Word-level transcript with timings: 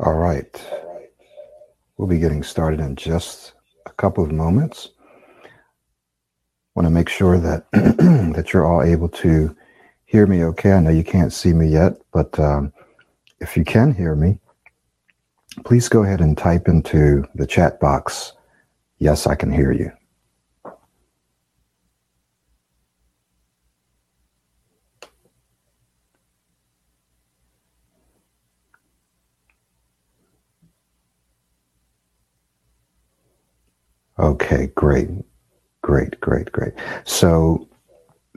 All 0.00 0.14
right. 0.14 0.64
We'll 1.96 2.06
be 2.06 2.20
getting 2.20 2.44
started 2.44 2.78
in 2.78 2.94
just 2.94 3.54
a 3.84 3.90
couple 3.90 4.22
of 4.22 4.30
moments. 4.30 4.90
Want 6.76 6.86
to 6.86 6.90
make 6.90 7.08
sure 7.08 7.38
that 7.38 7.68
that 7.72 8.52
you're 8.52 8.64
all 8.64 8.84
able 8.84 9.08
to 9.08 9.56
hear 10.04 10.28
me 10.28 10.44
okay. 10.44 10.72
I 10.72 10.80
know 10.80 10.90
you 10.90 11.02
can't 11.02 11.32
see 11.32 11.52
me 11.52 11.66
yet, 11.66 11.94
but 12.12 12.38
um, 12.38 12.72
if 13.40 13.56
you 13.56 13.64
can 13.64 13.92
hear 13.92 14.14
me, 14.14 14.38
please 15.64 15.88
go 15.88 16.04
ahead 16.04 16.20
and 16.20 16.38
type 16.38 16.68
into 16.68 17.24
the 17.34 17.46
chat 17.46 17.80
box, 17.80 18.34
yes, 18.98 19.26
I 19.26 19.34
can 19.34 19.52
hear 19.52 19.72
you. 19.72 19.90
Okay, 34.18 34.66
great, 34.74 35.08
great, 35.82 36.18
great, 36.20 36.50
great. 36.50 36.72
So 37.04 37.68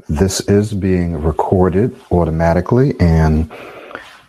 this 0.08 0.42
is 0.42 0.74
being 0.74 1.22
recorded 1.22 2.00
automatically, 2.12 2.94
and 3.00 3.52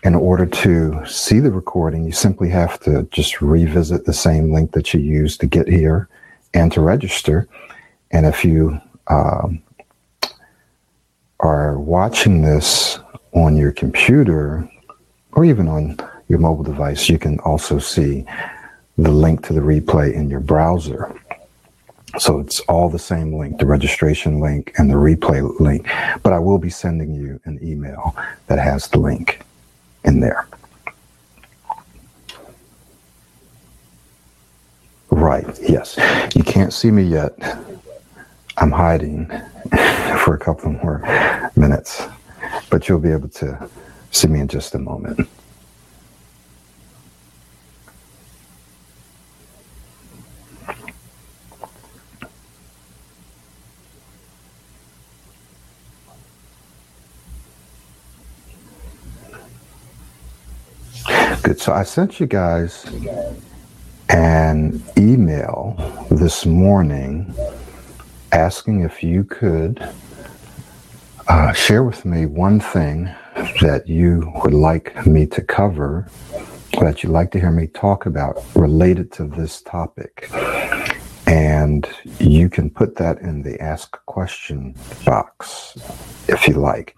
in 0.02 0.14
order 0.14 0.46
to 0.46 1.04
see 1.06 1.40
the 1.40 1.50
recording, 1.50 2.04
you 2.04 2.12
simply 2.12 2.48
have 2.48 2.80
to 2.80 3.04
just 3.10 3.42
revisit 3.42 4.04
the 4.06 4.12
same 4.12 4.52
link 4.52 4.72
that 4.72 4.94
you 4.94 5.00
used 5.00 5.40
to 5.40 5.46
get 5.46 5.68
here 5.68 6.08
and 6.54 6.72
to 6.72 6.80
register. 6.80 7.46
And 8.10 8.26
if 8.26 8.44
you 8.44 8.80
um, 9.08 9.62
are 11.40 11.78
watching 11.78 12.42
this 12.42 12.98
on 13.32 13.56
your 13.56 13.72
computer 13.72 14.68
or 15.32 15.44
even 15.44 15.68
on 15.68 15.98
your 16.28 16.38
mobile 16.38 16.64
device, 16.64 17.08
you 17.08 17.18
can 17.18 17.38
also 17.40 17.78
see 17.78 18.24
the 18.98 19.10
link 19.10 19.46
to 19.46 19.52
the 19.52 19.60
replay 19.60 20.12
in 20.12 20.28
your 20.28 20.40
browser. 20.40 21.14
So 22.18 22.40
it's 22.40 22.60
all 22.60 22.90
the 22.90 22.98
same 22.98 23.34
link, 23.34 23.58
the 23.58 23.66
registration 23.66 24.40
link 24.40 24.72
and 24.78 24.90
the 24.90 24.94
replay 24.94 25.58
link. 25.60 25.88
But 26.22 26.32
I 26.32 26.38
will 26.38 26.58
be 26.58 26.70
sending 26.70 27.14
you 27.14 27.40
an 27.44 27.58
email 27.62 28.14
that 28.48 28.58
has 28.58 28.88
the 28.88 28.98
link 28.98 29.40
in 30.04 30.20
there. 30.20 30.46
Right, 35.10 35.46
yes. 35.60 35.96
You 36.34 36.42
can't 36.42 36.72
see 36.72 36.90
me 36.90 37.02
yet. 37.02 37.32
I'm 38.58 38.70
hiding 38.70 39.26
for 40.24 40.34
a 40.34 40.38
couple 40.38 40.72
more 40.72 41.50
minutes, 41.56 42.06
but 42.70 42.88
you'll 42.88 42.98
be 42.98 43.12
able 43.12 43.28
to 43.28 43.68
see 44.10 44.28
me 44.28 44.40
in 44.40 44.48
just 44.48 44.74
a 44.74 44.78
moment. 44.78 45.28
Good. 61.52 61.60
So 61.60 61.74
I 61.74 61.82
sent 61.82 62.18
you 62.18 62.24
guys 62.24 62.86
an 64.08 64.82
email 64.96 65.76
this 66.10 66.46
morning 66.46 67.34
asking 68.32 68.80
if 68.80 69.02
you 69.02 69.22
could 69.24 69.86
uh, 71.28 71.52
share 71.52 71.84
with 71.84 72.06
me 72.06 72.24
one 72.24 72.58
thing 72.58 73.04
that 73.60 73.86
you 73.86 74.32
would 74.42 74.54
like 74.54 75.06
me 75.06 75.26
to 75.26 75.42
cover, 75.42 76.08
that 76.80 77.02
you'd 77.02 77.12
like 77.12 77.30
to 77.32 77.38
hear 77.38 77.52
me 77.52 77.66
talk 77.66 78.06
about 78.06 78.42
related 78.54 79.12
to 79.12 79.24
this 79.24 79.60
topic. 79.60 80.30
And 81.32 81.88
you 82.18 82.50
can 82.50 82.68
put 82.68 82.96
that 82.96 83.18
in 83.20 83.42
the 83.42 83.58
ask 83.58 83.98
question 84.04 84.74
box 85.06 85.78
if 86.28 86.46
you 86.46 86.54
like 86.54 86.94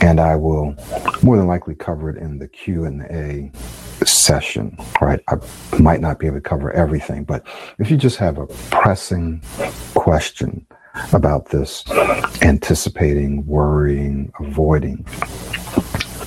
and 0.00 0.20
I 0.20 0.36
will 0.36 0.74
more 1.22 1.36
than 1.36 1.46
likely 1.46 1.74
cover 1.74 2.10
it 2.10 2.16
in 2.16 2.38
the 2.38 2.48
Q 2.48 2.84
and 2.84 3.02
A 3.02 3.52
session. 4.04 4.76
Right, 5.00 5.20
I 5.28 5.36
might 5.78 6.00
not 6.00 6.18
be 6.18 6.26
able 6.26 6.38
to 6.38 6.42
cover 6.42 6.72
everything, 6.72 7.24
but 7.24 7.46
if 7.78 7.90
you 7.90 7.96
just 7.96 8.16
have 8.16 8.38
a 8.38 8.46
pressing 8.70 9.40
question 9.94 10.66
about 11.12 11.50
this, 11.50 11.84
anticipating, 12.42 13.46
worrying, 13.46 14.32
avoiding, 14.40 15.06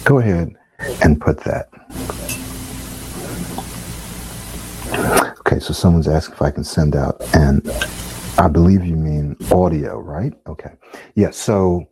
go 0.06 0.20
ahead 0.20 0.56
and 1.04 1.20
put 1.20 1.44
that. 1.44 1.70
Okay, 5.40 5.53
so 5.64 5.72
someone's 5.74 6.10
asking 6.10 6.36
if 6.36 6.42
I 6.42 6.52
can 6.52 6.64
send 6.66 6.94
out, 6.94 7.22
and 7.34 7.66
I 8.38 8.50
believe 8.50 8.84
you 8.84 8.98
mean 8.98 9.38
audio, 9.50 9.98
right? 9.98 10.34
Okay. 10.46 10.72
Yeah, 11.16 11.32
so 11.32 11.88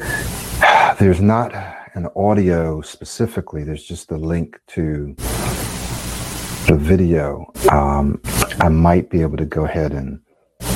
there's 0.98 1.20
not 1.20 1.54
an 1.94 2.08
audio 2.16 2.80
specifically, 2.80 3.62
there's 3.62 3.84
just 3.84 4.10
a 4.10 4.16
link 4.16 4.58
to 4.68 5.14
the 6.66 6.76
video. 6.76 7.52
Um, 7.70 8.20
I 8.60 8.68
might 8.68 9.08
be 9.08 9.22
able 9.22 9.36
to 9.36 9.44
go 9.44 9.64
ahead 9.66 9.92
and 9.92 10.20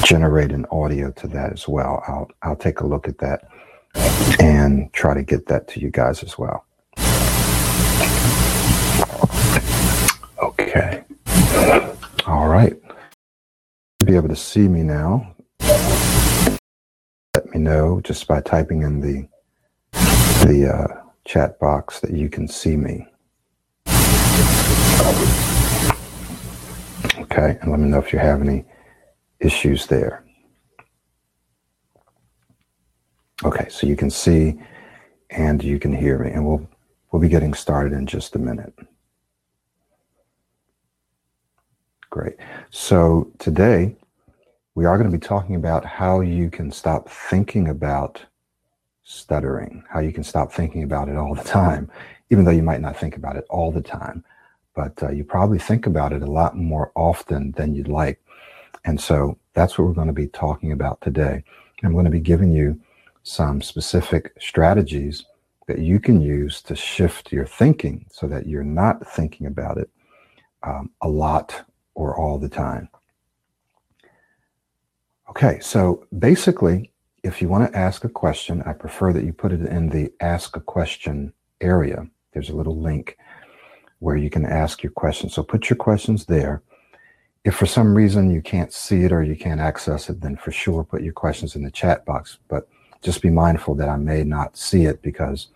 generate 0.05 0.53
an 0.53 0.67
audio 0.71 1.11
to 1.13 1.27
that 1.28 1.53
as 1.53 1.67
well. 1.67 2.05
I'll, 2.07 2.28
I'll 2.43 2.57
take 2.57 2.78
a 2.78 2.87
look 2.87 3.09
at 3.09 3.19
that 3.19 3.43
and 4.39 4.93
try 4.93 5.15
to 5.15 5.23
get 5.25 5.47
that 5.47 5.67
to 5.69 5.81
you 5.81 5.91
guys 5.91 6.23
as 6.23 6.39
well. 6.39 6.65
Okay. 10.41 11.03
All 12.27 12.49
right. 12.49 12.73
You'll 12.73 13.96
be 14.06 14.15
able 14.15 14.28
to 14.28 14.37
see 14.37 14.69
me 14.69 14.84
now. 14.84 15.34
Let 17.34 17.53
me 17.53 17.59
know 17.59 18.00
just 18.03 18.28
by 18.28 18.41
typing 18.41 18.83
in 18.83 19.00
the 19.00 19.28
the 20.47 20.72
uh, 20.72 21.03
chat 21.25 21.59
box 21.59 21.99
that 22.00 22.12
you 22.12 22.28
can 22.28 22.47
see 22.47 22.77
me. 22.77 23.05
Okay, 27.19 27.59
and 27.61 27.71
let 27.71 27.81
me 27.81 27.89
know 27.89 27.99
if 27.99 28.12
you 28.12 28.21
have 28.21 28.41
any 28.41 28.65
issues 29.41 29.89
there. 29.89 30.25
Okay, 33.45 33.69
so 33.69 33.89
you 33.89 33.97
can 33.97 34.11
see 34.11 34.61
and 35.31 35.65
you 35.65 35.81
can 35.81 35.93
hear 35.93 36.21
me, 36.21 36.31
and 36.31 36.47
we'll 36.47 36.69
we'll 37.11 37.21
be 37.21 37.28
getting 37.28 37.55
started 37.55 37.93
in 37.93 38.06
just 38.06 38.37
a 38.37 38.39
minute. 38.39 38.72
Great. 42.16 42.37
So 42.71 43.31
today 43.38 43.94
we 44.75 44.87
are 44.87 44.97
going 44.97 45.10
to 45.10 45.15
be 45.15 45.21
talking 45.21 45.54
about 45.54 45.84
how 45.84 46.22
you 46.22 46.49
can 46.49 46.72
stop 46.72 47.10
thinking 47.10 47.69
about 47.69 48.25
stuttering, 49.03 49.84
how 49.91 50.00
you 50.00 50.15
can 50.15 50.25
stop 50.25 50.50
thinking 50.50 50.82
about 50.82 51.10
it 51.10 51.19
all 51.19 51.34
the 51.34 51.44
time, 51.44 51.91
even 52.31 52.47
though 52.47 52.53
you 52.53 52.62
might 52.62 52.81
not 52.81 52.97
think 52.97 53.19
about 53.19 53.37
it 53.37 53.44
all 53.50 53.71
the 53.71 53.82
time. 53.82 54.25
But 54.75 55.03
uh, 55.03 55.10
you 55.10 55.25
probably 55.25 55.59
think 55.59 55.84
about 55.84 56.15
it 56.15 56.22
a 56.22 56.31
lot 56.31 56.56
more 56.56 56.91
often 56.94 57.53
than 57.53 57.75
you'd 57.75 57.87
like. 57.87 58.19
And 58.87 58.98
so 58.98 59.37
that's 59.53 59.77
what 59.77 59.87
we're 59.87 59.93
going 59.93 60.06
to 60.06 60.15
be 60.15 60.28
talking 60.28 60.72
about 60.72 61.03
today. 61.03 61.44
I'm 61.84 61.93
going 61.93 62.06
to 62.06 62.10
be 62.10 62.19
giving 62.19 62.50
you 62.50 62.81
some 63.25 63.60
specific 63.60 64.33
strategies 64.41 65.27
that 65.66 65.81
you 65.81 66.00
can 66.00 66.22
use 66.22 66.62
to 66.62 66.75
shift 66.75 67.31
your 67.31 67.44
thinking 67.44 68.07
so 68.10 68.27
that 68.27 68.47
you're 68.47 68.65
not 68.65 69.07
thinking 69.07 69.48
about 69.48 69.77
it 69.77 69.91
um, 70.63 70.89
a 71.03 71.09
lot 71.09 71.66
or 71.97 72.16
all 72.16 72.39
the 72.39 72.48
time. 72.48 72.89
Okay, 75.31 75.59
so 75.60 76.07
basically, 76.16 76.93
if 77.25 77.43
you 77.43 77.48
want 77.48 77.72
to 77.72 77.77
ask 77.77 78.04
a 78.04 78.09
question, 78.09 78.63
I 78.65 78.75
prefer 78.75 79.13
that 79.13 79.25
you 79.25 79.33
put 79.33 79.53
it 79.53 79.63
in 79.63 79.89
the 79.89 80.13
ask 80.21 80.57
a 80.57 80.60
question 80.60 81.33
area. 81.60 82.07
There's 82.33 82.51
a 82.51 82.54
little 82.54 82.81
link 82.81 83.19
where 83.98 84.16
you 84.16 84.31
can 84.31 84.47
ask 84.47 84.83
your 84.83 84.93
questions. 84.93 85.34
So 85.34 85.43
put 85.43 85.69
your 85.69 85.77
questions 85.77 86.27
there. 86.27 86.63
If 87.45 87.57
for 87.57 87.66
some 87.66 87.95
reason 87.95 88.31
you 88.31 88.42
can't 88.42 88.72
see 88.72 89.03
it 89.03 89.13
or 89.13 89.22
you 89.22 89.37
can't 89.37 89.60
access 89.60 90.09
it, 90.10 90.21
then 90.21 90.37
for 90.37 90.53
sure 90.53 90.84
put 90.84 91.03
your 91.03 91.15
questions 91.15 91.57
in 91.57 91.63
the 91.63 91.71
chat 91.71 92.04
box. 92.04 92.39
But 92.49 92.69
just 93.03 93.22
be 93.22 93.31
mindful 93.31 93.75
that 93.77 93.89
I 93.89 93.97
may 93.97 94.22
not 94.22 94.57
see 94.57 94.84
it 94.84 95.01
because 95.03 95.49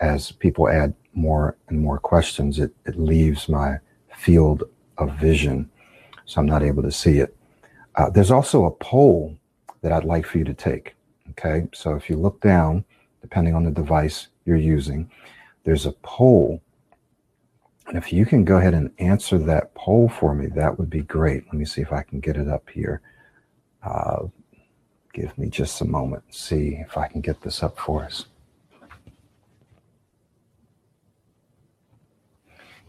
as 0.00 0.32
people 0.32 0.68
add 0.68 0.94
more 1.14 1.56
and 1.68 1.80
more 1.80 1.98
questions, 1.98 2.58
it, 2.58 2.74
it 2.86 2.98
leaves 2.98 3.48
my 3.48 3.78
field 4.16 4.64
of 4.98 5.14
vision. 5.14 5.70
So 6.26 6.40
I'm 6.40 6.46
not 6.46 6.62
able 6.62 6.82
to 6.82 6.92
see 6.92 7.18
it. 7.18 7.36
Uh, 7.94 8.10
there's 8.10 8.30
also 8.30 8.66
a 8.66 8.70
poll 8.70 9.36
that 9.80 9.92
I'd 9.92 10.04
like 10.04 10.26
for 10.26 10.38
you 10.38 10.44
to 10.44 10.54
take. 10.54 10.94
Okay, 11.30 11.68
so 11.72 11.94
if 11.94 12.10
you 12.10 12.16
look 12.16 12.40
down, 12.40 12.84
depending 13.20 13.54
on 13.54 13.64
the 13.64 13.70
device 13.70 14.28
you're 14.44 14.56
using, 14.56 15.10
there's 15.64 15.86
a 15.86 15.92
poll. 16.02 16.60
And 17.86 17.96
if 17.96 18.12
you 18.12 18.26
can 18.26 18.44
go 18.44 18.56
ahead 18.56 18.74
and 18.74 18.90
answer 18.98 19.38
that 19.38 19.74
poll 19.74 20.08
for 20.08 20.34
me, 20.34 20.46
that 20.48 20.78
would 20.78 20.90
be 20.90 21.02
great. 21.02 21.44
Let 21.46 21.54
me 21.54 21.64
see 21.64 21.80
if 21.80 21.92
I 21.92 22.02
can 22.02 22.20
get 22.20 22.36
it 22.36 22.48
up 22.48 22.68
here. 22.68 23.00
Uh, 23.82 24.26
give 25.12 25.36
me 25.38 25.48
just 25.48 25.80
a 25.80 25.84
moment. 25.84 26.22
See 26.34 26.78
if 26.80 26.96
I 26.96 27.06
can 27.06 27.20
get 27.20 27.40
this 27.42 27.62
up 27.62 27.78
for 27.78 28.04
us. 28.04 28.26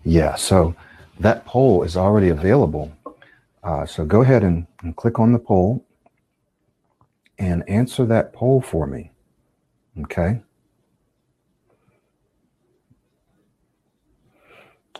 Yeah, 0.03 0.35
so 0.35 0.75
that 1.19 1.45
poll 1.45 1.83
is 1.83 1.97
already 1.97 2.29
available. 2.29 2.91
Uh, 3.67 3.85
so 3.85 4.05
go 4.05 4.21
ahead 4.21 4.45
and, 4.45 4.65
and 4.81 4.95
click 4.95 5.19
on 5.19 5.33
the 5.33 5.39
poll 5.39 5.85
and 7.37 7.67
answer 7.67 8.05
that 8.05 8.31
poll 8.31 8.61
for 8.61 8.87
me. 8.87 9.11
Okay. 10.03 10.39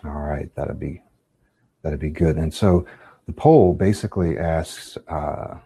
All 0.04 0.12
right, 0.12 0.54
that'd 0.56 0.81
be 0.81 1.02
that'd 1.81 2.02
be 2.02 2.10
good. 2.10 2.36
And 2.36 2.54
so 2.54 2.86
the 3.25 3.31
poll 3.31 3.74
basically 3.74 4.38
asks, 4.38 4.98
uh, 5.08 5.60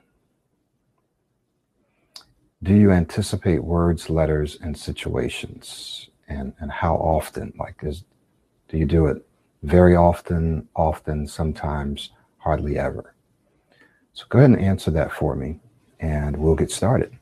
do 2.61 2.75
you 2.75 2.91
anticipate 2.91 3.63
words, 3.63 4.11
letters, 4.11 4.59
and 4.61 4.77
situations, 4.77 6.07
and 6.27 6.53
and 6.59 6.71
how 6.71 6.97
often? 6.97 7.51
Like, 7.57 7.77
is 7.81 8.03
do 8.69 8.77
you 8.77 8.85
do 8.85 9.07
it 9.07 9.25
very 9.63 9.95
often, 9.95 10.67
often, 10.75 11.27
sometimes, 11.27 12.11
hardly 12.41 12.77
ever? 12.77 13.13
So 14.13 14.25
go 14.29 14.39
ahead 14.39 14.51
and 14.51 14.59
answer 14.59 14.91
that 14.91 15.13
for 15.13 15.35
me, 15.35 15.59
and 15.99 16.35
we'll 16.35 16.55
get 16.55 16.71
started. 16.71 17.17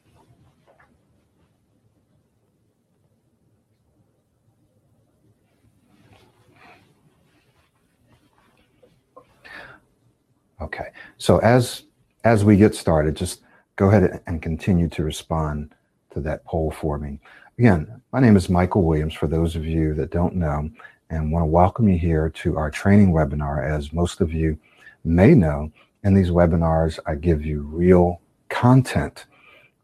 Okay. 10.62 10.89
So 11.18 11.38
as 11.39 11.83
as 12.25 12.44
we 12.44 12.57
get 12.57 12.75
started, 12.75 13.16
just 13.16 13.42
go 13.75 13.88
ahead 13.88 14.21
and 14.27 14.42
continue 14.42 14.89
to 14.89 15.04
respond 15.04 15.74
to 16.12 16.19
that 16.21 16.44
poll 16.44 16.71
for 16.71 16.98
me. 16.98 17.19
Again, 17.57 18.01
my 18.12 18.19
name 18.19 18.36
is 18.36 18.50
Michael 18.50 18.83
Williams, 18.83 19.13
for 19.13 19.27
those 19.27 19.56
of 19.56 19.66
you 19.66 19.94
that 19.94 20.12
don't 20.12 20.36
know, 20.36 20.69
and 21.10 21.31
want 21.31 21.44
to 21.44 21.48
welcome 21.48 21.88
you 21.88 21.98
here 21.98 22.30
to 22.30 22.57
our 22.57 22.69
training 22.69 23.12
webinar. 23.13 23.63
As 23.63 23.94
most 23.94 24.21
of 24.21 24.33
you 24.33 24.57
may 25.04 25.34
know, 25.34 25.72
in 26.04 26.13
these 26.13 26.30
webinars, 26.30 27.00
I 27.06 27.16
give 27.16 27.46
you 27.46 27.62
real 27.62 28.22
content 28.50 29.25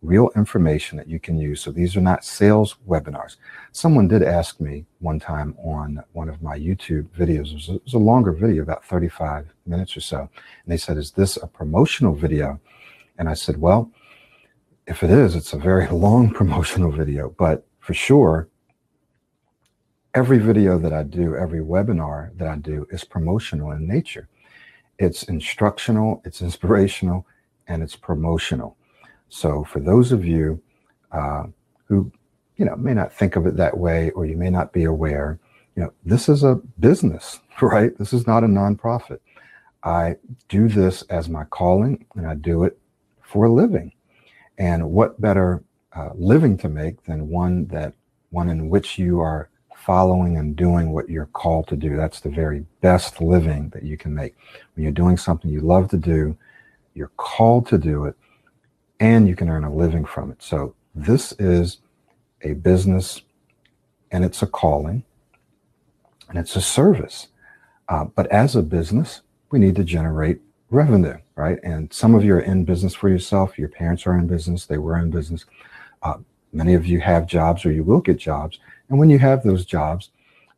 real 0.05 0.29
information 0.35 0.97
that 0.97 1.07
you 1.07 1.19
can 1.19 1.37
use. 1.37 1.61
So 1.61 1.71
these 1.71 1.95
are 1.97 2.01
not 2.01 2.23
sales 2.23 2.75
webinars. 2.87 3.37
Someone 3.71 4.07
did 4.07 4.21
ask 4.21 4.59
me 4.59 4.85
one 4.99 5.19
time 5.19 5.55
on 5.57 6.03
one 6.13 6.29
of 6.29 6.41
my 6.41 6.57
YouTube 6.57 7.07
videos, 7.17 7.51
it 7.51 7.55
was, 7.55 7.69
a, 7.69 7.75
it 7.75 7.83
was 7.83 7.93
a 7.93 7.99
longer 7.99 8.31
video, 8.31 8.61
about 8.61 8.85
35 8.85 9.47
minutes 9.65 9.97
or 9.97 10.01
so. 10.01 10.19
And 10.19 10.29
they 10.67 10.77
said, 10.77 10.97
Is 10.97 11.11
this 11.11 11.37
a 11.37 11.47
promotional 11.47 12.13
video? 12.13 12.59
And 13.17 13.27
I 13.27 13.33
said, 13.33 13.59
Well, 13.59 13.91
if 14.87 15.03
it 15.03 15.09
is, 15.09 15.35
it's 15.35 15.53
a 15.53 15.57
very 15.57 15.87
long 15.91 16.31
promotional 16.31 16.91
video, 16.91 17.33
but 17.37 17.65
for 17.79 17.93
sure, 17.93 18.47
every 20.13 20.39
video 20.39 20.77
that 20.79 20.93
I 20.93 21.03
do, 21.03 21.35
every 21.35 21.59
webinar 21.59 22.35
that 22.37 22.47
I 22.47 22.55
do 22.57 22.87
is 22.89 23.03
promotional 23.03 23.71
in 23.71 23.87
nature. 23.87 24.27
It's 24.97 25.23
instructional, 25.23 26.21
it's 26.25 26.41
inspirational, 26.41 27.25
and 27.67 27.83
it's 27.83 27.95
promotional. 27.95 28.77
So 29.29 29.63
for 29.63 29.79
those 29.79 30.11
of 30.11 30.25
you 30.25 30.61
uh, 31.11 31.45
who, 31.87 32.11
you 32.57 32.65
know, 32.65 32.75
may 32.75 32.93
not 32.93 33.13
think 33.13 33.35
of 33.35 33.45
it 33.45 33.57
that 33.57 33.77
way, 33.77 34.11
or 34.11 34.25
you 34.25 34.37
may 34.37 34.49
not 34.49 34.71
be 34.71 34.85
aware, 34.85 35.39
you 35.75 35.83
know, 35.83 35.93
this 36.05 36.29
is 36.29 36.43
a 36.43 36.55
business, 36.79 37.39
right? 37.61 37.97
This 37.97 38.13
is 38.13 38.27
not 38.27 38.43
a 38.43 38.47
nonprofit. 38.47 39.19
I 39.83 40.15
do 40.49 40.67
this 40.67 41.03
as 41.03 41.29
my 41.29 41.43
calling, 41.45 42.05
and 42.15 42.25
I 42.25 42.35
do 42.35 42.63
it 42.63 42.77
for 43.21 43.45
a 43.45 43.53
living. 43.53 43.91
And 44.57 44.91
what 44.91 45.19
better 45.19 45.63
uh, 45.95 46.09
living 46.15 46.57
to 46.57 46.69
make 46.69 47.03
than 47.03 47.29
one 47.29 47.67
that 47.67 47.93
one 48.29 48.49
in 48.49 48.69
which 48.69 48.97
you 48.97 49.19
are 49.19 49.49
following 49.85 50.37
and 50.37 50.55
doing 50.55 50.91
what 50.91 51.09
you're 51.09 51.27
called 51.27 51.67
to 51.67 51.75
do. 51.75 51.95
That's 51.95 52.19
the 52.19 52.29
very 52.29 52.65
best 52.81 53.21
living 53.21 53.69
that 53.69 53.83
you 53.83 53.97
can 53.97 54.13
make. 54.13 54.35
When 54.73 54.83
you're 54.83 54.91
doing 54.91 55.17
something 55.17 55.51
you 55.51 55.61
love 55.61 55.89
to 55.89 55.97
do, 55.97 56.37
you're 56.93 57.11
called 57.17 57.67
to 57.67 57.77
do 57.77 58.05
it, 58.05 58.15
and 58.99 59.27
you 59.27 59.35
can 59.35 59.49
earn 59.49 59.63
a 59.63 59.73
living 59.73 60.05
from 60.05 60.31
it. 60.31 60.41
So 60.41 60.75
this 60.95 61.33
is 61.33 61.79
a 62.41 62.53
business 62.53 63.21
and 64.11 64.23
it's 64.23 64.41
a 64.41 64.47
calling 64.47 65.03
and 66.29 66.37
it's 66.37 66.55
a 66.55 66.61
service. 66.61 67.27
Uh, 67.89 68.05
but 68.05 68.27
as 68.31 68.55
a 68.55 68.61
business, 68.63 69.21
we 69.51 69.59
need 69.59 69.75
to 69.75 69.83
generate 69.83 70.39
revenue, 70.69 71.17
right? 71.35 71.59
And 71.63 71.91
some 71.93 72.15
of 72.15 72.23
you 72.23 72.33
are 72.35 72.39
in 72.39 72.65
business 72.65 72.95
for 72.95 73.09
yourself. 73.09 73.59
Your 73.59 73.69
parents 73.69 74.07
are 74.07 74.17
in 74.17 74.25
business. 74.25 74.65
They 74.65 74.77
were 74.77 74.97
in 74.97 75.11
business. 75.11 75.45
Uh, 76.01 76.15
many 76.51 76.73
of 76.73 76.85
you 76.85 77.01
have 77.01 77.27
jobs 77.27 77.65
or 77.65 77.71
you 77.71 77.83
will 77.83 78.01
get 78.01 78.17
jobs. 78.17 78.59
And 78.89 78.99
when 78.99 79.09
you 79.09 79.19
have 79.19 79.43
those 79.43 79.65
jobs 79.65 80.11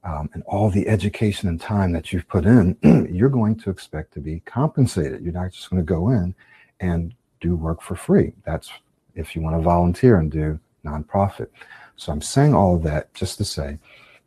um, 0.03 0.29
and 0.33 0.43
all 0.43 0.69
the 0.69 0.87
education 0.87 1.49
and 1.49 1.59
time 1.59 1.91
that 1.93 2.11
you've 2.11 2.27
put 2.27 2.45
in, 2.45 2.77
you're 3.11 3.29
going 3.29 3.55
to 3.57 3.69
expect 3.69 4.13
to 4.13 4.19
be 4.19 4.41
compensated. 4.41 5.23
You're 5.23 5.33
not 5.33 5.51
just 5.51 5.69
going 5.69 5.81
to 5.81 5.85
go 5.85 6.09
in 6.09 6.35
and 6.79 7.13
do 7.39 7.55
work 7.55 7.81
for 7.81 7.95
free. 7.95 8.33
That's 8.45 8.71
if 9.15 9.35
you 9.35 9.41
want 9.41 9.55
to 9.55 9.61
volunteer 9.61 10.19
and 10.19 10.31
do 10.31 10.59
nonprofit. 10.85 11.47
So 11.95 12.11
I'm 12.11 12.21
saying 12.21 12.53
all 12.53 12.75
of 12.75 12.83
that 12.83 13.13
just 13.13 13.37
to 13.39 13.45
say 13.45 13.79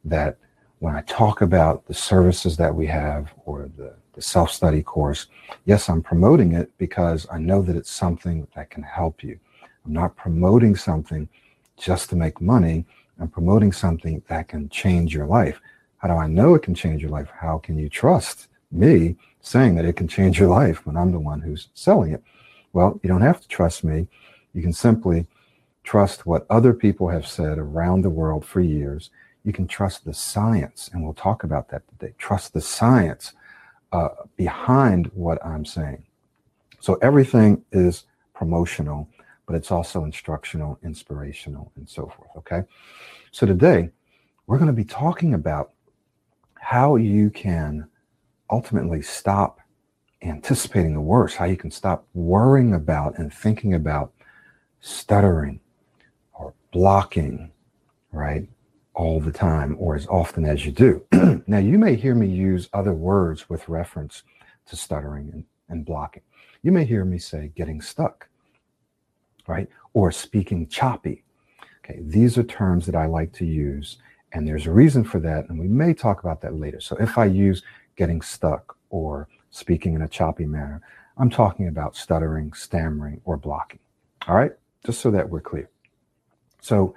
that 0.05 0.37
when 0.81 0.95
I 0.97 1.03
talk 1.03 1.43
about 1.43 1.87
the 1.87 1.95
services 1.95 2.57
that 2.57 2.75
we 2.75 2.87
have 2.87 3.33
or 3.45 3.71
the, 3.77 3.95
the 4.15 4.23
self 4.23 4.51
study 4.51 4.83
course, 4.83 5.27
yes, 5.67 5.89
I'm 5.89 6.03
promoting 6.03 6.55
it 6.55 6.71
because 6.79 7.27
I 7.31 7.39
know 7.39 7.63
that 7.63 7.77
it's 7.77 7.91
something 7.91 8.47
that 8.57 8.71
can 8.71 8.83
help 8.83 9.23
you. 9.23 9.39
I'm 9.85 9.93
not 9.93 10.17
promoting 10.17 10.75
something 10.75 11.29
just 11.77 12.11
to 12.11 12.17
make 12.17 12.41
money. 12.41 12.85
I'm 13.21 13.29
promoting 13.29 13.73
something 13.73 14.23
that 14.29 14.49
can 14.49 14.69
change 14.71 15.15
your 15.15 15.27
life. 15.27 15.61
How 15.99 16.09
do 16.09 16.15
I 16.15 16.27
know 16.27 16.55
it 16.55 16.63
can 16.63 16.75
change 16.75 17.03
your 17.03 17.11
life? 17.11 17.29
How 17.39 17.59
can 17.59 17.79
you 17.79 17.89
trust 17.89 18.49
me 18.73 19.17
saying 19.43 19.75
that 19.75 19.85
it 19.85 19.97
can 19.97 20.09
change 20.09 20.39
your 20.39 20.49
life 20.49 20.87
when 20.87 20.97
I'm 20.97 21.13
the 21.13 21.21
one 21.21 21.41
who's 21.41 21.69
selling 21.75 22.13
it? 22.13 22.23
Well, 22.73 22.99
you 23.03 23.09
don't 23.09 23.21
have 23.21 23.41
to 23.41 23.49
trust 23.49 23.85
me. 23.85 24.09
You 24.55 24.63
can 24.63 24.73
simply 24.73 25.27
trust 25.85 26.25
what 26.25 26.47
other 26.49 26.73
people 26.73 27.09
have 27.09 27.27
said 27.27 27.59
around 27.59 28.03
the 28.03 28.11
world 28.11 28.45
for 28.45 28.61
years. 28.61 29.11
You 29.45 29.53
can 29.53 29.67
trust 29.67 30.05
the 30.05 30.15
science, 30.15 30.91
and 30.93 31.03
we'll 31.03 31.15
talk 31.15 31.45
about 31.45 31.69
that 31.71 31.83
today. 31.89 32.15
Trust 32.19 32.53
the 32.53 32.61
science 32.61 33.33
uh, 33.93 34.09
behind 34.37 35.11
what 35.15 35.45
I'm 35.45 35.65
saying. 35.65 36.05
So 36.81 36.95
everything 37.03 37.65
is 37.73 38.05
promotional, 38.35 39.09
but 39.51 39.57
it's 39.57 39.73
also 39.73 40.05
instructional, 40.05 40.79
inspirational, 40.85 41.73
and 41.75 41.89
so 41.89 42.07
forth. 42.07 42.31
Okay. 42.37 42.63
So 43.33 43.47
today, 43.47 43.91
we're 44.47 44.59
going 44.59 44.69
to 44.69 44.73
be 44.73 44.85
talking 44.85 45.35
about 45.35 45.73
how 46.55 46.95
you 46.95 47.31
can 47.31 47.89
ultimately 48.49 49.03
stop 49.03 49.59
anticipating 50.23 50.95
the 50.95 51.01
worst, 51.01 51.35
how 51.35 51.47
you 51.47 51.57
can 51.57 51.73
stop 51.73 52.07
worrying 52.15 52.75
about 52.75 53.19
and 53.19 53.35
thinking 53.35 53.75
about 53.75 54.13
stuttering 54.79 55.59
or 56.33 56.55
blocking, 56.71 57.51
right, 58.13 58.49
all 58.95 59.19
the 59.19 59.33
time 59.33 59.75
or 59.81 59.97
as 59.97 60.07
often 60.07 60.45
as 60.45 60.65
you 60.65 60.71
do. 60.71 61.05
now, 61.49 61.59
you 61.59 61.77
may 61.77 61.97
hear 61.97 62.15
me 62.15 62.29
use 62.29 62.69
other 62.73 62.95
words 62.95 63.49
with 63.49 63.69
reference 63.69 64.23
to 64.67 64.77
stuttering 64.77 65.29
and, 65.33 65.45
and 65.69 65.85
blocking. 65.85 66.23
You 66.63 66.71
may 66.71 66.85
hear 66.85 67.05
me 67.05 67.19
say 67.19 67.51
getting 67.57 67.81
stuck, 67.81 68.30
right, 69.51 69.69
or 69.93 70.13
speaking 70.13 70.67
choppy. 70.69 71.25
Okay, 71.85 72.01
these 72.03 72.39
are 72.39 72.43
terms 72.43 72.87
that 72.87 72.95
I 72.95 73.07
like 73.07 73.33
to 73.35 73.45
use, 73.45 73.99
and 74.33 74.47
there's 74.47 74.67
a 74.67 74.73
reason 74.73 75.05
for 75.05 75.21
that, 75.21 75.49
and 75.49 75.59
we 75.59 75.69
may 75.69 75.95
talk 75.95 76.21
about 76.21 76.41
that 76.43 76.55
later. 76.55 76.81
So 76.81 76.97
if 76.97 77.19
I 77.19 77.25
use 77.27 77.63
getting 77.97 78.23
stuck 78.23 78.77
or 78.89 79.29
speaking 79.51 79.95
in 79.95 80.03
a 80.03 80.09
choppy 80.09 80.47
manner. 80.47 80.81
I'm 81.19 81.31
talking 81.31 81.69
about 81.69 81.97
stuttering, 81.97 82.53
stammering, 82.53 83.21
or 83.25 83.37
blocking. 83.37 83.81
All 84.27 84.35
right, 84.35 84.53
just 84.85 85.01
so 85.01 85.11
that 85.11 85.29
we're 85.29 85.41
clear. 85.41 85.69
So, 86.61 86.95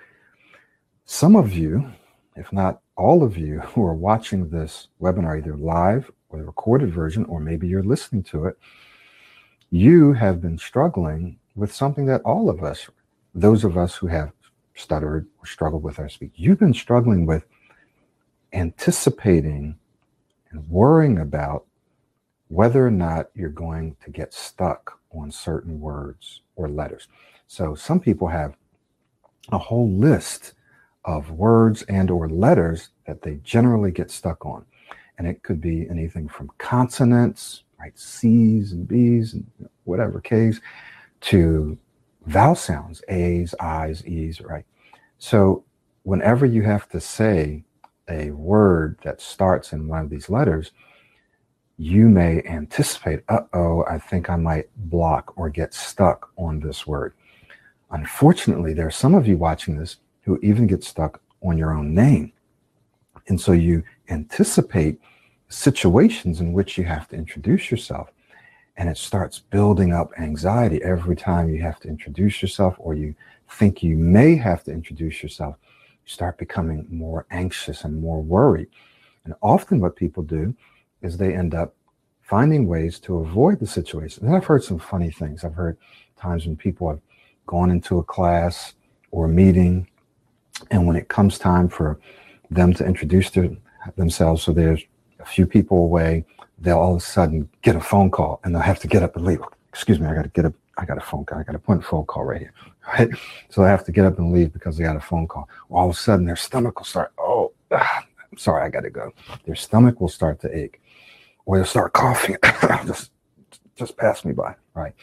some 1.05 1.35
of 1.35 1.51
you, 1.51 1.91
if 2.35 2.51
not 2.53 2.81
all 2.95 3.23
of 3.23 3.37
you, 3.37 3.59
who 3.75 3.85
are 3.85 3.93
watching 3.93 4.49
this 4.49 4.87
webinar 5.01 5.37
either 5.37 5.57
live 5.57 6.09
or 6.29 6.39
the 6.39 6.45
recorded 6.45 6.93
version, 6.93 7.25
or 7.25 7.39
maybe 7.39 7.67
you're 7.67 7.83
listening 7.83 8.23
to 8.23 8.45
it, 8.45 8.57
you 9.71 10.13
have 10.13 10.41
been 10.41 10.57
struggling 10.57 11.37
with 11.55 11.73
something 11.73 12.05
that 12.07 12.21
all 12.21 12.49
of 12.49 12.63
us, 12.63 12.89
those 13.33 13.63
of 13.63 13.77
us 13.77 13.95
who 13.95 14.07
have 14.07 14.31
stuttered 14.75 15.27
or 15.39 15.45
struggled 15.45 15.83
with 15.83 15.99
our 15.99 16.09
speech, 16.09 16.33
you've 16.35 16.59
been 16.59 16.73
struggling 16.73 17.25
with 17.25 17.45
anticipating 18.53 19.75
and 20.51 20.69
worrying 20.69 21.19
about 21.19 21.65
whether 22.47 22.85
or 22.85 22.91
not 22.91 23.29
you're 23.33 23.49
going 23.49 23.95
to 24.03 24.09
get 24.11 24.33
stuck 24.33 24.99
on 25.11 25.31
certain 25.31 25.79
words 25.79 26.41
or 26.55 26.67
letters. 26.67 27.07
So 27.47 27.75
some 27.75 27.99
people 27.99 28.27
have 28.27 28.55
a 29.51 29.57
whole 29.57 29.89
list 29.91 30.53
of 31.05 31.31
words 31.31 31.83
and 31.83 32.09
or 32.09 32.29
letters 32.29 32.89
that 33.05 33.21
they 33.21 33.39
generally 33.43 33.91
get 33.91 34.09
stuck 34.09 34.45
on. 34.45 34.65
And 35.17 35.27
it 35.27 35.43
could 35.43 35.61
be 35.61 35.87
anything 35.89 36.27
from 36.27 36.49
consonants, 36.57 37.63
right, 37.79 37.97
C's 37.97 38.71
and 38.71 38.87
B's 38.87 39.33
and 39.33 39.45
whatever 39.83 40.21
K's, 40.21 40.61
to 41.23 41.77
vowel 42.25 42.55
sounds, 42.55 43.01
A's, 43.07 43.55
I's, 43.59 44.05
E's, 44.05 44.41
right? 44.41 44.65
So 45.17 45.63
whenever 46.03 46.45
you 46.45 46.63
have 46.63 46.89
to 46.89 46.99
say 46.99 47.63
a 48.09 48.31
word 48.31 48.99
that 49.03 49.21
starts 49.21 49.73
in 49.73 49.87
one 49.87 50.01
of 50.01 50.09
these 50.09 50.29
letters, 50.29 50.71
you 51.77 52.07
may 52.07 52.43
anticipate, 52.43 53.23
uh 53.29 53.41
oh, 53.53 53.83
I 53.89 53.97
think 53.97 54.29
I 54.29 54.35
might 54.35 54.69
block 54.75 55.33
or 55.37 55.49
get 55.49 55.73
stuck 55.73 56.31
on 56.37 56.59
this 56.59 56.85
word. 56.85 57.13
Unfortunately, 57.91 58.73
there 58.73 58.87
are 58.87 58.91
some 58.91 59.15
of 59.15 59.27
you 59.27 59.37
watching 59.37 59.77
this 59.77 59.97
who 60.21 60.39
even 60.41 60.67
get 60.67 60.83
stuck 60.83 61.21
on 61.41 61.57
your 61.57 61.73
own 61.73 61.93
name. 61.93 62.31
And 63.27 63.39
so 63.39 63.53
you 63.53 63.83
anticipate 64.09 64.99
situations 65.47 66.41
in 66.41 66.53
which 66.53 66.77
you 66.77 66.83
have 66.83 67.07
to 67.09 67.15
introduce 67.15 67.71
yourself. 67.71 68.12
And 68.77 68.89
it 68.89 68.97
starts 68.97 69.39
building 69.39 69.93
up 69.93 70.11
anxiety 70.19 70.81
every 70.83 71.15
time 71.15 71.49
you 71.49 71.61
have 71.61 71.79
to 71.81 71.87
introduce 71.87 72.41
yourself 72.41 72.75
or 72.79 72.93
you 72.95 73.13
think 73.49 73.83
you 73.83 73.97
may 73.97 74.35
have 74.35 74.63
to 74.63 74.71
introduce 74.71 75.21
yourself. 75.21 75.55
You 76.05 76.09
start 76.09 76.37
becoming 76.37 76.87
more 76.89 77.25
anxious 77.31 77.83
and 77.83 78.01
more 78.01 78.21
worried. 78.21 78.67
And 79.25 79.35
often, 79.41 79.79
what 79.79 79.95
people 79.95 80.23
do 80.23 80.55
is 81.01 81.17
they 81.17 81.33
end 81.33 81.53
up 81.53 81.75
finding 82.21 82.67
ways 82.67 82.99
to 83.01 83.19
avoid 83.19 83.59
the 83.59 83.67
situation. 83.67 84.25
And 84.25 84.35
I've 84.35 84.45
heard 84.45 84.63
some 84.63 84.79
funny 84.79 85.11
things. 85.11 85.43
I've 85.43 85.53
heard 85.53 85.77
times 86.17 86.45
when 86.45 86.55
people 86.55 86.89
have 86.89 86.99
gone 87.45 87.69
into 87.69 87.99
a 87.99 88.03
class 88.03 88.73
or 89.11 89.25
a 89.25 89.29
meeting, 89.29 89.87
and 90.71 90.87
when 90.87 90.95
it 90.95 91.09
comes 91.09 91.37
time 91.37 91.69
for 91.69 91.99
them 92.49 92.73
to 92.73 92.85
introduce 92.85 93.29
their, 93.29 93.49
themselves, 93.95 94.43
so 94.43 94.51
there's 94.51 94.81
a 95.19 95.25
few 95.25 95.45
people 95.45 95.77
away, 95.79 96.25
they'll 96.63 96.79
all 96.79 96.95
of 96.95 96.97
a 96.97 97.05
sudden 97.05 97.49
get 97.61 97.75
a 97.75 97.81
phone 97.81 98.09
call 98.09 98.39
and 98.43 98.55
they'll 98.55 98.61
have 98.61 98.79
to 98.79 98.87
get 98.87 99.03
up 99.03 99.15
and 99.15 99.25
leave. 99.25 99.41
Excuse 99.69 99.99
me, 99.99 100.07
I 100.07 100.15
got 100.15 100.23
to 100.23 100.29
get 100.29 100.45
up. 100.45 100.53
I 100.77 100.85
got 100.85 100.97
a 100.97 101.01
phone 101.01 101.25
call. 101.25 101.37
I 101.37 101.43
got 101.43 101.55
a 101.55 101.59
point 101.59 101.83
phone 101.83 102.05
call 102.05 102.23
right 102.23 102.39
here. 102.39 102.53
Right. 102.87 103.09
So 103.49 103.61
they 103.61 103.67
have 103.67 103.85
to 103.85 103.91
get 103.91 104.05
up 104.05 104.17
and 104.17 104.33
leave 104.33 104.51
because 104.51 104.77
they 104.77 104.83
got 104.83 104.95
a 104.95 105.01
phone 105.01 105.27
call. 105.27 105.47
All 105.69 105.89
of 105.89 105.95
a 105.95 105.97
sudden 105.97 106.25
their 106.25 106.35
stomach 106.35 106.79
will 106.79 106.85
start, 106.85 107.13
oh, 107.17 107.51
ah, 107.71 108.05
I'm 108.31 108.37
sorry, 108.37 108.63
I 108.63 108.69
got 108.69 108.81
to 108.81 108.89
go. 108.89 109.13
Their 109.45 109.55
stomach 109.55 110.01
will 110.01 110.09
start 110.09 110.39
to 110.41 110.57
ache 110.57 110.81
or 111.45 111.57
they'll 111.57 111.65
start 111.65 111.93
coughing. 111.93 112.37
just, 112.85 113.11
just 113.75 113.97
pass 113.97 114.25
me 114.25 114.33
by. 114.33 114.55
Right. 114.73 114.93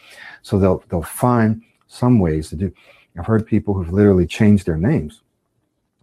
So 0.43 0.59
they'll, 0.59 0.83
they'll 0.89 1.03
find 1.03 1.63
some 1.87 2.19
ways 2.19 2.49
to 2.51 2.57
do. 2.57 2.73
I've 3.19 3.27
heard 3.27 3.47
people 3.47 3.75
who've 3.75 3.93
literally 3.93 4.27
changed 4.27 4.67
their 4.67 4.77
names, 4.77 5.23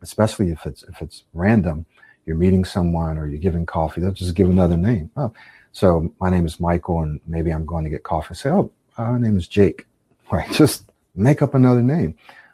especially 0.02 0.52
if 0.52 0.66
it's, 0.66 0.84
if 0.84 1.02
it's 1.02 1.24
random 1.34 1.86
you're 2.28 2.36
meeting 2.36 2.66
someone 2.66 3.18
or 3.18 3.26
you're 3.26 3.40
giving 3.40 3.66
coffee, 3.66 4.02
they'll 4.02 4.12
just 4.12 4.36
give 4.36 4.50
another 4.50 4.78
name. 4.78 5.10
Oh, 5.16 5.34
so 5.72 6.14
my 6.20 6.30
name 6.30 6.46
is 6.46 6.60
Michael, 6.60 7.02
and 7.02 7.22
maybe 7.26 7.52
I'm 7.52 7.66
going 7.66 7.86
to 7.86 7.90
get 7.90 8.04
coffee. 8.04 8.36
Say, 8.36 8.50
oh, 8.50 8.70
my 8.98 9.18
name 9.18 9.38
is 9.38 9.48
Jake. 9.48 9.86
Right? 10.30 10.52
Just 10.52 10.92
make 11.16 11.42
up 11.42 11.54
another 11.54 11.82
name. 11.82 12.14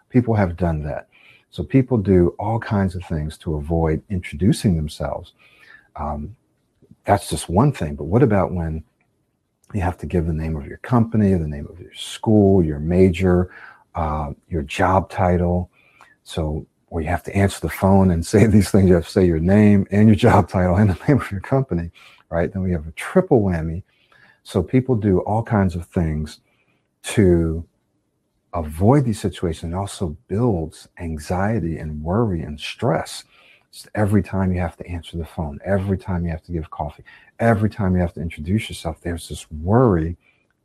People 0.09 0.35
have 0.35 0.55
done 0.55 0.83
that. 0.83 1.07
So 1.49 1.63
people 1.63 1.97
do 1.97 2.35
all 2.37 2.59
kinds 2.59 2.93
of 2.93 3.03
things 3.05 3.35
to 3.39 3.55
avoid 3.55 4.03
introducing 4.11 4.75
themselves. 4.75 5.33
Um, 5.95 6.35
that's 7.03 7.31
just 7.31 7.49
one 7.49 7.71
thing. 7.71 7.95
But 7.95 8.03
what 8.03 8.21
about 8.21 8.51
when 8.51 8.83
you 9.73 9.81
have 9.81 9.97
to 9.97 10.05
give 10.05 10.27
the 10.27 10.33
name 10.33 10.55
of 10.55 10.67
your 10.67 10.77
company, 10.77 11.33
the 11.33 11.47
name 11.47 11.65
of 11.67 11.79
your 11.79 11.95
school, 11.95 12.63
your 12.63 12.77
major, 12.77 13.49
uh, 13.95 14.33
your 14.49 14.61
job 14.61 15.09
title? 15.09 15.71
So 16.23 16.67
where 16.93 17.01
you 17.01 17.09
have 17.09 17.23
to 17.23 17.35
answer 17.35 17.59
the 17.59 17.69
phone 17.69 18.11
and 18.11 18.23
say 18.23 18.45
these 18.47 18.69
things. 18.69 18.87
You 18.87 18.93
have 18.93 19.05
to 19.05 19.11
say 19.11 19.25
your 19.25 19.39
name 19.39 19.87
and 19.89 20.07
your 20.07 20.15
job 20.15 20.47
title 20.47 20.75
and 20.75 20.91
the 20.91 21.07
name 21.07 21.19
of 21.19 21.31
your 21.31 21.41
company, 21.41 21.89
right? 22.29 22.53
Then 22.53 22.61
we 22.61 22.71
have 22.71 22.87
a 22.87 22.91
triple 22.91 23.41
whammy. 23.41 23.81
So 24.43 24.61
people 24.61 24.95
do 24.95 25.21
all 25.21 25.41
kinds 25.41 25.75
of 25.75 25.87
things 25.87 26.41
to 27.03 27.65
avoid 28.53 29.05
these 29.05 29.19
situations. 29.19 29.73
It 29.73 29.75
also 29.75 30.15
builds 30.27 30.87
anxiety 30.99 31.79
and 31.79 32.03
worry 32.03 32.43
and 32.43 32.59
stress. 32.59 33.23
Every 33.95 34.21
time 34.21 34.53
you 34.53 34.59
have 34.59 34.77
to 34.77 34.85
answer 34.85 35.17
the 35.17 35.25
phone, 35.25 35.57
every 35.65 35.97
time 35.97 36.25
you 36.25 36.29
have 36.29 36.43
to 36.43 36.51
give 36.51 36.69
coffee, 36.69 37.03
every 37.39 37.71
time 37.71 37.95
you 37.95 38.01
have 38.01 38.13
to 38.13 38.21
introduce 38.21 38.69
yourself, 38.69 39.01
there's 39.01 39.29
this 39.29 39.49
worry 39.49 40.15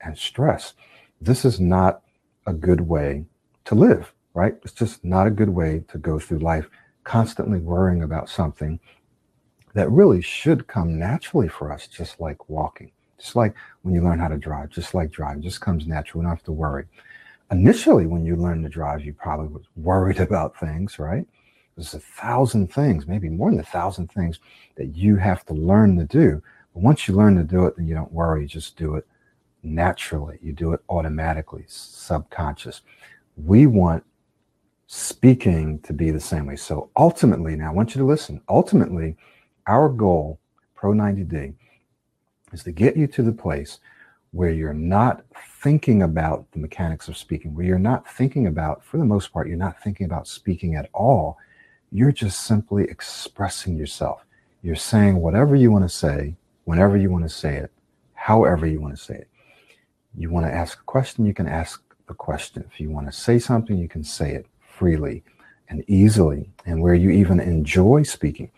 and 0.03 0.19
stress. 0.19 0.75
This 1.23 1.47
is 1.47 1.59
not 1.59 2.03
a 2.45 2.53
good 2.53 2.83
way 2.83 3.25
to 3.65 3.75
live 3.75 4.13
right? 4.35 4.55
It's 4.63 4.73
just 4.73 5.05
not 5.05 5.27
a 5.27 5.31
good 5.31 5.49
way 5.49 5.85
to 5.89 5.99
go 5.99 6.19
through 6.19 6.39
life 6.39 6.69
constantly 7.05 7.59
worrying 7.59 8.03
about 8.03 8.29
something 8.29 8.79
that 9.75 9.91
really 9.91 10.21
should 10.21 10.67
come 10.67 10.99
naturally 10.99 11.49
for 11.49 11.73
us, 11.73 11.87
just 11.87 12.21
like 12.21 12.49
walking, 12.49 12.91
just 13.19 13.37
like 13.37 13.55
when 13.83 13.95
you 13.95 14.03
learn 14.03 14.19
how 14.19 14.29
to 14.29 14.37
drive, 14.37 14.71
just 14.71 14.95
like 14.95 15.11
driving, 15.11 15.43
just 15.43 15.61
comes 15.61 15.87
natural. 15.87 16.21
We 16.21 16.25
don't 16.25 16.37
have 16.37 16.45
to 16.45 16.53
worry. 16.53 16.85
Initially, 17.51 18.07
when 18.07 18.25
you 18.25 18.37
learn 18.37 18.63
to 18.63 18.69
drive, 18.69 19.05
you 19.05 19.15
probably 19.15 19.49
was 19.49 19.65
worried 19.77 20.21
about 20.29 20.59
things, 20.59 20.99
right? 20.99 21.27
There's 21.77 21.95
a 21.95 22.01
thousand 22.01 22.73
things, 22.73 23.07
maybe 23.07 23.29
more 23.29 23.51
than 23.51 23.61
a 23.61 23.65
thousand 23.65 24.11
things 24.11 24.41
that 24.77 24.97
you 24.97 25.17
have 25.17 25.47
to 25.47 25.55
learn 25.55 25.97
to 25.97 26.05
do. 26.05 26.43
But 26.75 26.83
once 26.83 27.07
you 27.07 27.15
learn 27.15 27.37
to 27.37 27.45
do 27.45 27.67
it, 27.67 27.77
then 27.77 27.87
you 27.87 27.95
don't 27.95 28.13
worry. 28.13 28.43
You 28.43 28.49
just 28.49 28.77
do 28.77 28.97
it 28.97 29.07
naturally. 29.63 30.39
You 30.43 30.53
do 30.53 30.73
it 30.73 30.81
automatically, 30.89 31.65
subconscious. 31.69 32.83
We 33.37 33.67
want 33.67 34.05
speaking 34.89 35.79
to 35.81 35.93
be 35.93 36.11
the 36.11 36.19
same 36.19 36.47
way. 36.47 36.57
So 36.57 36.91
ultimately, 36.97 37.55
now 37.55 37.69
I 37.69 37.75
want 37.75 37.95
you 37.95 38.01
to 38.01 38.07
listen. 38.07 38.41
Ultimately, 38.49 39.17
our 39.67 39.91
goal, 39.91 40.41
Pro 40.75 40.93
90D, 40.93 41.55
is 42.53 42.65
to 42.65 42.73
get 42.73 42.97
you 42.97 43.07
to 43.09 43.23
the 43.23 43.33
place 43.33 43.81
where 44.33 44.51
you're 44.51 44.73
not 44.73 45.23
thinking 45.63 46.03
about 46.03 46.51
the 46.53 46.59
mechanics 46.59 47.07
of 47.07 47.19
speaking, 47.19 47.55
where 47.55 47.67
you're 47.67 47.79
not 47.79 48.09
thinking 48.09 48.47
about, 48.47 48.83
for 48.83 48.97
the 48.97 49.05
most 49.05 49.31
part, 49.31 49.47
you're 49.47 49.59
not 49.59 49.81
thinking 49.83 50.07
about 50.07 50.27
speaking 50.27 50.75
at 50.75 50.89
all. 50.95 51.37
You're 51.93 52.13
just 52.13 52.47
simply 52.47 52.85
expressing 52.85 53.77
yourself. 53.77 54.25
You're 54.63 54.77
saying 54.77 55.21
whatever 55.21 55.55
you 55.55 55.71
want 55.71 55.85
to 55.85 55.95
say, 55.95 56.35
whenever 56.65 56.97
you 56.97 57.11
want 57.11 57.25
to 57.25 57.31
say 57.31 57.57
it, 57.57 57.71
however 58.15 58.67
you 58.67 58.81
want 58.81 58.97
to 58.97 59.03
say 59.03 59.17
it. 59.17 59.29
You 60.17 60.31
want 60.31 60.47
to 60.47 60.53
ask 60.53 60.81
a 60.81 60.85
question, 60.85 61.27
you 61.27 61.35
can 61.35 61.47
ask 61.47 61.83
the 62.07 62.15
question. 62.15 62.65
If 62.73 62.81
you 62.81 62.89
want 62.89 63.07
to 63.07 63.13
say 63.13 63.39
something, 63.39 63.77
you 63.77 63.89
can 63.89 64.03
say 64.03 64.33
it 64.33 64.47
freely 64.79 65.23
and 65.69 65.85
easily 65.89 66.49
and 66.65 66.81
where 66.81 66.95
you 66.95 67.11
even 67.11 67.41
enjoy 67.41 68.03
speaking. 68.03 68.51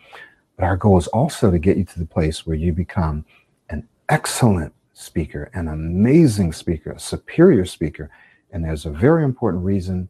But 0.55 0.65
our 0.65 0.77
goal 0.77 0.97
is 0.97 1.07
also 1.07 1.49
to 1.49 1.59
get 1.59 1.77
you 1.77 1.85
to 1.85 1.99
the 1.99 2.05
place 2.05 2.45
where 2.45 2.55
you 2.55 2.71
become 2.71 3.25
an 3.69 3.87
excellent 4.09 4.73
speaker, 4.93 5.49
an 5.53 5.67
amazing 5.67 6.53
speaker, 6.53 6.91
a 6.91 6.99
superior 6.99 7.65
speaker. 7.65 8.11
And 8.51 8.63
there's 8.63 8.85
a 8.85 8.91
very 8.91 9.23
important 9.23 9.63
reason 9.63 10.07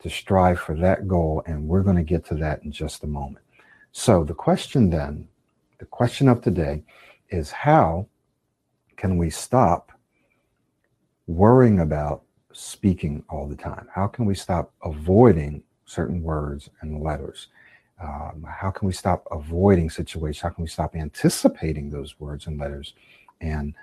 to 0.00 0.10
strive 0.10 0.60
for 0.60 0.76
that 0.76 1.08
goal. 1.08 1.42
And 1.46 1.66
we're 1.66 1.82
going 1.82 1.96
to 1.96 2.02
get 2.02 2.26
to 2.26 2.34
that 2.36 2.62
in 2.62 2.70
just 2.70 3.04
a 3.04 3.06
moment. 3.06 3.44
So, 3.92 4.24
the 4.24 4.34
question 4.34 4.90
then, 4.90 5.26
the 5.78 5.86
question 5.86 6.28
of 6.28 6.42
today 6.42 6.84
is 7.30 7.50
how 7.50 8.06
can 8.96 9.16
we 9.16 9.30
stop 9.30 9.92
worrying 11.26 11.80
about 11.80 12.25
speaking 12.56 13.22
all 13.28 13.46
the 13.46 13.56
time? 13.56 13.86
How 13.94 14.06
can 14.06 14.24
we 14.24 14.34
stop 14.34 14.72
avoiding 14.82 15.62
certain 15.84 16.22
words 16.22 16.70
and 16.80 17.02
letters? 17.02 17.48
Um, 18.02 18.46
how 18.48 18.70
can 18.70 18.86
we 18.86 18.94
stop 18.94 19.26
avoiding 19.30 19.90
situations? 19.90 20.40
How 20.40 20.48
can 20.48 20.62
we 20.62 20.68
stop 20.68 20.96
anticipating 20.96 21.90
those 21.90 22.18
words 22.18 22.46
and 22.46 22.58
letters 22.58 22.94
and 23.40 23.74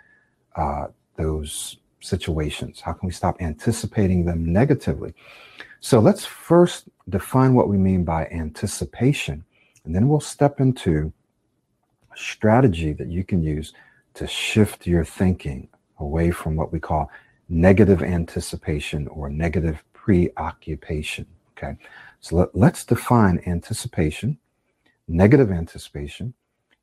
uh, 0.56 0.88
those 1.18 1.78
situations? 2.00 2.82
How 2.82 2.94
can 2.94 3.08
we 3.08 3.14
stop 3.14 3.42
anticipating 3.42 4.26
them 4.26 4.52
negatively? 4.52 5.14
So 5.80 6.00
let's 6.00 6.26
first 6.26 6.90
define 7.10 7.54
what 7.54 7.70
we 7.70 7.78
mean 7.78 8.04
by 8.04 8.26
anticipation, 8.28 9.44
and 9.86 9.96
then 9.96 10.08
we'll 10.08 10.20
step 10.20 10.60
into 10.60 11.14
a 12.12 12.18
strategy 12.18 12.94
that 12.94 13.08
you 13.08 13.24
can 13.24 13.44
use 13.44 13.74
to 14.16 14.26
shift 14.26 14.88
your 14.88 15.06
thinking 15.06 15.68
away 16.00 16.32
from 16.32 16.56
what 16.56 16.72
we 16.72 16.80
call 16.80 17.12
negative 17.50 18.02
anticipation 18.02 19.08
or 19.08 19.30
negative 19.30 19.84
preoccupation. 19.94 21.26
Okay, 21.58 21.78
so 22.20 22.36
let, 22.38 22.56
let's 22.56 22.84
define 22.86 23.42
anticipation, 23.46 24.38
negative 25.08 25.52
anticipation, 25.52 26.34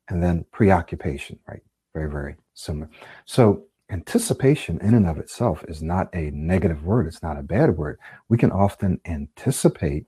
and 0.09 0.23
then 0.23 0.45
preoccupation, 0.51 1.39
right? 1.47 1.61
Very, 1.93 2.09
very 2.09 2.35
similar. 2.53 2.89
So, 3.25 3.63
anticipation 3.89 4.79
in 4.81 4.93
and 4.93 5.05
of 5.05 5.17
itself 5.17 5.65
is 5.67 5.81
not 5.81 6.09
a 6.13 6.31
negative 6.31 6.85
word, 6.85 7.07
it's 7.07 7.23
not 7.23 7.37
a 7.37 7.43
bad 7.43 7.77
word. 7.77 7.99
We 8.29 8.37
can 8.37 8.51
often 8.51 8.99
anticipate 9.05 10.05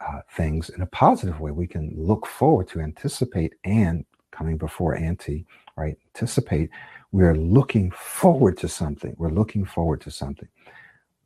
uh, 0.00 0.20
things 0.36 0.68
in 0.70 0.80
a 0.82 0.86
positive 0.86 1.40
way. 1.40 1.50
We 1.50 1.66
can 1.66 1.92
look 1.96 2.26
forward 2.26 2.68
to 2.68 2.80
anticipate 2.80 3.54
and 3.64 4.04
coming 4.30 4.56
before 4.56 4.96
anti, 4.96 5.44
right? 5.76 5.96
Anticipate 6.14 6.70
we're 7.12 7.36
looking 7.36 7.90
forward 7.90 8.56
to 8.58 8.68
something. 8.68 9.14
We're 9.18 9.30
looking 9.30 9.66
forward 9.66 10.00
to 10.02 10.10
something. 10.10 10.48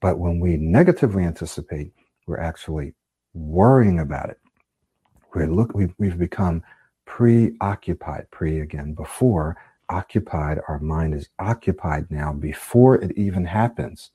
But 0.00 0.18
when 0.18 0.40
we 0.40 0.56
negatively 0.56 1.22
anticipate, 1.24 1.92
we're 2.26 2.40
actually 2.40 2.94
worrying 3.34 4.00
about 4.00 4.30
it. 4.30 4.40
We're 5.32 5.46
look 5.46 5.74
we've, 5.74 5.94
we've 5.98 6.18
become 6.18 6.62
preoccupied, 7.04 8.26
pre 8.30 8.60
again, 8.60 8.94
before 8.94 9.56
occupied. 9.88 10.60
Our 10.68 10.80
mind 10.80 11.14
is 11.14 11.28
occupied 11.38 12.10
now 12.10 12.32
before 12.32 12.96
it 12.96 13.16
even 13.16 13.44
happens. 13.44 14.10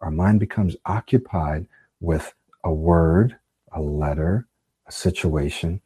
Our 0.00 0.10
mind 0.10 0.38
becomes 0.38 0.76
occupied 0.86 1.66
with 2.00 2.32
a 2.62 2.72
word, 2.72 3.36
a 3.72 3.80
letter, 3.80 4.46
a 4.86 4.92
situation 4.92 5.80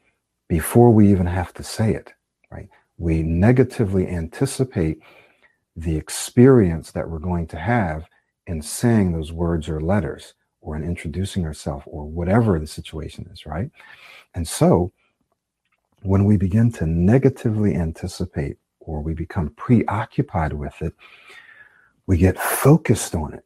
before 0.48 0.90
we 0.90 1.10
even 1.10 1.26
have 1.26 1.54
to 1.54 1.62
say 1.62 1.94
it, 1.94 2.12
right? 2.50 2.68
We 2.98 3.22
negatively 3.22 4.08
anticipate 4.08 5.00
the 5.76 5.96
experience 5.96 6.90
that 6.90 7.08
we're 7.08 7.20
going 7.20 7.46
to 7.46 7.58
have 7.58 8.04
in 8.48 8.60
saying 8.60 9.12
those 9.12 9.32
words 9.32 9.68
or 9.68 9.80
letters 9.80 10.34
or 10.60 10.74
in 10.76 10.82
introducing 10.82 11.46
ourselves 11.46 11.84
or 11.86 12.04
whatever 12.04 12.58
the 12.58 12.66
situation 12.66 13.28
is, 13.32 13.46
right? 13.46 13.70
And 14.34 14.46
so 14.46 14.92
when 16.02 16.24
we 16.24 16.36
begin 16.36 16.72
to 16.72 16.86
negatively 16.86 17.74
anticipate 17.74 18.56
or 18.80 19.00
we 19.00 19.14
become 19.14 19.50
preoccupied 19.50 20.52
with 20.52 20.80
it, 20.82 20.94
we 22.06 22.16
get 22.16 22.38
focused 22.38 23.14
on 23.14 23.34
it. 23.34 23.44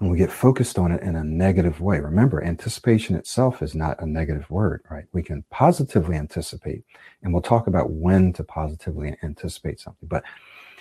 And 0.00 0.10
we 0.10 0.18
get 0.18 0.32
focused 0.32 0.76
on 0.78 0.90
it 0.90 1.02
in 1.02 1.14
a 1.14 1.22
negative 1.22 1.80
way. 1.80 2.00
Remember, 2.00 2.42
anticipation 2.42 3.14
itself 3.14 3.62
is 3.62 3.76
not 3.76 4.00
a 4.02 4.06
negative 4.06 4.50
word, 4.50 4.82
right? 4.90 5.04
We 5.12 5.22
can 5.22 5.44
positively 5.50 6.16
anticipate, 6.16 6.82
and 7.22 7.32
we'll 7.32 7.42
talk 7.42 7.68
about 7.68 7.90
when 7.90 8.32
to 8.32 8.42
positively 8.42 9.16
anticipate 9.22 9.78
something. 9.78 10.08
But 10.08 10.24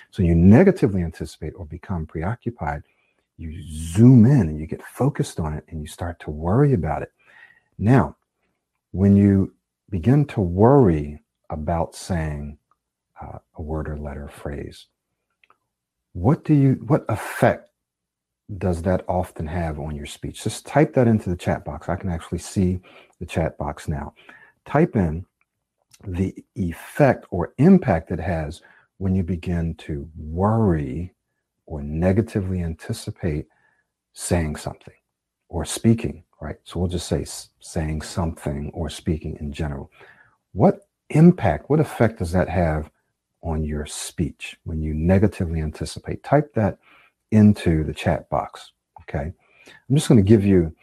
so 0.09 0.23
you 0.23 0.35
negatively 0.35 1.03
anticipate 1.03 1.53
or 1.55 1.65
become 1.65 2.07
preoccupied, 2.07 2.83
you 3.37 3.61
zoom 3.63 4.25
in 4.25 4.41
and 4.49 4.59
you 4.59 4.67
get 4.67 4.83
focused 4.83 5.39
on 5.39 5.53
it 5.53 5.63
and 5.67 5.81
you 5.81 5.87
start 5.87 6.19
to 6.21 6.31
worry 6.31 6.73
about 6.73 7.01
it. 7.01 7.11
Now, 7.77 8.15
when 8.91 9.15
you 9.15 9.53
begin 9.89 10.25
to 10.25 10.41
worry 10.41 11.19
about 11.49 11.95
saying 11.95 12.57
uh, 13.21 13.39
a 13.55 13.61
word 13.61 13.89
or 13.89 13.97
letter 13.97 14.25
or 14.25 14.29
phrase, 14.29 14.85
what 16.13 16.45
do 16.45 16.53
you, 16.53 16.73
what 16.85 17.05
effect 17.09 17.72
does 18.57 18.81
that 18.83 19.03
often 19.07 19.47
have 19.47 19.79
on 19.79 19.95
your 19.95 20.05
speech? 20.05 20.43
Just 20.43 20.65
type 20.65 20.93
that 20.93 21.07
into 21.07 21.29
the 21.29 21.35
chat 21.35 21.63
box. 21.63 21.89
I 21.89 21.95
can 21.95 22.09
actually 22.09 22.39
see 22.39 22.79
the 23.19 23.25
chat 23.25 23.57
box 23.57 23.87
now. 23.87 24.13
Type 24.65 24.95
in 24.95 25.25
the 26.05 26.35
effect 26.55 27.25
or 27.29 27.53
impact 27.57 28.11
it 28.11 28.19
has 28.19 28.61
when 28.97 29.15
you 29.15 29.23
begin 29.23 29.75
to 29.75 30.09
worry 30.17 31.13
or 31.65 31.81
negatively 31.81 32.61
anticipate 32.61 33.47
saying 34.13 34.55
something 34.55 34.93
or 35.49 35.65
speaking, 35.65 36.23
right? 36.41 36.57
So 36.63 36.79
we'll 36.79 36.89
just 36.89 37.07
say 37.07 37.25
saying 37.59 38.01
something 38.01 38.71
or 38.73 38.89
speaking 38.89 39.37
in 39.39 39.51
general. 39.51 39.91
What 40.51 40.87
impact, 41.09 41.69
what 41.69 41.79
effect 41.79 42.19
does 42.19 42.31
that 42.33 42.49
have 42.49 42.91
on 43.41 43.63
your 43.63 43.85
speech 43.85 44.57
when 44.63 44.81
you 44.81 44.93
negatively 44.93 45.61
anticipate? 45.61 46.23
Type 46.23 46.53
that 46.55 46.77
into 47.33 47.83
the 47.83 47.93
chat 47.93 48.29
box, 48.29 48.71
okay? 49.01 49.33
I'm 49.67 49.95
just 49.95 50.07
going 50.07 50.23
to 50.23 50.27
give 50.27 50.45
you 50.45 50.73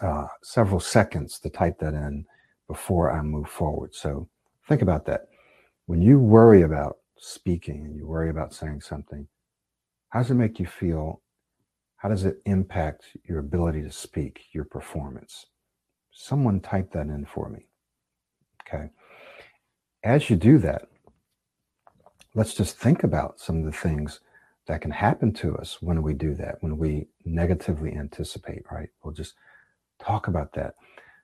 uh, 0.00 0.26
several 0.42 0.80
seconds 0.80 1.38
to 1.40 1.50
type 1.50 1.78
that 1.78 1.94
in 1.94 2.24
before 2.68 3.12
I 3.12 3.22
move 3.22 3.48
forward. 3.48 3.94
So 3.94 4.28
think 4.68 4.82
about 4.82 5.06
that. 5.06 5.28
When 5.86 6.02
you 6.02 6.18
worry 6.18 6.62
about 6.62 6.98
speaking 7.18 7.84
and 7.84 7.96
you 7.96 8.06
worry 8.06 8.30
about 8.30 8.54
saying 8.54 8.80
something, 8.80 9.26
how 10.10 10.20
does 10.20 10.30
it 10.30 10.34
make 10.34 10.58
you 10.58 10.66
feel? 10.66 11.22
How 11.96 12.08
does 12.08 12.24
it 12.24 12.42
impact 12.46 13.04
your 13.24 13.38
ability 13.38 13.82
to 13.82 13.92
speak, 13.92 14.44
your 14.52 14.64
performance? 14.64 15.46
Someone 16.10 16.60
type 16.60 16.90
that 16.92 17.06
in 17.06 17.26
for 17.26 17.48
me. 17.48 17.66
Okay. 18.66 18.90
As 20.02 20.28
you 20.28 20.36
do 20.36 20.58
that, 20.58 20.88
let's 22.34 22.54
just 22.54 22.76
think 22.76 23.04
about 23.04 23.38
some 23.38 23.58
of 23.58 23.64
the 23.64 23.78
things 23.78 24.20
that 24.72 24.80
can 24.80 24.90
happen 24.90 25.34
to 25.34 25.54
us 25.58 25.82
when 25.82 26.02
we 26.02 26.14
do 26.14 26.34
that, 26.34 26.56
when 26.62 26.78
we 26.78 27.06
negatively 27.26 27.92
anticipate, 27.92 28.62
right? 28.70 28.88
We'll 29.04 29.12
just 29.12 29.34
talk 30.02 30.28
about 30.28 30.54
that. 30.54 30.76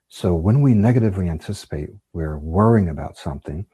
So 0.07 0.35
when 0.35 0.61
we 0.61 0.75
negatively 0.75 1.29
anticipate, 1.29 1.89
we're 2.13 2.37
worrying 2.37 2.89
about 2.89 3.17
something 3.17 3.65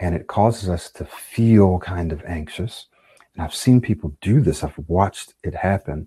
and 0.00 0.14
it 0.14 0.26
causes 0.26 0.68
us 0.68 0.90
to 0.92 1.06
feel 1.06 1.78
kind 1.78 2.12
of 2.12 2.22
anxious. 2.26 2.88
And 3.32 3.42
I've 3.42 3.54
seen 3.54 3.80
people 3.80 4.14
do 4.20 4.42
this, 4.42 4.62
I've 4.62 4.78
watched 4.86 5.32
it 5.42 5.54
happen. 5.54 6.06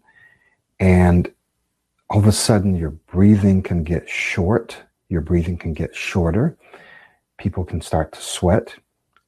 And 0.79 1.33
all 2.11 2.19
of 2.19 2.27
a 2.27 2.31
sudden, 2.31 2.75
your 2.75 2.91
breathing 2.91 3.63
can 3.63 3.83
get 3.83 4.07
short, 4.07 4.77
your 5.09 5.21
breathing 5.21 5.57
can 5.57 5.73
get 5.73 5.95
shorter. 5.95 6.55
People 7.39 7.65
can 7.65 7.81
start 7.81 8.11
to 8.11 8.21
sweat. 8.21 8.75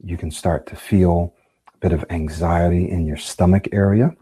You 0.04 0.18
can 0.18 0.30
start 0.30 0.68
to 0.68 0.76
feel 0.76 1.34
bit 1.80 1.92
of 1.92 2.06
anxiety 2.10 2.90
in 2.90 3.06
your 3.06 3.18
stomach 3.18 3.68
area, 3.72 4.16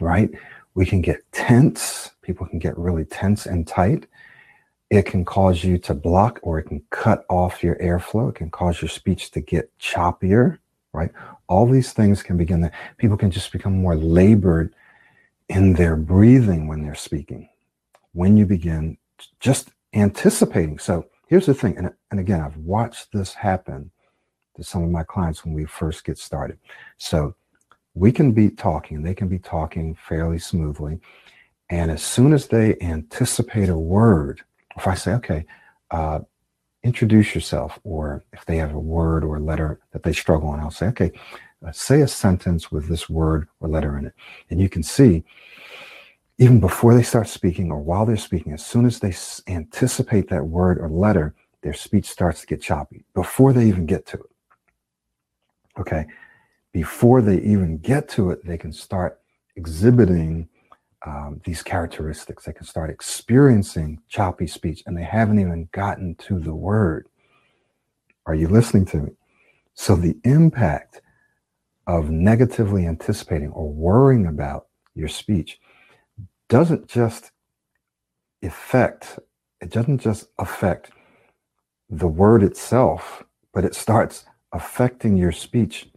right? 0.00 0.30
We 0.74 0.86
can 0.86 1.00
get 1.00 1.20
tense. 1.32 2.10
People 2.22 2.46
can 2.46 2.58
get 2.58 2.78
really 2.78 3.04
tense 3.04 3.46
and 3.46 3.66
tight. 3.66 4.06
It 4.90 5.06
can 5.06 5.24
cause 5.24 5.64
you 5.64 5.78
to 5.78 5.94
block 5.94 6.40
or 6.42 6.58
it 6.58 6.64
can 6.64 6.82
cut 6.90 7.24
off 7.28 7.62
your 7.62 7.76
airflow. 7.76 8.30
It 8.30 8.36
can 8.36 8.50
cause 8.50 8.80
your 8.80 8.88
speech 8.88 9.30
to 9.32 9.40
get 9.40 9.76
choppier 9.78 10.58
right? 10.94 11.10
All 11.48 11.66
these 11.66 11.92
things 11.92 12.22
can 12.22 12.38
begin 12.38 12.62
to, 12.62 12.70
people 12.96 13.18
can 13.18 13.30
just 13.30 13.52
become 13.52 13.76
more 13.76 13.96
labored 13.96 14.74
in 15.48 15.74
their 15.74 15.96
breathing 15.96 16.68
when 16.68 16.82
they're 16.82 16.94
speaking. 16.94 17.50
When 18.12 18.38
you 18.38 18.46
begin 18.46 18.96
just 19.40 19.70
anticipating. 19.92 20.78
So 20.78 21.06
here's 21.26 21.46
the 21.46 21.52
thing, 21.52 21.76
and, 21.76 21.92
and 22.10 22.20
again, 22.20 22.40
I've 22.40 22.56
watched 22.56 23.12
this 23.12 23.34
happen 23.34 23.90
to 24.56 24.64
some 24.64 24.82
of 24.82 24.90
my 24.90 25.02
clients 25.02 25.44
when 25.44 25.54
we 25.54 25.64
first 25.64 26.04
get 26.04 26.18
started. 26.18 26.58
So 26.98 27.34
we 27.94 28.12
can 28.12 28.32
be 28.32 28.50
talking, 28.50 29.02
they 29.02 29.14
can 29.14 29.28
be 29.28 29.38
talking 29.38 29.94
fairly 29.94 30.38
smoothly. 30.38 30.98
And 31.70 31.90
as 31.90 32.02
soon 32.02 32.32
as 32.32 32.48
they 32.48 32.76
anticipate 32.80 33.68
a 33.68 33.78
word, 33.78 34.42
if 34.76 34.86
I 34.86 34.94
say, 34.94 35.12
okay, 35.14 35.46
uh, 35.90 36.20
introduce 36.82 37.34
yourself, 37.34 37.78
or 37.84 38.24
if 38.32 38.44
they 38.44 38.56
have 38.58 38.74
a 38.74 38.78
word 38.78 39.24
or 39.24 39.36
a 39.36 39.40
letter 39.40 39.80
that 39.92 40.02
they 40.02 40.12
struggle 40.12 40.48
on, 40.50 40.60
I'll 40.60 40.70
say, 40.70 40.86
okay, 40.88 41.12
uh, 41.66 41.72
say 41.72 42.02
a 42.02 42.08
sentence 42.08 42.70
with 42.70 42.88
this 42.88 43.08
word 43.08 43.48
or 43.60 43.68
letter 43.68 43.96
in 43.96 44.06
it. 44.06 44.14
And 44.50 44.60
you 44.60 44.68
can 44.68 44.82
see, 44.82 45.24
even 46.36 46.60
before 46.60 46.94
they 46.94 47.02
start 47.02 47.28
speaking 47.28 47.70
or 47.70 47.80
while 47.80 48.04
they're 48.04 48.16
speaking, 48.16 48.52
as 48.52 48.66
soon 48.66 48.84
as 48.84 48.98
they 48.98 49.08
s- 49.10 49.40
anticipate 49.46 50.28
that 50.28 50.44
word 50.44 50.78
or 50.78 50.88
letter, 50.90 51.34
their 51.62 51.72
speech 51.72 52.06
starts 52.06 52.42
to 52.42 52.46
get 52.46 52.60
choppy 52.60 53.04
before 53.14 53.52
they 53.52 53.66
even 53.66 53.86
get 53.86 54.04
to 54.06 54.18
it. 54.18 54.33
Okay. 55.78 56.06
Before 56.72 57.22
they 57.22 57.38
even 57.38 57.78
get 57.78 58.08
to 58.10 58.30
it, 58.30 58.44
they 58.44 58.58
can 58.58 58.72
start 58.72 59.20
exhibiting 59.56 60.48
um, 61.06 61.40
these 61.44 61.62
characteristics. 61.62 62.44
They 62.44 62.52
can 62.52 62.66
start 62.66 62.90
experiencing 62.90 64.00
choppy 64.08 64.46
speech 64.46 64.82
and 64.86 64.96
they 64.96 65.04
haven't 65.04 65.38
even 65.38 65.68
gotten 65.72 66.14
to 66.16 66.38
the 66.38 66.54
word. 66.54 67.08
Are 68.26 68.34
you 68.34 68.48
listening 68.48 68.86
to 68.86 68.96
me? 68.98 69.10
So 69.74 69.96
the 69.96 70.16
impact 70.24 71.02
of 71.86 72.10
negatively 72.10 72.86
anticipating 72.86 73.50
or 73.50 73.70
worrying 73.70 74.26
about 74.26 74.66
your 74.94 75.08
speech 75.08 75.60
doesn't 76.48 76.88
just 76.88 77.32
affect, 78.42 79.18
it 79.60 79.70
doesn't 79.70 79.98
just 79.98 80.28
affect 80.38 80.90
the 81.90 82.08
word 82.08 82.42
itself, 82.42 83.22
but 83.52 83.64
it 83.64 83.74
starts 83.74 84.24
affecting 84.54 85.16
your 85.16 85.32
speech 85.32 85.88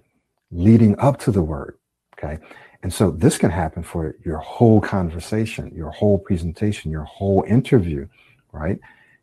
leading 0.51 0.99
up 0.99 1.17
to 1.19 1.31
the 1.31 1.41
word. 1.41 1.77
Okay. 2.17 2.39
And 2.83 2.93
so 2.93 3.11
this 3.11 3.37
can 3.37 3.51
happen 3.51 3.83
for 3.83 4.15
your 4.25 4.39
whole 4.39 4.81
conversation, 4.81 5.71
your 5.73 5.91
whole 5.91 6.17
presentation, 6.19 6.91
your 6.91 7.03
whole 7.03 7.43
interview, 7.47 8.07
right? 8.51 8.79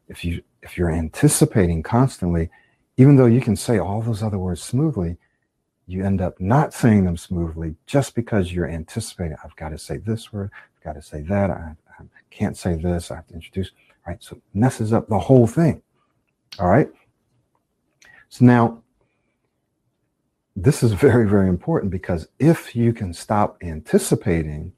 If 0.09 0.25
you 0.25 0.43
if 0.63 0.79
you're 0.79 0.91
anticipating 0.91 1.83
constantly, 1.83 2.49
even 2.97 3.17
though 3.17 3.27
you 3.27 3.41
can 3.41 3.57
say 3.57 3.79
all 3.79 4.01
those 4.01 4.23
other 4.23 4.39
words 4.39 4.63
smoothly, 4.63 5.19
you 5.87 6.05
end 6.05 6.21
up 6.23 6.41
not 6.41 6.73
saying 6.73 7.05
them 7.05 7.17
smoothly 7.17 7.75
just 7.87 8.15
because 8.15 8.53
you're 8.53 8.69
anticipating. 8.69 9.37
I've 9.45 9.57
got 9.57 9.71
to 9.71 9.79
say 9.79 9.99
this 9.99 10.33
word, 10.33 10.51
I've 10.77 10.85
got 10.85 10.93
to 10.95 11.03
say 11.03 11.21
that. 11.23 11.51
I, 11.51 11.75
I 11.99 12.05
can't 12.31 12.57
say 12.57 12.75
this. 12.77 13.11
I 13.11 13.17
have 13.17 13.27
to 13.29 13.35
introduce. 13.35 13.71
Right, 14.07 14.23
so 14.23 14.41
messes 14.53 14.93
up 14.93 15.09
the 15.09 15.19
whole 15.19 15.47
thing. 15.47 15.83
All 16.59 16.69
right. 16.69 16.89
So 18.29 18.45
now 18.45 18.83
this 20.57 20.83
is 20.83 20.93
very, 20.93 21.29
very 21.29 21.49
important 21.49 21.91
because 21.91 22.29
if 22.39 22.77
you 22.77 22.93
can 22.93 23.13
stop 23.13 23.57
anticipating, 23.63 24.73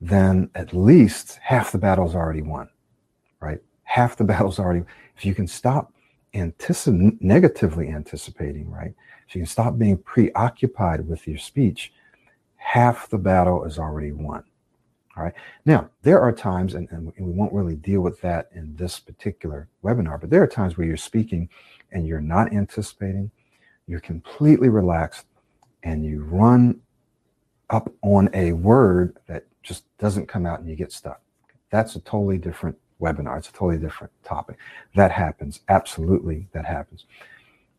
then 0.00 0.50
at 0.54 0.74
least 0.74 1.38
half 1.42 1.72
the 1.72 1.78
battle's 1.78 2.14
already 2.14 2.42
won, 2.42 2.68
right? 3.40 3.60
Half 3.84 4.16
the 4.16 4.24
battle's 4.32 4.58
already, 4.58 4.84
if 5.16 5.24
you 5.24 5.34
can 5.34 5.46
stop 5.46 5.92
anticip- 6.34 7.20
negatively 7.20 7.88
anticipating, 7.88 8.70
right? 8.70 8.94
If 9.26 9.34
you 9.34 9.40
can 9.40 9.46
stop 9.46 9.78
being 9.78 9.98
preoccupied 9.98 11.08
with 11.08 11.26
your 11.26 11.38
speech, 11.38 11.92
half 12.56 13.08
the 13.08 13.18
battle 13.18 13.64
is 13.64 13.78
already 13.78 14.12
won. 14.12 14.44
All 15.16 15.22
right. 15.22 15.32
Now, 15.64 15.88
there 16.02 16.20
are 16.20 16.32
times, 16.32 16.74
and, 16.74 16.88
and 16.90 17.10
we 17.18 17.32
won't 17.32 17.54
really 17.54 17.76
deal 17.76 18.02
with 18.02 18.20
that 18.20 18.50
in 18.54 18.76
this 18.76 19.00
particular 19.00 19.68
webinar, 19.82 20.20
but 20.20 20.28
there 20.28 20.42
are 20.42 20.46
times 20.46 20.76
where 20.76 20.86
you're 20.86 20.98
speaking 20.98 21.48
and 21.90 22.06
you're 22.06 22.20
not 22.20 22.52
anticipating 22.52 23.30
you're 23.86 24.00
completely 24.00 24.68
relaxed 24.68 25.26
and 25.82 26.04
you 26.04 26.22
run 26.24 26.80
up 27.70 27.92
on 28.02 28.28
a 28.34 28.52
word 28.52 29.16
that 29.26 29.44
just 29.62 29.84
doesn't 29.98 30.26
come 30.26 30.46
out 30.46 30.60
and 30.60 30.68
you 30.68 30.76
get 30.76 30.92
stuck. 30.92 31.20
That's 31.70 31.96
a 31.96 32.00
totally 32.00 32.38
different 32.38 32.76
webinar. 33.00 33.38
It's 33.38 33.48
a 33.48 33.52
totally 33.52 33.78
different 33.78 34.12
topic. 34.24 34.56
That 34.94 35.10
happens. 35.12 35.60
Absolutely, 35.68 36.48
that 36.52 36.64
happens. 36.64 37.06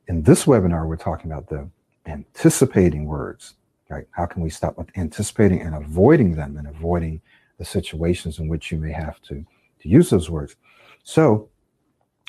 In 0.07 0.21
this 0.21 0.45
webinar, 0.45 0.87
we're 0.87 0.97
talking 0.97 1.31
about 1.31 1.47
the 1.47 1.69
anticipating 2.05 3.05
words, 3.05 3.55
right? 3.89 4.05
How 4.11 4.25
can 4.25 4.41
we 4.41 4.49
stop 4.49 4.77
anticipating 4.95 5.61
and 5.61 5.75
avoiding 5.75 6.35
them 6.35 6.57
and 6.57 6.67
avoiding 6.67 7.21
the 7.57 7.65
situations 7.65 8.39
in 8.39 8.47
which 8.47 8.71
you 8.71 8.77
may 8.77 8.91
have 8.91 9.21
to, 9.23 9.45
to 9.81 9.89
use 9.89 10.09
those 10.09 10.29
words? 10.29 10.55
So, 11.03 11.49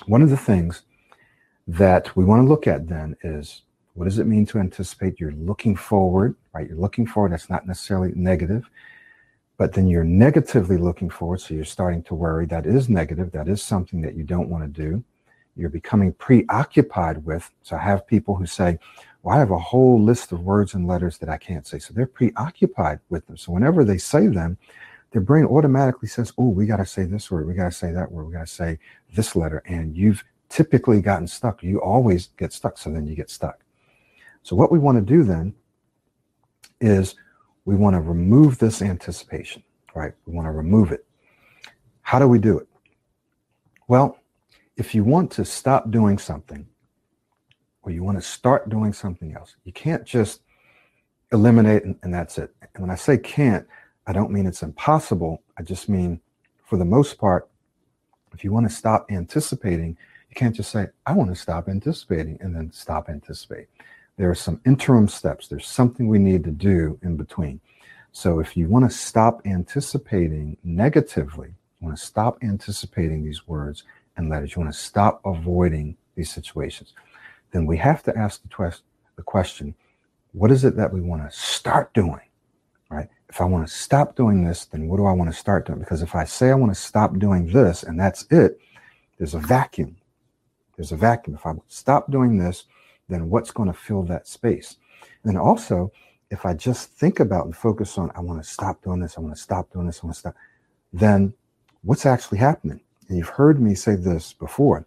one 0.06 0.22
of 0.22 0.30
the 0.30 0.36
things 0.36 0.82
that 1.66 2.16
we 2.16 2.24
want 2.24 2.42
to 2.42 2.48
look 2.48 2.66
at 2.66 2.88
then 2.88 3.16
is 3.22 3.62
what 3.98 4.04
does 4.04 4.20
it 4.20 4.28
mean 4.28 4.46
to 4.46 4.58
anticipate? 4.58 5.18
You're 5.18 5.32
looking 5.32 5.74
forward, 5.74 6.36
right? 6.52 6.68
You're 6.68 6.78
looking 6.78 7.04
forward. 7.04 7.32
That's 7.32 7.50
not 7.50 7.66
necessarily 7.66 8.12
negative, 8.14 8.70
but 9.56 9.72
then 9.72 9.88
you're 9.88 10.04
negatively 10.04 10.76
looking 10.76 11.10
forward. 11.10 11.40
So 11.40 11.54
you're 11.54 11.64
starting 11.64 12.04
to 12.04 12.14
worry. 12.14 12.46
That 12.46 12.64
is 12.64 12.88
negative. 12.88 13.32
That 13.32 13.48
is 13.48 13.60
something 13.60 14.00
that 14.02 14.14
you 14.14 14.22
don't 14.22 14.48
want 14.48 14.62
to 14.62 14.82
do. 14.82 15.02
You're 15.56 15.68
becoming 15.68 16.12
preoccupied 16.12 17.24
with. 17.24 17.50
So 17.62 17.74
I 17.74 17.80
have 17.80 18.06
people 18.06 18.36
who 18.36 18.46
say, 18.46 18.78
well, 19.24 19.34
I 19.34 19.40
have 19.40 19.50
a 19.50 19.58
whole 19.58 20.00
list 20.00 20.30
of 20.30 20.42
words 20.42 20.74
and 20.74 20.86
letters 20.86 21.18
that 21.18 21.28
I 21.28 21.36
can't 21.36 21.66
say. 21.66 21.80
So 21.80 21.92
they're 21.92 22.06
preoccupied 22.06 23.00
with 23.08 23.26
them. 23.26 23.36
So 23.36 23.50
whenever 23.50 23.82
they 23.82 23.98
say 23.98 24.28
them, 24.28 24.58
their 25.10 25.22
brain 25.22 25.44
automatically 25.44 26.08
says, 26.08 26.32
oh, 26.38 26.50
we 26.50 26.66
got 26.66 26.76
to 26.76 26.86
say 26.86 27.02
this 27.02 27.32
word. 27.32 27.48
We 27.48 27.54
got 27.54 27.64
to 27.64 27.76
say 27.76 27.90
that 27.90 28.12
word. 28.12 28.26
We 28.26 28.32
got 28.34 28.46
to 28.46 28.54
say 28.54 28.78
this 29.12 29.34
letter. 29.34 29.64
And 29.66 29.96
you've 29.96 30.22
typically 30.48 31.00
gotten 31.00 31.26
stuck. 31.26 31.64
You 31.64 31.80
always 31.82 32.28
get 32.38 32.52
stuck. 32.52 32.78
So 32.78 32.90
then 32.90 33.08
you 33.08 33.16
get 33.16 33.28
stuck. 33.28 33.64
So 34.48 34.56
what 34.56 34.72
we 34.72 34.78
want 34.78 34.96
to 34.96 35.02
do 35.02 35.24
then 35.24 35.52
is 36.80 37.16
we 37.66 37.76
want 37.76 37.92
to 37.96 38.00
remove 38.00 38.56
this 38.56 38.80
anticipation, 38.80 39.62
right? 39.94 40.14
We 40.24 40.32
want 40.32 40.46
to 40.46 40.52
remove 40.52 40.90
it. 40.90 41.04
How 42.00 42.18
do 42.18 42.26
we 42.26 42.38
do 42.38 42.58
it? 42.58 42.66
Well, 43.88 44.18
if 44.78 44.94
you 44.94 45.04
want 45.04 45.30
to 45.32 45.44
stop 45.44 45.90
doing 45.90 46.16
something 46.16 46.66
or 47.82 47.92
you 47.92 48.02
want 48.02 48.16
to 48.16 48.22
start 48.22 48.70
doing 48.70 48.94
something 48.94 49.34
else, 49.34 49.54
you 49.64 49.72
can't 49.74 50.06
just 50.06 50.40
eliminate 51.30 51.84
and, 51.84 51.96
and 52.02 52.14
that's 52.14 52.38
it. 52.38 52.50
And 52.74 52.80
when 52.80 52.90
I 52.90 52.94
say 52.94 53.18
can't, 53.18 53.66
I 54.06 54.14
don't 54.14 54.30
mean 54.30 54.46
it's 54.46 54.62
impossible. 54.62 55.42
I 55.58 55.62
just 55.62 55.90
mean 55.90 56.22
for 56.64 56.78
the 56.78 56.86
most 56.86 57.18
part, 57.18 57.50
if 58.32 58.42
you 58.42 58.52
want 58.52 58.66
to 58.66 58.74
stop 58.74 59.10
anticipating, 59.10 59.98
you 60.30 60.34
can't 60.34 60.56
just 60.56 60.70
say, 60.70 60.86
I 61.04 61.12
want 61.12 61.28
to 61.28 61.36
stop 61.36 61.68
anticipating 61.68 62.38
and 62.40 62.56
then 62.56 62.72
stop 62.72 63.10
anticipating 63.10 63.66
there 64.18 64.28
are 64.28 64.34
some 64.34 64.60
interim 64.66 65.08
steps. 65.08 65.48
There's 65.48 65.66
something 65.66 66.08
we 66.08 66.18
need 66.18 66.44
to 66.44 66.50
do 66.50 66.98
in 67.02 67.16
between. 67.16 67.60
So 68.12 68.40
if 68.40 68.56
you 68.56 68.68
want 68.68 68.90
to 68.90 68.94
stop 68.94 69.40
anticipating 69.46 70.56
negatively, 70.64 71.48
you 71.48 71.86
want 71.86 71.96
to 71.96 72.04
stop 72.04 72.36
anticipating 72.42 73.24
these 73.24 73.46
words 73.46 73.84
and 74.16 74.28
letters, 74.28 74.54
you 74.54 74.60
want 74.60 74.74
to 74.74 74.78
stop 74.78 75.20
avoiding 75.24 75.96
these 76.16 76.30
situations, 76.30 76.94
then 77.52 77.64
we 77.64 77.76
have 77.76 78.02
to 78.02 78.18
ask 78.18 78.42
the, 78.42 78.76
the 79.14 79.22
question, 79.22 79.74
what 80.32 80.50
is 80.50 80.64
it 80.64 80.74
that 80.76 80.92
we 80.92 81.00
want 81.00 81.22
to 81.22 81.36
start 81.36 81.94
doing? 81.94 82.20
Right? 82.90 83.08
If 83.28 83.40
I 83.40 83.44
want 83.44 83.68
to 83.68 83.72
stop 83.72 84.16
doing 84.16 84.42
this, 84.42 84.64
then 84.64 84.88
what 84.88 84.96
do 84.96 85.06
I 85.06 85.12
want 85.12 85.30
to 85.30 85.36
start 85.36 85.66
doing? 85.66 85.78
Because 85.78 86.02
if 86.02 86.16
I 86.16 86.24
say 86.24 86.50
I 86.50 86.54
want 86.54 86.74
to 86.74 86.80
stop 86.80 87.16
doing 87.18 87.52
this 87.52 87.84
and 87.84 88.00
that's 88.00 88.26
it, 88.30 88.58
there's 89.18 89.34
a 89.34 89.38
vacuum. 89.38 89.96
There's 90.76 90.90
a 90.90 90.96
vacuum. 90.96 91.36
If 91.36 91.46
I 91.46 91.52
stop 91.68 92.10
doing 92.10 92.38
this, 92.38 92.64
then 93.08 93.30
what's 93.30 93.50
going 93.50 93.68
to 93.68 93.78
fill 93.78 94.02
that 94.04 94.28
space? 94.28 94.76
And 95.24 95.36
also, 95.38 95.92
if 96.30 96.44
I 96.44 96.54
just 96.54 96.90
think 96.90 97.20
about 97.20 97.46
and 97.46 97.56
focus 97.56 97.98
on, 97.98 98.10
I 98.14 98.20
want 98.20 98.42
to 98.42 98.48
stop 98.48 98.82
doing 98.82 99.00
this, 99.00 99.16
I 99.16 99.20
want 99.20 99.34
to 99.34 99.40
stop 99.40 99.72
doing 99.72 99.86
this, 99.86 100.00
I 100.02 100.06
want 100.06 100.14
to 100.14 100.20
stop, 100.20 100.34
then 100.92 101.32
what's 101.82 102.06
actually 102.06 102.38
happening? 102.38 102.80
And 103.08 103.16
you've 103.16 103.28
heard 103.28 103.60
me 103.60 103.74
say 103.74 103.94
this 103.94 104.32
before. 104.32 104.86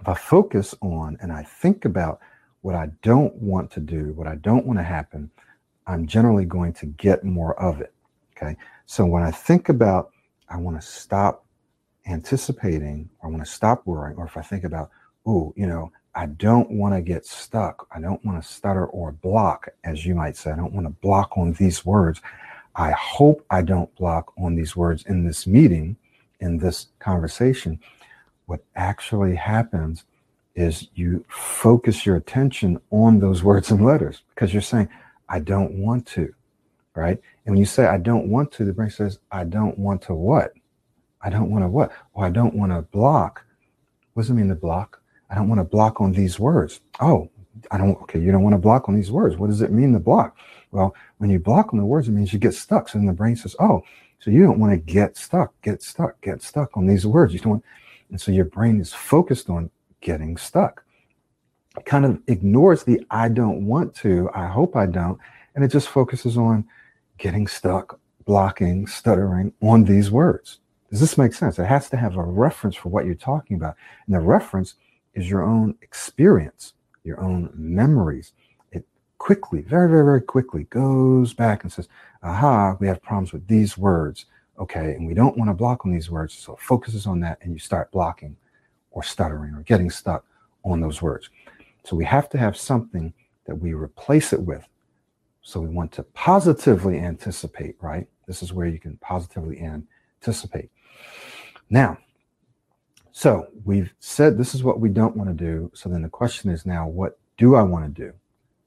If 0.00 0.08
I 0.08 0.14
focus 0.14 0.74
on 0.80 1.18
and 1.20 1.30
I 1.30 1.42
think 1.42 1.84
about 1.84 2.20
what 2.62 2.74
I 2.74 2.88
don't 3.02 3.34
want 3.36 3.70
to 3.72 3.80
do, 3.80 4.12
what 4.14 4.26
I 4.26 4.36
don't 4.36 4.66
want 4.66 4.78
to 4.78 4.82
happen, 4.82 5.30
I'm 5.86 6.06
generally 6.06 6.44
going 6.44 6.72
to 6.74 6.86
get 6.86 7.24
more 7.24 7.58
of 7.60 7.80
it. 7.80 7.92
Okay. 8.36 8.56
So 8.86 9.04
when 9.04 9.22
I 9.22 9.30
think 9.30 9.68
about, 9.68 10.10
I 10.48 10.56
want 10.56 10.80
to 10.80 10.86
stop 10.86 11.44
anticipating, 12.06 13.10
I 13.22 13.26
want 13.26 13.44
to 13.44 13.50
stop 13.50 13.86
worrying, 13.86 14.16
or 14.16 14.24
if 14.24 14.36
I 14.36 14.42
think 14.42 14.64
about, 14.64 14.90
oh, 15.26 15.52
you 15.56 15.66
know, 15.66 15.92
I 16.14 16.26
don't 16.26 16.70
want 16.70 16.94
to 16.94 17.00
get 17.00 17.24
stuck. 17.24 17.86
I 17.94 18.00
don't 18.00 18.24
want 18.24 18.42
to 18.42 18.48
stutter 18.48 18.86
or 18.86 19.12
block, 19.12 19.68
as 19.84 20.04
you 20.04 20.14
might 20.14 20.36
say. 20.36 20.50
I 20.50 20.56
don't 20.56 20.72
want 20.72 20.86
to 20.86 21.00
block 21.00 21.36
on 21.36 21.52
these 21.52 21.84
words. 21.84 22.20
I 22.74 22.90
hope 22.92 23.44
I 23.50 23.62
don't 23.62 23.94
block 23.96 24.32
on 24.36 24.54
these 24.54 24.74
words 24.74 25.04
in 25.06 25.24
this 25.24 25.46
meeting, 25.46 25.96
in 26.40 26.58
this 26.58 26.88
conversation. 26.98 27.78
What 28.46 28.64
actually 28.74 29.36
happens 29.36 30.04
is 30.56 30.88
you 30.94 31.24
focus 31.28 32.04
your 32.04 32.16
attention 32.16 32.80
on 32.90 33.20
those 33.20 33.44
words 33.44 33.70
and 33.70 33.84
letters 33.84 34.22
because 34.34 34.52
you're 34.52 34.62
saying, 34.62 34.88
I 35.28 35.38
don't 35.38 35.74
want 35.74 36.06
to, 36.08 36.34
right? 36.94 37.20
And 37.44 37.54
when 37.54 37.58
you 37.58 37.66
say, 37.66 37.86
I 37.86 37.98
don't 37.98 38.28
want 38.28 38.50
to, 38.52 38.64
the 38.64 38.72
brain 38.72 38.90
says, 38.90 39.20
I 39.30 39.44
don't 39.44 39.78
want 39.78 40.02
to 40.02 40.14
what? 40.14 40.52
I 41.22 41.30
don't 41.30 41.50
want 41.50 41.64
to 41.64 41.68
what? 41.68 41.92
Well, 42.14 42.26
I 42.26 42.30
don't 42.30 42.54
want 42.54 42.72
to 42.72 42.82
block. 42.82 43.44
What 44.14 44.24
does 44.24 44.30
it 44.30 44.34
mean 44.34 44.48
to 44.48 44.54
block? 44.54 44.99
I 45.30 45.36
don't 45.36 45.48
want 45.48 45.60
to 45.60 45.64
block 45.64 46.00
on 46.00 46.12
these 46.12 46.38
words. 46.38 46.80
Oh, 47.00 47.30
I 47.70 47.78
don't, 47.78 48.00
okay, 48.02 48.18
you 48.18 48.32
don't 48.32 48.42
want 48.42 48.54
to 48.54 48.58
block 48.58 48.88
on 48.88 48.96
these 48.96 49.10
words. 49.12 49.36
What 49.36 49.48
does 49.48 49.62
it 49.62 49.70
mean 49.70 49.92
to 49.92 50.00
block? 50.00 50.36
Well, 50.72 50.94
when 51.18 51.30
you 51.30 51.38
block 51.38 51.72
on 51.72 51.78
the 51.78 51.84
words, 51.84 52.08
it 52.08 52.12
means 52.12 52.32
you 52.32 52.38
get 52.38 52.54
stuck. 52.54 52.88
So 52.88 52.98
then 52.98 53.06
the 53.06 53.12
brain 53.12 53.36
says, 53.36 53.54
oh, 53.60 53.82
so 54.18 54.30
you 54.30 54.42
don't 54.42 54.58
want 54.58 54.72
to 54.72 54.76
get 54.76 55.16
stuck, 55.16 55.52
get 55.62 55.82
stuck, 55.82 56.20
get 56.20 56.42
stuck 56.42 56.76
on 56.76 56.86
these 56.86 57.06
words. 57.06 57.32
You 57.32 57.38
don't 57.38 57.50
want, 57.50 57.64
and 58.10 58.20
so 58.20 58.32
your 58.32 58.44
brain 58.44 58.80
is 58.80 58.92
focused 58.92 59.48
on 59.48 59.70
getting 60.00 60.36
stuck. 60.36 60.84
It 61.76 61.84
kind 61.84 62.04
of 62.04 62.20
ignores 62.26 62.82
the 62.82 63.04
I 63.10 63.28
don't 63.28 63.66
want 63.66 63.94
to, 63.96 64.28
I 64.34 64.46
hope 64.46 64.74
I 64.74 64.86
don't, 64.86 65.18
and 65.54 65.64
it 65.64 65.68
just 65.68 65.88
focuses 65.88 66.36
on 66.36 66.66
getting 67.18 67.46
stuck, 67.46 68.00
blocking, 68.24 68.86
stuttering 68.86 69.52
on 69.62 69.84
these 69.84 70.10
words. 70.10 70.58
Does 70.90 71.00
this 71.00 71.16
make 71.16 71.32
sense? 71.32 71.58
It 71.58 71.66
has 71.66 71.88
to 71.90 71.96
have 71.96 72.16
a 72.16 72.22
reference 72.22 72.74
for 72.74 72.88
what 72.88 73.06
you're 73.06 73.14
talking 73.14 73.56
about. 73.56 73.76
And 74.06 74.14
the 74.14 74.20
reference 74.20 74.74
is 75.14 75.28
your 75.28 75.42
own 75.42 75.74
experience, 75.82 76.74
your 77.04 77.20
own 77.20 77.50
memories. 77.54 78.32
It 78.72 78.86
quickly, 79.18 79.62
very, 79.62 79.88
very, 79.88 80.04
very 80.04 80.22
quickly 80.22 80.64
goes 80.64 81.32
back 81.34 81.62
and 81.62 81.72
says, 81.72 81.88
aha, 82.22 82.76
we 82.78 82.86
have 82.86 83.02
problems 83.02 83.32
with 83.32 83.46
these 83.46 83.76
words. 83.76 84.26
Okay. 84.58 84.92
And 84.92 85.06
we 85.06 85.14
don't 85.14 85.38
want 85.38 85.48
to 85.48 85.54
block 85.54 85.86
on 85.86 85.92
these 85.92 86.10
words. 86.10 86.34
So 86.34 86.52
it 86.54 86.60
focuses 86.60 87.06
on 87.06 87.20
that 87.20 87.38
and 87.42 87.52
you 87.52 87.58
start 87.58 87.90
blocking 87.90 88.36
or 88.90 89.02
stuttering 89.02 89.54
or 89.54 89.62
getting 89.62 89.90
stuck 89.90 90.24
on 90.64 90.80
those 90.80 91.00
words. 91.00 91.30
So 91.84 91.96
we 91.96 92.04
have 92.04 92.28
to 92.30 92.38
have 92.38 92.56
something 92.56 93.12
that 93.46 93.54
we 93.54 93.72
replace 93.72 94.32
it 94.32 94.40
with. 94.40 94.66
So 95.42 95.60
we 95.60 95.68
want 95.68 95.92
to 95.92 96.02
positively 96.02 96.98
anticipate, 96.98 97.76
right? 97.80 98.06
This 98.26 98.42
is 98.42 98.52
where 98.52 98.66
you 98.66 98.78
can 98.78 98.96
positively 98.98 99.60
anticipate. 99.60 100.70
Now, 101.70 101.98
so 103.20 103.48
we've 103.66 103.92
said 103.98 104.38
this 104.38 104.54
is 104.54 104.64
what 104.64 104.80
we 104.80 104.88
don't 104.88 105.14
want 105.14 105.28
to 105.28 105.34
do. 105.34 105.70
So 105.74 105.90
then 105.90 106.00
the 106.00 106.08
question 106.08 106.50
is 106.50 106.64
now, 106.64 106.88
what 106.88 107.18
do 107.36 107.54
I 107.54 107.60
want 107.60 107.84
to 107.84 108.02
do? 108.02 108.14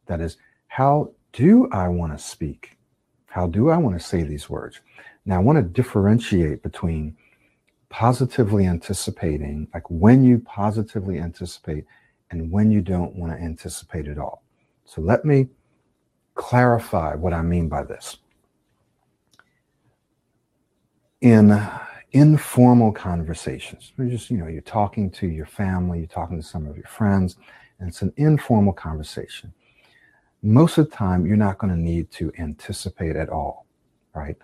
That 0.06 0.22
is, 0.22 0.38
how 0.68 1.10
do 1.32 1.68
I 1.72 1.88
want 1.88 2.16
to 2.16 2.24
speak? 2.24 2.78
How 3.26 3.48
do 3.48 3.72
I 3.72 3.78
want 3.78 4.00
to 4.00 4.06
say 4.06 4.22
these 4.22 4.52
words? 4.52 4.80
Now, 5.26 5.38
I 5.38 5.40
want 5.40 5.58
to 5.58 5.64
differentiate 5.64 6.62
between 6.62 7.18
positively 7.90 8.68
anticipating, 8.68 9.70
like 9.74 9.90
when 9.90 10.24
you 10.24 10.38
positively 10.38 11.18
anticipate, 11.18 11.86
and 12.30 12.52
when 12.52 12.70
you 12.70 12.82
don't 12.82 13.16
want 13.16 13.34
to 13.34 13.44
anticipate 13.44 14.08
at 14.08 14.20
all. 14.20 14.44
So 14.86 15.02
let 15.02 15.26
me 15.26 15.48
clarify 16.36 17.16
what 17.16 17.34
I 17.34 17.42
mean 17.42 17.70
by 17.70 17.86
this. 17.86 18.18
In 21.22 21.60
informal 22.14 22.92
conversations. 22.92 23.92
You're 23.98 24.08
just, 24.08 24.30
you 24.30 24.38
know, 24.38 24.48
you're 24.48 24.62
talking 24.62 25.10
to 25.12 25.28
your 25.28 25.48
family, 25.48 26.00
you're 26.00 26.08
talking 26.08 26.38
to 26.38 26.48
some 26.48 26.68
of 26.68 26.78
your 26.78 26.86
friends, 26.86 27.38
and 27.80 27.90
it's 27.90 28.02
an 28.02 28.14
informal 28.18 28.74
conversation. 28.74 29.54
Most 30.44 30.78
of 30.78 30.90
the 30.90 30.96
time, 30.96 31.26
you're 31.26 31.38
not 31.38 31.58
going 31.58 31.74
to 31.74 31.80
need 31.80 32.12
to 32.12 32.32
anticipate 32.38 33.16
at 33.16 33.30
all, 33.30 33.66
right? 34.14 34.36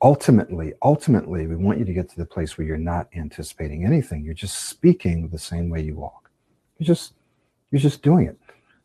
Ultimately, 0.00 0.72
ultimately, 0.82 1.46
we 1.46 1.54
want 1.54 1.78
you 1.78 1.84
to 1.84 1.92
get 1.92 2.08
to 2.10 2.16
the 2.16 2.26
place 2.26 2.56
where 2.56 2.66
you're 2.66 2.76
not 2.76 3.08
anticipating 3.14 3.84
anything. 3.84 4.24
You're 4.24 4.34
just 4.34 4.68
speaking 4.68 5.28
the 5.28 5.38
same 5.38 5.68
way 5.68 5.82
you 5.82 5.94
walk. 5.94 6.30
You're 6.78 6.86
just, 6.86 7.12
you're 7.70 7.80
just 7.80 8.02
doing 8.02 8.26
it. 8.26 8.38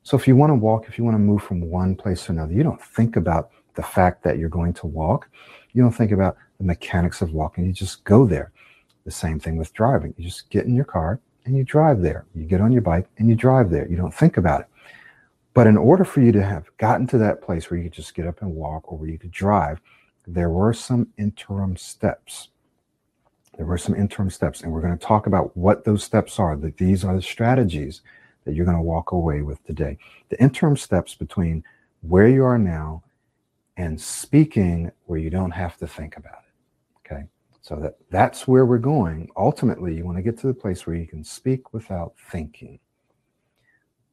So 0.03 0.17
if 0.17 0.27
you 0.27 0.35
want 0.35 0.51
to 0.51 0.55
walk, 0.55 0.87
if 0.87 0.97
you 0.97 1.03
want 1.03 1.15
to 1.15 1.19
move 1.19 1.43
from 1.43 1.61
one 1.61 1.95
place 1.95 2.25
to 2.25 2.33
another, 2.33 2.53
you 2.53 2.63
don't 2.63 2.81
think 2.81 3.15
about 3.15 3.51
the 3.75 3.83
fact 3.83 4.23
that 4.23 4.37
you're 4.37 4.49
going 4.49 4.73
to 4.73 4.87
walk. 4.87 5.29
You 5.73 5.81
don't 5.81 5.91
think 5.91 6.11
about 6.11 6.37
the 6.57 6.63
mechanics 6.63 7.21
of 7.21 7.33
walking. 7.33 7.65
You 7.65 7.73
just 7.73 8.03
go 8.03 8.25
there. 8.25 8.51
The 9.05 9.11
same 9.11 9.39
thing 9.39 9.57
with 9.57 9.73
driving. 9.73 10.13
You 10.17 10.25
just 10.25 10.49
get 10.49 10.65
in 10.65 10.75
your 10.75 10.85
car 10.85 11.19
and 11.45 11.55
you 11.55 11.63
drive 11.63 12.01
there. 12.01 12.25
You 12.35 12.43
get 12.43 12.61
on 12.61 12.71
your 12.71 12.81
bike 12.81 13.07
and 13.17 13.29
you 13.29 13.35
drive 13.35 13.69
there. 13.69 13.87
You 13.87 13.95
don't 13.95 14.13
think 14.13 14.37
about 14.37 14.61
it. 14.61 14.67
But 15.53 15.65
in 15.65 15.77
order 15.77 16.03
for 16.03 16.21
you 16.21 16.31
to 16.33 16.43
have 16.43 16.65
gotten 16.77 17.07
to 17.07 17.17
that 17.19 17.41
place 17.41 17.71
where 17.71 17.77
you 17.77 17.85
could 17.85 17.93
just 17.93 18.13
get 18.13 18.27
up 18.27 18.41
and 18.41 18.53
walk 18.53 18.91
or 18.91 18.97
where 18.97 19.09
you 19.09 19.17
could 19.17 19.31
drive, 19.31 19.81
there 20.27 20.49
were 20.49 20.73
some 20.73 21.07
interim 21.17 21.77
steps. 21.77 22.49
There 23.55 23.65
were 23.65 23.77
some 23.79 23.95
interim 23.95 24.29
steps, 24.29 24.61
and 24.61 24.71
we're 24.71 24.81
going 24.81 24.95
to 24.95 25.03
talk 25.03 25.25
about 25.25 25.55
what 25.57 25.83
those 25.83 26.03
steps 26.03 26.37
are. 26.37 26.55
That 26.55 26.77
these 26.77 27.03
are 27.03 27.15
the 27.15 27.23
strategies 27.23 28.01
that 28.45 28.53
you're 28.53 28.65
going 28.65 28.77
to 28.77 28.83
walk 28.83 29.13
away 29.13 29.41
with 29.41 29.63
today. 29.65 29.97
The 30.29 30.39
interim 30.39 30.77
steps 30.77 31.15
between 31.15 31.63
where 32.01 32.27
you 32.27 32.43
are 32.43 32.59
now 32.59 33.03
and 33.77 33.99
speaking 33.99 34.91
where 35.05 35.19
you 35.19 35.29
don't 35.29 35.51
have 35.51 35.77
to 35.77 35.87
think 35.87 36.17
about 36.17 36.39
it. 36.43 36.46
So 37.67 37.75
that 37.81 37.97
that's 38.09 38.47
where 38.47 38.65
we're 38.65 38.77
going. 38.77 39.29
Ultimately, 39.35 39.93
you 39.93 40.05
want 40.05 40.17
to 40.17 40.21
get 40.21 40.37
to 40.37 40.47
the 40.47 40.53
place 40.53 40.87
where 40.87 40.95
you 40.95 41.05
can 41.05 41.21
speak 41.21 41.73
without 41.73 42.13
thinking. 42.31 42.79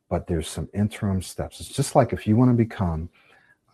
But 0.09 0.27
there's 0.27 0.49
some 0.49 0.69
interim 0.75 1.23
steps. 1.23 1.61
It's 1.61 1.69
just 1.69 1.95
like 1.95 2.13
if 2.13 2.27
you 2.27 2.35
want 2.35 2.51
to 2.51 2.57
become 2.57 3.09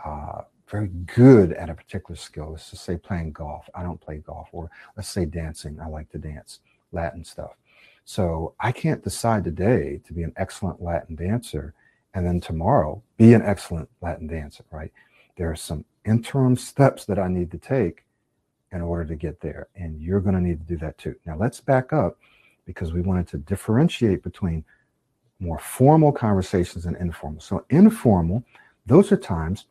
uh, 0.04 0.42
very 0.68 0.88
good 1.06 1.54
at 1.54 1.70
a 1.70 1.74
particular 1.74 2.14
skill. 2.14 2.50
Let's 2.50 2.70
just 2.70 2.84
say 2.84 2.98
playing 2.98 3.32
golf. 3.32 3.70
I 3.74 3.82
don't 3.82 3.98
play 3.98 4.18
golf. 4.18 4.50
Or 4.52 4.70
let's 4.98 5.08
say 5.08 5.24
dancing. 5.24 5.80
I 5.80 5.86
like 5.86 6.10
to 6.10 6.18
dance, 6.18 6.60
Latin 6.92 7.24
stuff. 7.24 7.56
So 8.04 8.52
I 8.60 8.72
can't 8.72 9.02
decide 9.02 9.44
today 9.44 10.02
to 10.06 10.12
be 10.12 10.24
an 10.24 10.34
excellent 10.36 10.82
Latin 10.82 11.16
dancer 11.16 11.72
and 12.12 12.26
then 12.26 12.38
tomorrow 12.38 13.02
be 13.16 13.32
an 13.32 13.40
excellent 13.40 13.88
Latin 14.02 14.26
dancer, 14.26 14.64
right? 14.70 14.92
There 15.36 15.50
are 15.50 15.56
some 15.56 15.86
interim 16.04 16.56
steps 16.56 17.06
that 17.06 17.18
I 17.18 17.28
need 17.28 17.50
to 17.52 17.58
take 17.58 18.04
in 18.72 18.80
order 18.80 19.04
to 19.04 19.16
get 19.16 19.40
there. 19.40 19.68
And 19.74 20.00
you're 20.00 20.20
going 20.20 20.34
to 20.34 20.40
need 20.40 20.60
to 20.60 20.66
do 20.66 20.76
that 20.78 20.98
too. 20.98 21.16
Now 21.26 21.36
let's 21.36 21.60
back 21.60 21.92
up 21.92 22.18
because 22.66 22.92
we 22.92 23.00
wanted 23.00 23.26
to 23.28 23.38
differentiate 23.38 24.22
between 24.22 24.64
more 25.40 25.58
formal 25.58 26.12
conversations 26.12 26.86
and 26.86 26.96
informal. 26.98 27.40
So 27.40 27.64
informal, 27.70 28.44
those 28.86 29.10
are 29.10 29.16
times 29.16 29.66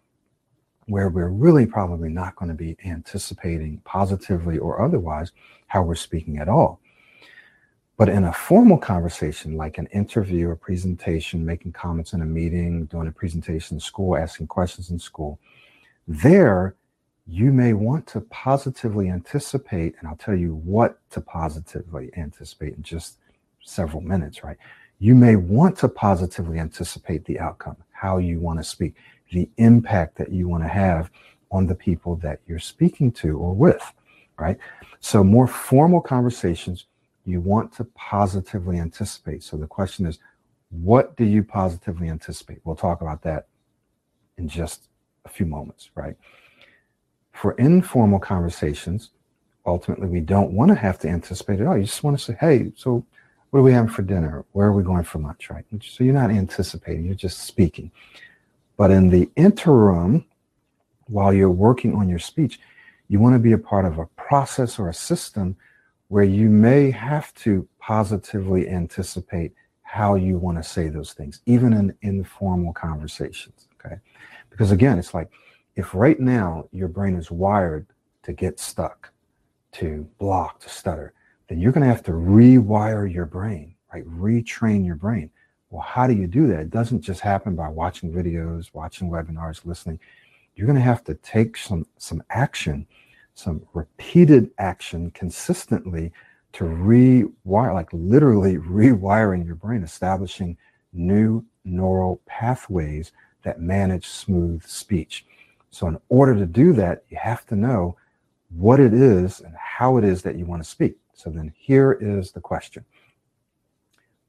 where 0.88 1.09
we're 1.09 1.29
really 1.29 1.65
probably 1.65 2.09
not 2.09 2.35
going 2.35 2.49
to 2.49 2.55
be 2.55 2.75
anticipating 2.83 3.79
positively 3.85 4.57
or 4.57 4.81
otherwise 4.81 5.31
how 5.67 5.83
we're 5.83 5.95
speaking 5.95 6.39
at 6.39 6.49
all. 6.49 6.81
But 7.95 8.09
in 8.09 8.23
a 8.23 8.33
formal 8.33 8.77
conversation, 8.77 9.55
like 9.55 9.77
an 9.77 9.88
interview 9.88 10.49
a 10.51 10.55
presentation, 10.55 11.45
making 11.45 11.73
comments 11.73 12.13
in 12.13 12.21
a 12.21 12.25
meeting, 12.25 12.85
doing 12.85 13.07
a 13.07 13.12
presentation 13.12 13.75
in 13.75 13.81
school, 13.81 14.17
asking 14.17 14.47
questions 14.47 14.89
in 14.89 14.97
school, 14.97 15.38
there 16.07 16.75
you 17.29 17.51
may 17.51 17.73
want 17.73 18.07
to 18.07 18.21
positively 18.21 19.09
anticipate, 19.09 19.95
and 19.99 20.07
I'll 20.07 20.15
tell 20.15 20.35
you 20.35 20.55
what 20.55 20.97
to 21.11 21.21
positively 21.21 22.09
anticipate 22.17 22.75
in 22.75 22.81
just 22.81 23.19
several 23.63 24.01
minutes, 24.01 24.43
right? 24.43 24.57
You 24.97 25.13
may 25.13 25.35
want 25.35 25.77
to 25.79 25.89
positively 25.89 26.57
anticipate 26.57 27.25
the 27.25 27.39
outcome, 27.39 27.77
how 27.91 28.17
you 28.17 28.39
want 28.39 28.59
to 28.59 28.63
speak 28.63 28.95
the 29.31 29.47
impact 29.57 30.17
that 30.17 30.31
you 30.31 30.47
want 30.47 30.63
to 30.63 30.69
have 30.69 31.11
on 31.51 31.67
the 31.67 31.75
people 31.75 32.15
that 32.15 32.39
you're 32.47 32.57
speaking 32.57 33.11
to 33.11 33.37
or 33.37 33.53
with, 33.53 33.93
right? 34.39 34.57
So, 34.99 35.23
more 35.23 35.47
formal 35.47 36.01
conversations, 36.01 36.85
you 37.25 37.41
want 37.41 37.71
to 37.73 37.83
positively 37.95 38.79
anticipate. 38.79 39.43
So, 39.43 39.55
the 39.55 39.67
question 39.67 40.07
is, 40.07 40.17
what 40.71 41.15
do 41.15 41.25
you 41.25 41.43
positively 41.43 42.09
anticipate? 42.09 42.59
We'll 42.63 42.75
talk 42.75 43.01
about 43.01 43.21
that 43.21 43.47
in 44.37 44.47
just 44.47 44.89
a 45.25 45.29
few 45.29 45.45
moments, 45.45 45.91
right? 45.93 46.15
For 47.39 47.54
informal 47.54 48.19
conversations, 48.19 49.12
ultimately, 49.65 50.10
we 50.10 50.19
don't 50.19 50.52
want 50.52 50.71
to 50.71 50.75
have 50.75 50.99
to 50.99 51.08
anticipate 51.08 51.62
it 51.62 51.67
all. 51.67 51.78
You 51.78 51.86
just 51.86 52.04
want 52.04 52.19
to 52.19 52.21
say, 52.21 52.36
hey, 52.38 52.73
so 52.75 53.06
what 53.49 53.62
are 53.62 53.63
we 53.63 53.71
having 53.71 53.89
for 53.89 54.02
dinner? 54.02 54.43
Where 54.52 54.67
are 54.67 54.73
we 54.73 54.84
going 54.84 55.06
for 55.06 55.19
lunch, 55.19 55.49
right? 55.49 55.63
So, 55.82 56.04
you're 56.04 56.13
not 56.13 56.32
anticipating, 56.32 57.06
you're 57.06 57.15
just 57.15 57.39
speaking. 57.43 57.93
But 58.75 58.91
in 58.91 59.10
the 59.10 59.30
interim, 59.38 60.25
while 61.06 61.32
you're 61.32 61.49
working 61.49 61.95
on 61.95 62.10
your 62.10 62.19
speech, 62.19 62.60
you 63.08 63.21
want 63.21 63.36
to 63.36 63.39
be 63.39 63.54
a 63.54 63.58
part 63.58 63.86
of 63.86 63.99
a 63.99 64.06
process 64.17 64.78
or 64.78 64.89
a 64.89 64.93
system 64.93 65.56
where 66.10 66.25
you 66.25 66.49
may 66.49 66.91
have 66.91 67.34
to 67.36 67.65
positively 67.80 68.67
anticipate 68.67 69.54
how 69.84 70.15
you 70.15 70.38
want 70.38 70.58
to 70.58 70.63
say 70.63 70.89
those 70.89 71.13
things, 71.13 71.39
even 71.45 71.71
in 71.71 71.95
informal 72.02 72.73
conversations. 72.73 73.69
Okay. 73.80 73.95
Because 74.49 74.71
again, 74.71 74.99
it's 74.99 75.13
like 75.13 75.32
if 75.75 75.93
right 75.93 76.19
now 76.19 76.67
your 76.71 76.88
brain 76.88 77.15
is 77.15 77.32
wired 77.32 77.88
to 78.23 78.34
get 78.34 78.60
stuck, 78.60 79.12
to 79.73 80.08
block, 80.17 80.60
to 80.62 80.69
stutter, 80.69 81.13
then 81.47 81.60
you're 81.60 81.71
going 81.71 81.88
to 81.88 81.93
have 81.93 82.03
to 82.03 82.12
rewire 82.12 83.12
your 83.12 83.25
brain, 83.25 83.75
right? 83.93 84.05
Retrain 84.08 84.86
your 84.86 84.95
brain. 84.95 85.29
Well, 85.69 85.82
how 85.82 86.08
do 86.08 86.13
you 86.13 86.27
do 86.27 86.47
that? 86.47 86.60
It 86.60 86.69
doesn't 86.69 87.01
just 87.01 87.21
happen 87.21 87.55
by 87.55 87.69
watching 87.69 88.12
videos, 88.12 88.69
watching 88.73 89.10
webinars, 89.10 89.65
listening. 89.65 89.99
You're 90.55 90.67
going 90.67 90.77
to 90.77 90.82
have 90.82 91.03
to 91.05 91.13
take 91.15 91.58
some 91.58 91.86
some 91.97 92.23
action, 92.29 92.88
some 93.36 93.62
repeated 93.73 94.51
action 94.58 95.12
consistently 95.12 96.12
to 96.53 96.63
rewire, 96.63 97.73
like 97.73 97.89
literally 97.93 98.58
rewiring 98.58 99.45
your 99.45 99.55
brain, 99.55 99.84
establishing 99.84 100.58
new 100.91 101.45
neural 101.63 102.21
pathways 102.25 103.12
that 103.43 103.62
manage 103.62 104.08
smooth 104.08 104.65
speech. 104.65 105.25
So, 105.71 105.88
in 105.88 105.99
order 106.10 106.36
to 106.36 106.45
do 106.45 106.73
that, 106.73 107.03
you 107.10 107.17
have 107.17 107.45
to 107.47 107.55
know 107.55 107.95
what 108.49 108.79
it 108.79 108.93
is 108.93 109.41
and 109.41 109.55
how 109.55 109.97
it 109.97 110.03
is 110.03 110.21
that 110.23 110.36
you 110.36 110.45
want 110.45 110.63
to 110.63 110.69
speak. 110.69 110.97
So, 111.13 111.29
then 111.29 111.53
here 111.55 111.93
is 111.93 112.32
the 112.32 112.41
question 112.41 112.86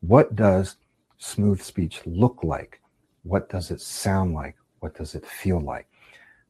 What 0.00 0.36
does 0.36 0.76
smooth 1.18 1.62
speech 1.62 2.00
look 2.06 2.42
like? 2.42 2.80
What 3.22 3.48
does 3.48 3.70
it 3.70 3.80
sound 3.80 4.34
like? 4.34 4.56
What 4.80 4.94
does 4.94 5.14
it 5.14 5.26
feel 5.26 5.60
like? 5.60 5.86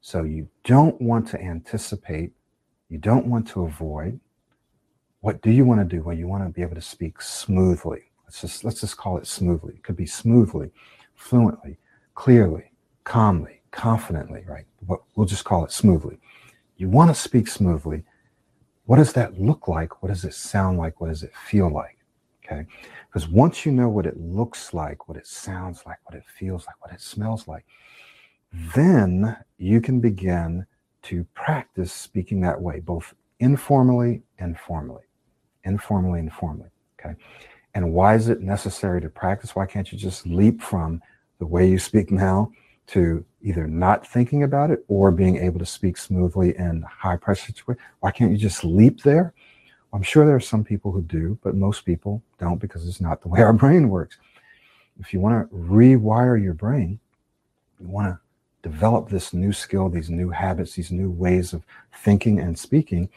So 0.00 0.22
you 0.22 0.48
don't 0.64 1.00
want 1.00 1.28
to 1.28 1.40
anticipate, 1.40 2.32
you 2.88 2.98
don't 2.98 3.26
want 3.26 3.46
to 3.48 3.64
avoid. 3.64 4.18
What 5.20 5.42
do 5.42 5.50
you 5.50 5.64
want 5.66 5.80
to 5.80 5.96
do? 5.96 6.02
Well, 6.02 6.16
you 6.16 6.26
want 6.26 6.44
to 6.44 6.50
be 6.50 6.62
able 6.62 6.76
to 6.76 6.80
speak 6.80 7.20
smoothly. 7.20 8.04
Let's 8.24 8.40
just 8.40 8.64
let's 8.64 8.80
just 8.80 8.96
call 8.96 9.18
it 9.18 9.26
smoothly. 9.26 9.74
It 9.74 9.82
could 9.82 9.96
be 9.96 10.06
smoothly, 10.06 10.70
fluently, 11.14 11.76
clearly, 12.14 12.72
calmly, 13.04 13.59
confidently, 13.70 14.44
right? 14.46 14.64
But 14.82 15.00
we'll 15.14 15.26
just 15.26 15.44
call 15.44 15.64
it 15.64 15.72
smoothly. 15.72 16.18
You 16.76 16.88
want 16.88 17.10
to 17.10 17.14
speak 17.14 17.48
smoothly. 17.48 18.04
What 18.86 18.96
does 18.96 19.12
that 19.12 19.38
look 19.38 19.68
like? 19.68 20.02
What 20.02 20.08
does 20.08 20.24
it 20.24 20.34
sound 20.34 20.78
like? 20.78 21.00
What 21.00 21.08
does 21.08 21.22
it 21.22 21.32
feel 21.34 21.70
like? 21.70 21.98
Okay. 22.44 22.66
Because 23.06 23.28
once 23.28 23.64
you 23.64 23.72
know 23.72 23.88
what 23.88 24.06
it 24.06 24.18
looks 24.18 24.74
like, 24.74 25.08
what 25.08 25.16
it 25.16 25.26
sounds 25.26 25.82
like, 25.86 25.98
what 26.04 26.16
it 26.16 26.24
feels 26.38 26.66
like, 26.66 26.80
what 26.80 26.92
it 26.92 27.00
smells 27.00 27.46
like, 27.46 27.64
then 28.74 29.36
you 29.58 29.80
can 29.80 30.00
begin 30.00 30.66
to 31.02 31.24
practice 31.34 31.92
speaking 31.92 32.40
that 32.40 32.60
way, 32.60 32.80
both 32.80 33.14
informally 33.38 34.22
and 34.38 34.58
formally. 34.58 35.04
Informally 35.64 36.20
and 36.20 36.32
formally. 36.32 36.70
Okay. 36.98 37.14
And 37.74 37.92
why 37.92 38.16
is 38.16 38.28
it 38.28 38.40
necessary 38.40 39.00
to 39.00 39.08
practice? 39.08 39.54
Why 39.54 39.66
can't 39.66 39.90
you 39.92 39.98
just 39.98 40.26
leap 40.26 40.60
from 40.60 41.00
the 41.38 41.46
way 41.46 41.68
you 41.68 41.78
speak 41.78 42.10
now 42.10 42.50
to 42.90 43.24
either 43.42 43.66
not 43.66 44.06
thinking 44.06 44.42
about 44.42 44.70
it 44.70 44.84
or 44.88 45.10
being 45.10 45.36
able 45.36 45.58
to 45.58 45.66
speak 45.66 45.96
smoothly 45.96 46.56
in 46.56 46.82
high 46.82 47.16
pressure 47.16 47.46
situations? 47.46 47.84
Why 48.00 48.10
can't 48.10 48.30
you 48.30 48.36
just 48.36 48.64
leap 48.64 49.02
there? 49.02 49.32
I'm 49.92 50.02
sure 50.02 50.24
there 50.24 50.36
are 50.36 50.40
some 50.40 50.64
people 50.64 50.92
who 50.92 51.02
do, 51.02 51.38
but 51.42 51.54
most 51.54 51.84
people 51.84 52.22
don't 52.38 52.60
because 52.60 52.86
it's 52.86 53.00
not 53.00 53.22
the 53.22 53.28
way 53.28 53.42
our 53.42 53.52
brain 53.64 53.88
works. 53.88 54.18
If 54.98 55.12
you 55.12 55.20
want 55.20 55.50
to 55.50 55.56
rewire 55.56 56.42
your 56.42 56.54
brain, 56.54 56.98
you 57.80 57.88
want 57.88 58.08
to 58.08 58.18
develop 58.62 59.08
this 59.08 59.32
new 59.32 59.52
skill, 59.52 59.88
these 59.88 60.10
new 60.10 60.28
habits, 60.30 60.74
these 60.74 60.90
new 60.90 61.10
ways 61.10 61.52
of 61.52 61.62
thinking 62.02 62.40
and 62.40 62.58
speaking, 62.58 63.08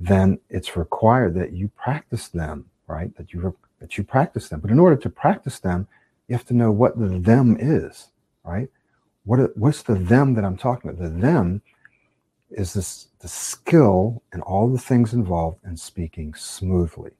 then 0.00 0.38
it's 0.50 0.76
required 0.76 1.34
that 1.34 1.52
you 1.52 1.68
practice 1.76 2.28
them, 2.28 2.68
right? 2.88 3.14
That 3.16 3.32
you 3.32 3.56
that 3.78 3.98
you 3.98 4.04
practice 4.04 4.48
them. 4.48 4.60
But 4.60 4.70
in 4.70 4.78
order 4.78 4.96
to 4.96 5.10
practice 5.10 5.58
them, 5.58 5.86
you 6.28 6.36
have 6.36 6.46
to 6.46 6.54
know 6.54 6.70
what 6.70 6.98
the 6.98 7.18
them 7.18 7.56
is, 7.58 8.08
right? 8.44 8.68
What 9.24 9.56
what's 9.56 9.82
the 9.82 9.94
them 9.94 10.34
that 10.34 10.44
I'm 10.44 10.56
talking 10.56 10.90
about? 10.90 11.02
The 11.02 11.10
them 11.10 11.62
is 12.50 12.74
this 12.74 13.08
the 13.20 13.28
skill 13.28 14.22
and 14.32 14.42
all 14.42 14.68
the 14.68 14.78
things 14.78 15.14
involved 15.14 15.58
in 15.64 15.76
speaking 15.76 16.34
smoothly. 16.34 17.12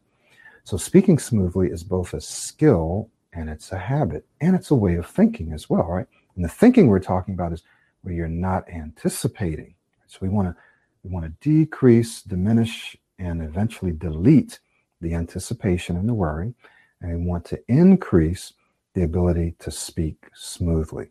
So 0.65 0.77
speaking 0.77 1.19
smoothly 1.19 1.69
is 1.69 1.83
both 1.83 2.13
a 2.15 2.21
skill 2.21 3.09
and 3.33 3.49
it's 3.49 3.73
a 3.73 3.79
habit 3.79 4.27
and 4.41 4.55
it's 4.55 4.71
a 4.71 4.75
way 4.75 4.97
of 4.97 5.07
thinking 5.07 5.53
as 5.53 5.71
well, 5.71 5.85
right? 5.85 6.07
And 6.37 6.45
the 6.45 6.49
thinking 6.49 6.89
we're 6.89 7.01
talking 7.01 7.35
about 7.35 7.53
is 7.53 7.63
where 8.03 8.15
you're 8.15 8.29
not 8.29 8.69
anticipating. 8.69 9.75
So 10.07 10.19
we 10.21 10.29
want 10.29 10.49
to 10.49 10.57
we 11.05 11.11
want 11.11 11.25
to 11.27 11.49
decrease, 11.49 12.23
diminish, 12.23 12.97
and 13.19 13.43
eventually 13.43 13.93
delete 13.93 14.61
the 15.01 15.15
anticipation 15.15 15.97
and 15.97 16.09
the 16.09 16.15
worry, 16.15 16.55
and 17.01 17.11
we 17.19 17.27
want 17.27 17.45
to 17.47 17.61
increase 17.69 18.53
the 18.95 19.03
ability 19.03 19.57
to 19.59 19.71
speak 19.71 20.27
smoothly. 20.35 21.09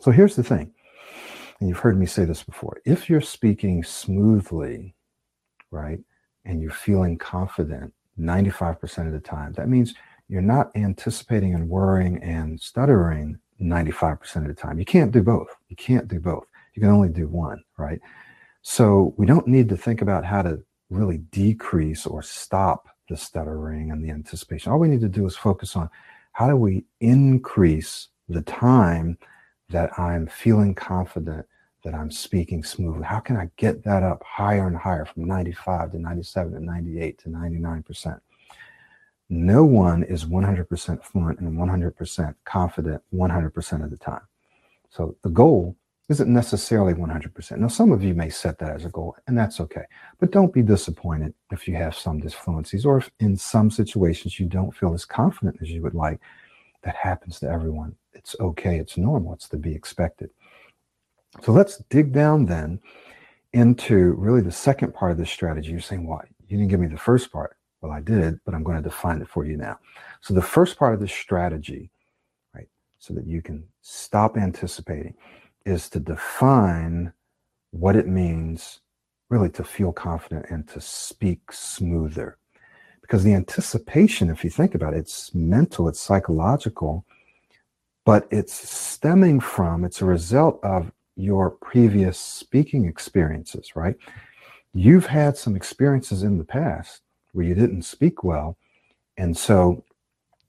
So 0.00 0.10
here's 0.10 0.36
the 0.36 0.42
thing 0.42 0.72
and 1.60 1.68
you've 1.68 1.78
heard 1.78 1.98
me 1.98 2.06
say 2.06 2.24
this 2.24 2.42
before, 2.42 2.80
if 2.84 3.10
you're 3.10 3.20
speaking 3.20 3.82
smoothly, 3.82 4.94
right, 5.70 5.98
and 6.44 6.60
you're 6.60 6.70
feeling 6.70 7.18
confident 7.18 7.92
95% 8.18 9.06
of 9.06 9.12
the 9.12 9.20
time, 9.20 9.52
that 9.54 9.68
means 9.68 9.94
you're 10.28 10.40
not 10.40 10.70
anticipating 10.76 11.54
and 11.54 11.68
worrying 11.68 12.22
and 12.22 12.60
stuttering 12.60 13.38
95% 13.60 14.36
of 14.36 14.46
the 14.46 14.54
time. 14.54 14.78
You 14.78 14.84
can't 14.84 15.10
do 15.10 15.22
both. 15.22 15.48
You 15.68 15.76
can't 15.76 16.06
do 16.06 16.20
both. 16.20 16.44
You 16.74 16.82
can 16.82 16.90
only 16.90 17.08
do 17.08 17.26
one, 17.26 17.62
right? 17.76 18.00
So 18.62 19.14
we 19.16 19.26
don't 19.26 19.48
need 19.48 19.68
to 19.70 19.76
think 19.76 20.00
about 20.00 20.24
how 20.24 20.42
to 20.42 20.62
really 20.90 21.18
decrease 21.32 22.06
or 22.06 22.22
stop 22.22 22.88
the 23.08 23.16
stuttering 23.16 23.90
and 23.90 24.04
the 24.04 24.10
anticipation. 24.10 24.70
All 24.70 24.78
we 24.78 24.88
need 24.88 25.00
to 25.00 25.08
do 25.08 25.26
is 25.26 25.36
focus 25.36 25.74
on 25.74 25.90
How 26.32 26.46
do 26.46 26.56
we 26.56 26.84
increase 27.00 28.08
the 28.28 28.42
time 28.42 29.18
that 29.70 29.98
I'm 29.98 30.26
feeling 30.26 30.74
confident 30.74 31.46
that 31.84 31.94
I'm 31.94 32.10
speaking 32.10 32.64
smoothly? 32.64 33.04
How 33.04 33.20
can 33.20 33.36
I 33.36 33.50
get 33.56 33.84
that 33.84 34.02
up 34.02 34.22
higher 34.24 34.66
and 34.66 34.76
higher 34.76 35.04
from 35.04 35.24
95 35.24 35.92
to 35.92 35.98
97 35.98 36.52
to 36.52 36.60
98 36.64 37.18
to 37.18 37.28
99%? 37.28 38.20
No 39.30 39.64
one 39.64 40.02
is 40.04 40.24
100% 40.24 41.04
fluent 41.04 41.38
and 41.40 41.52
100% 41.56 42.34
confident 42.44 43.02
100% 43.14 43.84
of 43.84 43.90
the 43.90 43.96
time. 43.98 44.22
So 44.88 45.16
the 45.22 45.28
goal 45.28 45.76
isn't 46.08 46.32
necessarily 46.32 46.94
100%. 46.94 47.58
Now, 47.58 47.68
some 47.68 47.92
of 47.92 48.02
you 48.02 48.14
may 48.14 48.30
set 48.30 48.58
that 48.58 48.70
as 48.70 48.86
a 48.86 48.88
goal, 48.88 49.14
and 49.26 49.36
that's 49.36 49.60
okay. 49.60 49.84
But 50.18 50.30
don't 50.30 50.54
be 50.54 50.62
disappointed 50.62 51.34
if 51.52 51.68
you 51.68 51.76
have 51.76 51.94
some 51.94 52.22
disfluencies 52.22 52.86
or 52.86 52.98
if 52.98 53.10
in 53.20 53.36
some 53.36 53.70
situations 53.70 54.40
you 54.40 54.46
don't 54.46 54.74
feel 54.74 54.94
as 54.94 55.04
confident 55.04 55.58
as 55.60 55.70
you 55.70 55.82
would 55.82 55.94
like. 55.94 56.20
That 56.82 56.96
happens 56.96 57.40
to 57.40 57.50
everyone. 57.50 57.96
It's 58.18 58.36
okay. 58.40 58.78
It's 58.78 58.98
normal. 58.98 59.32
It's 59.32 59.48
to 59.48 59.56
be 59.56 59.74
expected. 59.74 60.30
So 61.42 61.52
let's 61.52 61.78
dig 61.88 62.12
down 62.12 62.46
then 62.46 62.80
into 63.52 64.12
really 64.12 64.40
the 64.42 64.52
second 64.52 64.92
part 64.92 65.12
of 65.12 65.18
this 65.18 65.30
strategy. 65.30 65.70
You're 65.70 65.80
saying, 65.80 66.06
why? 66.06 66.24
You 66.48 66.58
didn't 66.58 66.70
give 66.70 66.80
me 66.80 66.88
the 66.88 66.98
first 66.98 67.32
part. 67.32 67.56
Well, 67.80 67.92
I 67.92 68.00
did, 68.00 68.40
but 68.44 68.54
I'm 68.54 68.64
going 68.64 68.76
to 68.76 68.82
define 68.82 69.22
it 69.22 69.28
for 69.28 69.44
you 69.44 69.56
now. 69.56 69.78
So 70.20 70.34
the 70.34 70.42
first 70.42 70.78
part 70.78 70.94
of 70.94 71.00
this 71.00 71.12
strategy, 71.12 71.90
right, 72.54 72.68
so 72.98 73.14
that 73.14 73.26
you 73.26 73.40
can 73.40 73.64
stop 73.82 74.36
anticipating, 74.36 75.14
is 75.64 75.88
to 75.90 76.00
define 76.00 77.12
what 77.70 77.94
it 77.94 78.08
means 78.08 78.80
really 79.28 79.50
to 79.50 79.62
feel 79.62 79.92
confident 79.92 80.46
and 80.50 80.66
to 80.68 80.80
speak 80.80 81.52
smoother. 81.52 82.38
Because 83.00 83.22
the 83.22 83.34
anticipation, 83.34 84.28
if 84.28 84.42
you 84.42 84.50
think 84.50 84.74
about 84.74 84.94
it, 84.94 84.98
it's 84.98 85.34
mental, 85.34 85.88
it's 85.88 86.00
psychological, 86.00 87.04
but 88.08 88.26
it's 88.30 88.54
stemming 88.70 89.38
from, 89.38 89.84
it's 89.84 90.00
a 90.00 90.04
result 90.06 90.58
of 90.64 90.90
your 91.16 91.50
previous 91.50 92.18
speaking 92.18 92.86
experiences, 92.86 93.76
right? 93.76 93.96
You've 94.72 95.04
had 95.04 95.36
some 95.36 95.54
experiences 95.54 96.22
in 96.22 96.38
the 96.38 96.44
past 96.44 97.02
where 97.32 97.44
you 97.44 97.54
didn't 97.54 97.82
speak 97.82 98.24
well. 98.24 98.56
And 99.18 99.36
so 99.36 99.84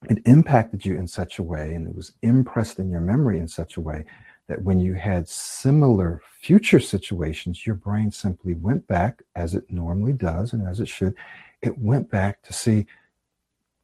it 0.09 0.19
impacted 0.25 0.85
you 0.85 0.95
in 0.95 1.05
such 1.05 1.37
a 1.37 1.43
way 1.43 1.73
and 1.73 1.85
it 1.85 1.93
was 1.93 2.13
impressed 2.21 2.79
in 2.79 2.89
your 2.89 3.01
memory 3.01 3.39
in 3.39 3.47
such 3.49 3.75
a 3.75 3.81
way 3.81 4.05
that 4.47 4.61
when 4.61 4.79
you 4.79 4.93
had 4.93 5.27
similar 5.27 6.21
future 6.39 6.79
situations, 6.79 7.67
your 7.67 7.75
brain 7.75 8.09
simply 8.09 8.53
went 8.53 8.87
back 8.87 9.21
as 9.35 9.53
it 9.53 9.69
normally 9.69 10.13
does 10.13 10.53
and 10.53 10.65
as 10.65 10.79
it 10.79 10.87
should. 10.87 11.13
It 11.61 11.77
went 11.77 12.09
back 12.09 12.41
to 12.43 12.53
see 12.53 12.85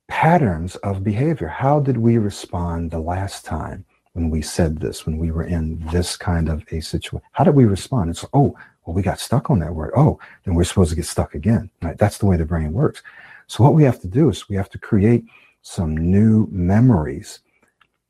patterns 0.08 0.76
of 0.78 1.04
behavior. 1.04 1.48
How 1.48 1.80
did 1.80 1.98
we 1.98 2.18
respond 2.18 2.92
the 2.92 3.00
last 3.00 3.46
time 3.46 3.86
when 4.14 4.30
we 4.30 4.42
said 4.42 4.80
this, 4.80 5.06
when 5.06 5.18
we 5.18 5.32
were 5.32 5.44
in 5.44 5.80
this 5.92 6.16
kind 6.16 6.50
of 6.50 6.64
a 6.72 6.80
situation? 6.80 7.22
How 7.32 7.44
did 7.44 7.56
we 7.56 7.66
respond? 7.66 8.12
It's, 8.12 8.26
oh, 8.34 8.56
well, 8.86 8.96
we 8.96 9.02
got 9.02 9.20
stuck 9.20 9.50
on 9.50 9.60
that 9.60 9.74
word. 9.74 9.94
Oh, 9.96 10.20
then 10.44 10.56
we're 10.56 10.64
supposed 10.64 10.92
to 10.92 10.96
get 10.96 11.06
stuck 11.06 11.36
again. 11.36 11.70
Right? 11.82 11.98
That's 11.98 12.18
the 12.18 12.28
way 12.28 12.38
the 12.38 12.46
brain 12.46 12.72
works. 12.72 13.02
So 13.48 13.64
what 13.64 13.74
we 13.74 13.84
have 13.84 14.00
to 14.02 14.08
do 14.08 14.30
is 14.30 14.50
we 14.50 14.56
have 14.56 14.70
to 14.70 14.80
create 14.80 15.26
some 15.62 15.98
new 15.98 16.48
memories, 16.52 17.40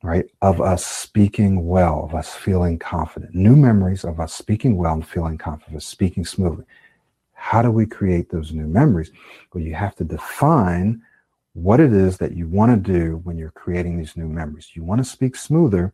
right, 0.03 0.25
of 0.41 0.59
us 0.59 0.85
speaking 0.85 1.65
well, 1.65 2.03
of 2.03 2.13
us 2.13 2.33
feeling 2.33 2.77
confident. 2.77 3.33
New 3.33 3.55
memories 3.55 4.03
of 4.03 4.19
us 4.19 4.33
speaking 4.33 4.75
well 4.77 4.93
and 4.93 5.07
feeling 5.07 5.37
confident, 5.37 5.81
speaking 5.81 6.25
smoothly. 6.25 6.65
How 7.33 7.61
do 7.61 7.71
we 7.71 7.85
create 7.85 8.29
those 8.29 8.51
new 8.51 8.67
memories? 8.67 9.11
Well, 9.53 9.63
you 9.63 9.73
have 9.75 9.95
to 9.95 10.03
define 10.03 11.01
what 11.55 11.79
it 11.79 11.93
is 11.93 12.17
that 12.17 12.35
you 12.35 12.49
want 12.49 12.69
to 12.71 12.93
do 12.93 13.21
when 13.23 13.37
you're 13.37 13.49
creating 13.49 13.97
these 13.97 14.17
new 14.17 14.27
memories. 14.27 14.71
You 14.73 14.83
want 14.83 14.99
to 14.99 15.09
speak 15.09 15.37
smoother. 15.37 15.93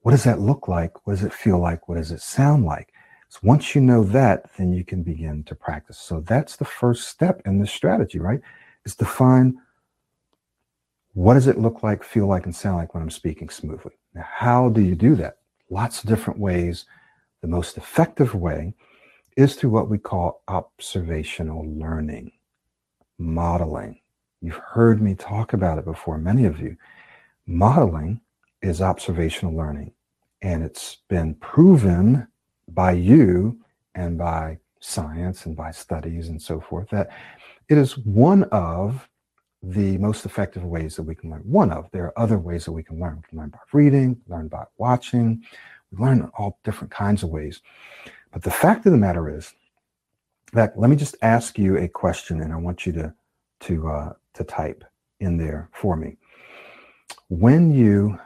What 0.00 0.10
does 0.10 0.24
that 0.24 0.40
look 0.40 0.66
like? 0.66 1.06
What 1.06 1.14
does 1.14 1.22
it 1.22 1.32
feel 1.32 1.60
like? 1.60 1.88
What 1.88 1.98
does 1.98 2.10
it 2.10 2.20
sound 2.20 2.64
like? 2.64 2.92
So 3.28 3.38
once 3.44 3.76
you 3.76 3.80
know 3.80 4.02
that, 4.02 4.50
then 4.58 4.72
you 4.72 4.84
can 4.84 5.04
begin 5.04 5.44
to 5.44 5.54
practice. 5.54 5.98
So 5.98 6.18
that's 6.18 6.56
the 6.56 6.64
first 6.64 7.06
step 7.06 7.42
in 7.46 7.60
this 7.60 7.70
strategy, 7.70 8.18
right? 8.18 8.40
Is 8.84 8.96
define 8.96 9.56
what 11.14 11.34
does 11.34 11.46
it 11.46 11.58
look 11.58 11.84
like, 11.84 12.02
feel 12.02 12.26
like, 12.26 12.44
and 12.44 12.56
sound 12.56 12.78
like 12.78 12.94
when 12.94 13.04
I'm 13.04 13.10
speaking 13.10 13.50
smoothly. 13.50 13.92
Now, 14.14 14.26
how 14.28 14.68
do 14.68 14.80
you 14.80 14.96
do 14.96 15.14
that? 15.14 15.36
Lots 15.70 16.02
of 16.02 16.10
different 16.10 16.40
ways. 16.40 16.86
The 17.40 17.46
most 17.46 17.76
effective 17.76 18.34
way 18.34 18.74
is 19.36 19.54
through 19.54 19.70
what 19.70 19.88
we 19.88 19.98
call 19.98 20.42
observational 20.48 21.64
learning, 21.78 22.32
modeling. 23.22 24.00
You've 24.40 24.56
heard 24.56 25.00
me 25.00 25.14
talk 25.14 25.52
about 25.52 25.78
it 25.78 25.84
before, 25.84 26.18
many 26.18 26.44
of 26.44 26.60
you. 26.60 26.76
Modeling 27.46 28.20
is 28.60 28.82
observational 28.82 29.54
learning, 29.54 29.92
and 30.42 30.62
it's 30.62 30.98
been 31.08 31.34
proven 31.36 32.26
by 32.68 32.92
you 32.92 33.58
and 33.94 34.18
by 34.18 34.58
science 34.80 35.46
and 35.46 35.56
by 35.56 35.70
studies 35.70 36.28
and 36.28 36.42
so 36.42 36.60
forth 36.60 36.88
that 36.90 37.10
it 37.68 37.78
is 37.78 37.96
one 37.98 38.42
of 38.44 39.08
the 39.62 39.96
most 39.98 40.26
effective 40.26 40.64
ways 40.64 40.96
that 40.96 41.04
we 41.04 41.14
can 41.14 41.30
learn. 41.30 41.42
One 41.44 41.70
of, 41.70 41.88
there 41.92 42.04
are 42.06 42.18
other 42.18 42.38
ways 42.38 42.64
that 42.64 42.72
we 42.72 42.82
can 42.82 42.98
learn. 42.98 43.16
We 43.16 43.28
can 43.28 43.38
learn 43.38 43.50
by 43.50 43.58
reading, 43.72 44.20
learn 44.26 44.48
by 44.48 44.64
watching, 44.76 45.44
we 45.92 46.04
learn 46.04 46.28
all 46.36 46.58
different 46.64 46.90
kinds 46.90 47.22
of 47.22 47.30
ways. 47.30 47.60
But 48.32 48.42
the 48.42 48.50
fact 48.50 48.86
of 48.86 48.92
the 48.92 48.98
matter 48.98 49.28
is 49.28 49.54
that 50.52 50.78
let 50.78 50.90
me 50.90 50.96
just 50.96 51.16
ask 51.22 51.58
you 51.58 51.78
a 51.78 51.88
question 51.88 52.42
and 52.42 52.52
I 52.52 52.56
want 52.56 52.86
you 52.86 52.92
to 52.92 53.14
to 53.60 53.88
uh, 53.88 54.12
to 54.34 54.44
type 54.44 54.84
in 55.20 55.36
there 55.36 55.68
for 55.72 55.96
me. 55.96 56.16
When 57.28 57.72
you 57.72 58.18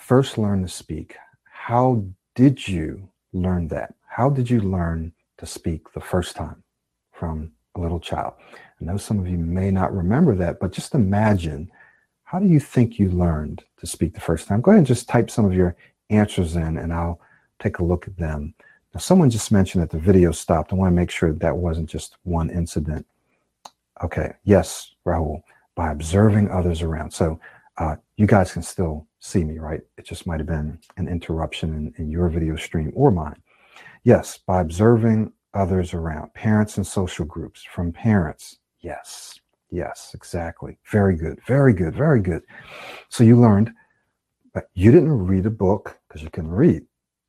first 0.00 0.38
learned 0.38 0.66
to 0.66 0.72
speak, 0.72 1.16
how 1.44 2.04
did 2.34 2.66
you 2.66 3.08
learn 3.32 3.68
that? 3.68 3.94
How 4.06 4.30
did 4.30 4.48
you 4.48 4.60
learn 4.60 5.12
to 5.38 5.46
speak 5.46 5.92
the 5.92 6.00
first 6.00 6.36
time 6.36 6.62
from 7.12 7.52
a 7.74 7.80
little 7.80 8.00
child? 8.00 8.34
I 8.80 8.84
know 8.84 8.96
some 8.96 9.18
of 9.18 9.28
you 9.28 9.38
may 9.38 9.70
not 9.70 9.94
remember 9.94 10.34
that, 10.36 10.58
but 10.60 10.72
just 10.72 10.94
imagine 10.94 11.70
how 12.24 12.38
do 12.38 12.46
you 12.46 12.60
think 12.60 12.98
you 12.98 13.10
learned 13.10 13.64
to 13.78 13.86
speak 13.86 14.14
the 14.14 14.20
first 14.20 14.46
time? 14.46 14.60
Go 14.60 14.70
ahead 14.70 14.78
and 14.78 14.86
just 14.86 15.08
type 15.08 15.30
some 15.30 15.44
of 15.44 15.52
your 15.52 15.76
answers 16.10 16.56
in 16.56 16.78
and 16.78 16.92
I'll 16.92 17.20
take 17.58 17.78
a 17.78 17.84
look 17.84 18.06
at 18.06 18.16
them. 18.16 18.54
Now, 18.94 19.00
someone 19.00 19.30
just 19.30 19.52
mentioned 19.52 19.82
that 19.82 19.90
the 19.90 19.98
video 19.98 20.32
stopped. 20.32 20.72
I 20.72 20.76
want 20.76 20.90
to 20.90 20.96
make 20.96 21.10
sure 21.10 21.32
that, 21.32 21.40
that 21.40 21.56
wasn't 21.56 21.88
just 21.88 22.16
one 22.24 22.50
incident. 22.50 23.06
Okay, 24.02 24.32
yes, 24.44 24.94
Rahul, 25.06 25.42
by 25.76 25.92
observing 25.92 26.50
others 26.50 26.82
around. 26.82 27.12
So 27.12 27.38
uh, 27.78 27.96
you 28.16 28.26
guys 28.26 28.52
can 28.52 28.62
still 28.62 29.06
see 29.20 29.44
me, 29.44 29.58
right? 29.58 29.80
It 29.96 30.06
just 30.06 30.26
might 30.26 30.40
have 30.40 30.46
been 30.46 30.78
an 30.96 31.08
interruption 31.08 31.74
in, 31.74 32.02
in 32.02 32.10
your 32.10 32.28
video 32.28 32.56
stream 32.56 32.92
or 32.94 33.10
mine. 33.10 33.40
Yes, 34.02 34.38
by 34.38 34.60
observing 34.60 35.32
others 35.54 35.94
around, 35.94 36.32
parents 36.34 36.76
and 36.76 36.86
social 36.86 37.24
groups, 37.24 37.62
from 37.62 37.92
parents. 37.92 38.58
Yes, 38.80 39.38
yes, 39.70 40.12
exactly. 40.14 40.78
Very 40.90 41.16
good, 41.16 41.38
very 41.46 41.74
good, 41.74 41.94
very 41.94 42.20
good. 42.20 42.42
So 43.08 43.24
you 43.24 43.38
learned, 43.38 43.72
but 44.54 44.70
you 44.74 44.90
didn't 44.90 45.26
read 45.26 45.46
a 45.46 45.50
book 45.50 45.98
because 46.08 46.22
you 46.22 46.30
couldn't 46.30 46.50
read. 46.50 46.82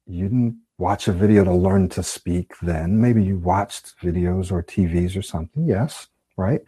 You 0.07 0.23
didn't 0.23 0.60
watch 0.81 1.07
a 1.07 1.13
video 1.13 1.43
to 1.43 1.53
learn 1.53 1.87
to 1.87 2.01
speak 2.01 2.53
then. 2.63 2.99
Maybe 2.99 3.23
you 3.23 3.37
watched 3.37 3.99
videos 4.01 4.51
or 4.51 4.63
TVs 4.63 5.15
or 5.15 5.21
something. 5.21 5.67
Yes, 5.67 6.07
right? 6.37 6.61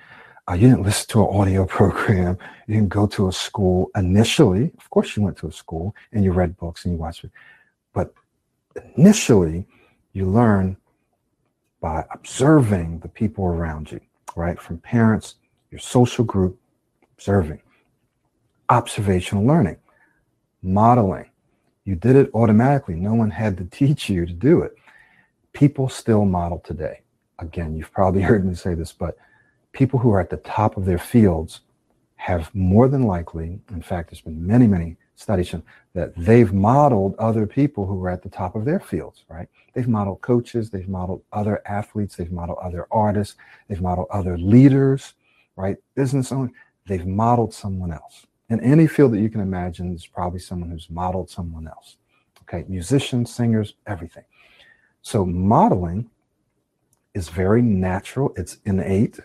Uh, 0.48 0.54
you 0.54 0.70
didn't 0.70 0.84
listen 0.84 1.08
to 1.10 1.28
an 1.28 1.36
audio 1.36 1.66
program. 1.80 2.38
You 2.68 2.76
didn't 2.76 2.90
go 2.90 3.08
to 3.08 3.28
a 3.28 3.34
school 3.34 3.90
initially. 3.96 4.72
Of 4.78 4.90
course, 4.92 5.18
you 5.18 5.24
went 5.24 5.38
to 5.38 5.48
a 5.48 5.52
school 5.52 5.96
and 6.12 6.24
you 6.24 6.32
read 6.32 6.56
books 6.58 6.86
and 6.86 6.94
you 6.94 7.00
watched 7.00 7.24
it. 7.24 7.32
But 7.92 8.14
initially, 8.96 9.66
you 10.14 10.30
learn 10.30 10.78
by 11.82 12.06
observing 12.14 13.00
the 13.00 13.10
people 13.10 13.46
around 13.46 13.92
you, 13.92 14.00
right? 14.36 14.62
From 14.62 14.78
parents, 14.78 15.36
your 15.72 15.80
social 15.80 16.24
group, 16.24 16.60
observing. 17.18 17.62
Observational 18.70 19.44
learning, 19.44 19.78
modeling. 20.62 21.30
You 21.86 21.96
did 21.96 22.16
it 22.16 22.30
automatically. 22.34 22.96
No 22.96 23.14
one 23.14 23.32
had 23.32 23.58
to 23.58 23.66
teach 23.72 24.10
you 24.10 24.26
to 24.26 24.34
do 24.34 24.62
it. 24.62 24.76
People 25.54 25.90
still 25.90 26.26
model 26.26 26.60
today. 26.60 27.02
Again, 27.40 27.76
you've 27.76 27.92
probably 27.92 28.22
heard 28.30 28.46
me 28.46 28.56
say 28.56 28.74
this, 28.74 28.92
but 28.92 29.18
people 29.72 30.00
who 30.00 30.12
are 30.12 30.22
at 30.22 30.30
the 30.30 30.38
top 30.38 30.78
of 30.78 30.86
their 30.86 31.00
fields 31.00 31.62
have 32.16 32.54
more 32.56 32.88
than 32.88 33.04
likely, 33.04 33.60
in 33.70 33.82
fact, 33.82 34.10
there's 34.10 34.22
been 34.22 34.46
many, 34.46 34.66
many 34.66 34.96
studies 35.16 35.54
that 35.94 36.16
they've 36.16 36.54
modeled 36.54 37.16
other 37.20 37.46
people 37.46 37.86
who 37.86 38.04
are 38.04 38.10
at 38.10 38.24
the 38.24 38.30
top 38.30 38.56
of 38.56 38.66
their 38.66 38.80
fields, 38.80 39.26
right? 39.30 39.48
They've 39.74 39.88
modeled 39.88 40.22
coaches, 40.22 40.70
they've 40.70 40.88
modeled 40.88 41.22
other 41.32 41.62
athletes, 41.68 42.16
they've 42.16 42.32
modeled 42.32 42.60
other 42.62 42.88
artists, 42.92 43.36
they've 43.68 43.82
modeled 43.82 44.08
other 44.10 44.38
leaders, 44.38 45.14
right? 45.56 45.78
Business 45.96 46.32
owners, 46.32 46.52
they've 46.88 47.06
modeled 47.06 47.54
someone 47.54 47.92
else. 47.92 48.26
In 48.50 48.60
any 48.60 48.88
field 48.88 49.14
that 49.14 49.20
you 49.22 49.30
can 49.30 49.42
imagine, 49.42 49.90
there's 49.90 50.06
probably 50.06 50.40
someone 50.40 50.70
who's 50.70 50.90
modeled 50.90 51.30
someone 51.30 51.68
else. 51.68 51.98
Okay, 52.42 52.66
musicians, 52.68 53.34
singers, 53.34 53.76
everything. 53.88 54.26
So 55.02 55.26
modeling 55.26 56.10
is 57.14 57.30
very 57.30 57.62
natural, 57.62 58.34
it's 58.36 58.58
innate, 58.66 59.20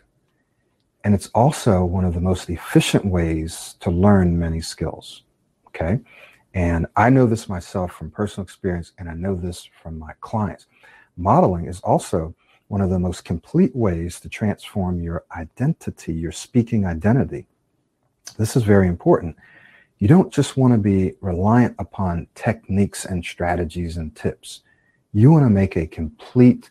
And 1.04 1.14
it's 1.14 1.28
also 1.28 1.84
one 1.84 2.04
of 2.04 2.14
the 2.14 2.20
most 2.20 2.50
efficient 2.50 3.04
ways 3.06 3.76
to 3.80 3.90
learn 3.90 4.38
many 4.38 4.60
skills. 4.60 5.22
Okay. 5.68 6.00
And 6.54 6.86
I 6.96 7.10
know 7.10 7.26
this 7.26 7.48
myself 7.48 7.92
from 7.92 8.10
personal 8.10 8.44
experience, 8.44 8.92
and 8.98 9.08
I 9.08 9.14
know 9.14 9.34
this 9.34 9.68
from 9.82 9.98
my 9.98 10.12
clients. 10.20 10.66
Modeling 11.16 11.66
is 11.66 11.80
also 11.80 12.34
one 12.68 12.80
of 12.80 12.90
the 12.90 12.98
most 12.98 13.24
complete 13.24 13.74
ways 13.74 14.20
to 14.20 14.28
transform 14.28 15.00
your 15.00 15.24
identity, 15.36 16.12
your 16.12 16.32
speaking 16.32 16.84
identity. 16.84 17.46
This 18.32 18.56
is 18.56 18.62
very 18.62 18.88
important. 18.88 19.36
You 19.98 20.08
don't 20.08 20.32
just 20.32 20.56
want 20.56 20.72
to 20.72 20.78
be 20.78 21.14
reliant 21.20 21.74
upon 21.78 22.28
techniques 22.34 23.04
and 23.04 23.24
strategies 23.24 23.96
and 23.96 24.14
tips. 24.14 24.62
You 25.12 25.32
want 25.32 25.44
to 25.44 25.50
make 25.50 25.76
a 25.76 25.86
complete 25.86 26.70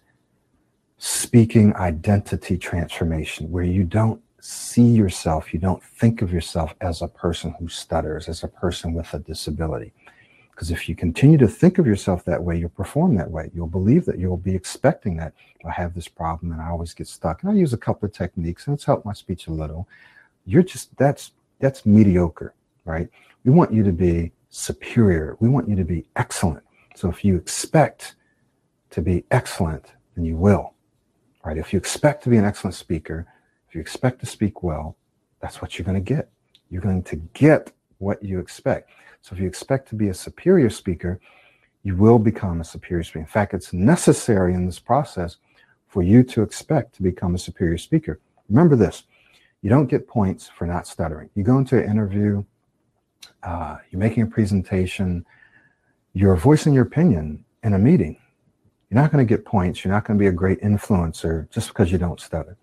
speaking 0.97 1.75
identity 1.75 2.57
transformation 2.57 3.51
where 3.51 3.63
you 3.63 3.83
don't 3.83 4.21
see 4.39 4.85
yourself, 4.85 5.53
you 5.53 5.59
don't 5.59 5.83
think 5.83 6.21
of 6.21 6.31
yourself 6.31 6.73
as 6.81 7.01
a 7.01 7.07
person 7.07 7.53
who 7.59 7.67
stutters, 7.67 8.29
as 8.29 8.43
a 8.43 8.47
person 8.47 8.93
with 8.93 9.13
a 9.13 9.19
disability. 9.19 9.91
Because 10.51 10.71
if 10.71 10.87
you 10.89 10.95
continue 10.95 11.37
to 11.37 11.47
think 11.47 11.77
of 11.77 11.85
yourself 11.85 12.25
that 12.25 12.41
way, 12.41 12.57
you'll 12.57 12.69
perform 12.69 13.15
that 13.15 13.29
way. 13.29 13.51
You'll 13.53 13.67
believe 13.67 14.05
that 14.05 14.17
you'll 14.17 14.37
be 14.37 14.55
expecting 14.55 15.17
that. 15.17 15.33
I 15.65 15.71
have 15.71 15.93
this 15.93 16.07
problem 16.07 16.51
and 16.51 16.61
I 16.61 16.69
always 16.69 16.93
get 16.93 17.07
stuck. 17.07 17.43
And 17.43 17.51
I 17.51 17.55
use 17.55 17.73
a 17.73 17.77
couple 17.77 18.07
of 18.07 18.13
techniques 18.13 18.65
and 18.65 18.73
it's 18.73 18.85
helped 18.85 19.05
my 19.05 19.13
speech 19.13 19.47
a 19.47 19.51
little. 19.51 19.87
You're 20.45 20.63
just, 20.63 20.95
that's, 20.97 21.31
that's 21.59 21.85
mediocre, 21.85 22.53
right? 22.85 23.09
We 23.43 23.51
want 23.51 23.73
you 23.73 23.83
to 23.83 23.91
be 23.91 24.31
superior. 24.49 25.37
We 25.39 25.49
want 25.49 25.69
you 25.69 25.75
to 25.75 25.83
be 25.83 26.07
excellent. 26.15 26.63
So 26.95 27.09
if 27.09 27.23
you 27.23 27.35
expect 27.35 28.15
to 28.91 29.01
be 29.01 29.23
excellent, 29.31 29.93
then 30.15 30.25
you 30.25 30.35
will, 30.35 30.73
right? 31.45 31.57
If 31.57 31.73
you 31.73 31.77
expect 31.77 32.23
to 32.23 32.29
be 32.29 32.37
an 32.37 32.45
excellent 32.45 32.75
speaker, 32.75 33.27
if 33.67 33.75
you 33.75 33.81
expect 33.81 34.19
to 34.21 34.25
speak 34.25 34.63
well, 34.63 34.97
that's 35.41 35.61
what 35.61 35.77
you're 35.77 35.85
going 35.85 36.03
to 36.03 36.13
get. 36.13 36.29
You're 36.69 36.81
going 36.81 37.03
to 37.03 37.17
get 37.33 37.71
what 37.99 38.21
you 38.23 38.39
expect. 38.39 38.89
So 39.21 39.35
if 39.35 39.41
you 39.41 39.47
expect 39.47 39.89
to 39.89 39.95
be 39.95 40.09
a 40.09 40.13
superior 40.13 40.69
speaker, 40.69 41.19
you 41.83 41.95
will 41.95 42.19
become 42.19 42.61
a 42.61 42.63
superior 42.63 43.03
speaker. 43.03 43.19
In 43.19 43.25
fact, 43.25 43.53
it's 43.53 43.73
necessary 43.73 44.53
in 44.53 44.65
this 44.65 44.79
process 44.79 45.37
for 45.87 46.03
you 46.03 46.23
to 46.23 46.41
expect 46.41 46.95
to 46.95 47.03
become 47.03 47.35
a 47.35 47.39
superior 47.39 47.77
speaker. 47.77 48.19
Remember 48.49 48.75
this 48.75 49.03
you 49.61 49.69
don't 49.69 49.87
get 49.87 50.07
points 50.07 50.47
for 50.47 50.65
not 50.65 50.87
stuttering. 50.87 51.29
You 51.35 51.43
go 51.43 51.57
into 51.57 51.77
an 51.77 51.89
interview, 51.89 52.43
uh, 53.43 53.77
you're 53.89 53.99
making 53.99 54.23
a 54.23 54.27
presentation, 54.27 55.25
you're 56.13 56.35
voicing 56.35 56.73
your 56.73 56.83
opinion 56.83 57.43
in 57.63 57.73
a 57.73 57.79
meeting. 57.79 58.17
You're 58.89 59.01
not 59.01 59.11
going 59.11 59.25
to 59.25 59.29
get 59.29 59.45
points. 59.45 59.83
You're 59.83 59.93
not 59.93 60.05
going 60.05 60.17
to 60.17 60.21
be 60.21 60.27
a 60.27 60.31
great 60.31 60.61
influencer 60.61 61.49
just 61.49 61.67
because 61.69 61.91
you 61.91 61.97
don't 61.97 62.19
stutter. 62.19 62.57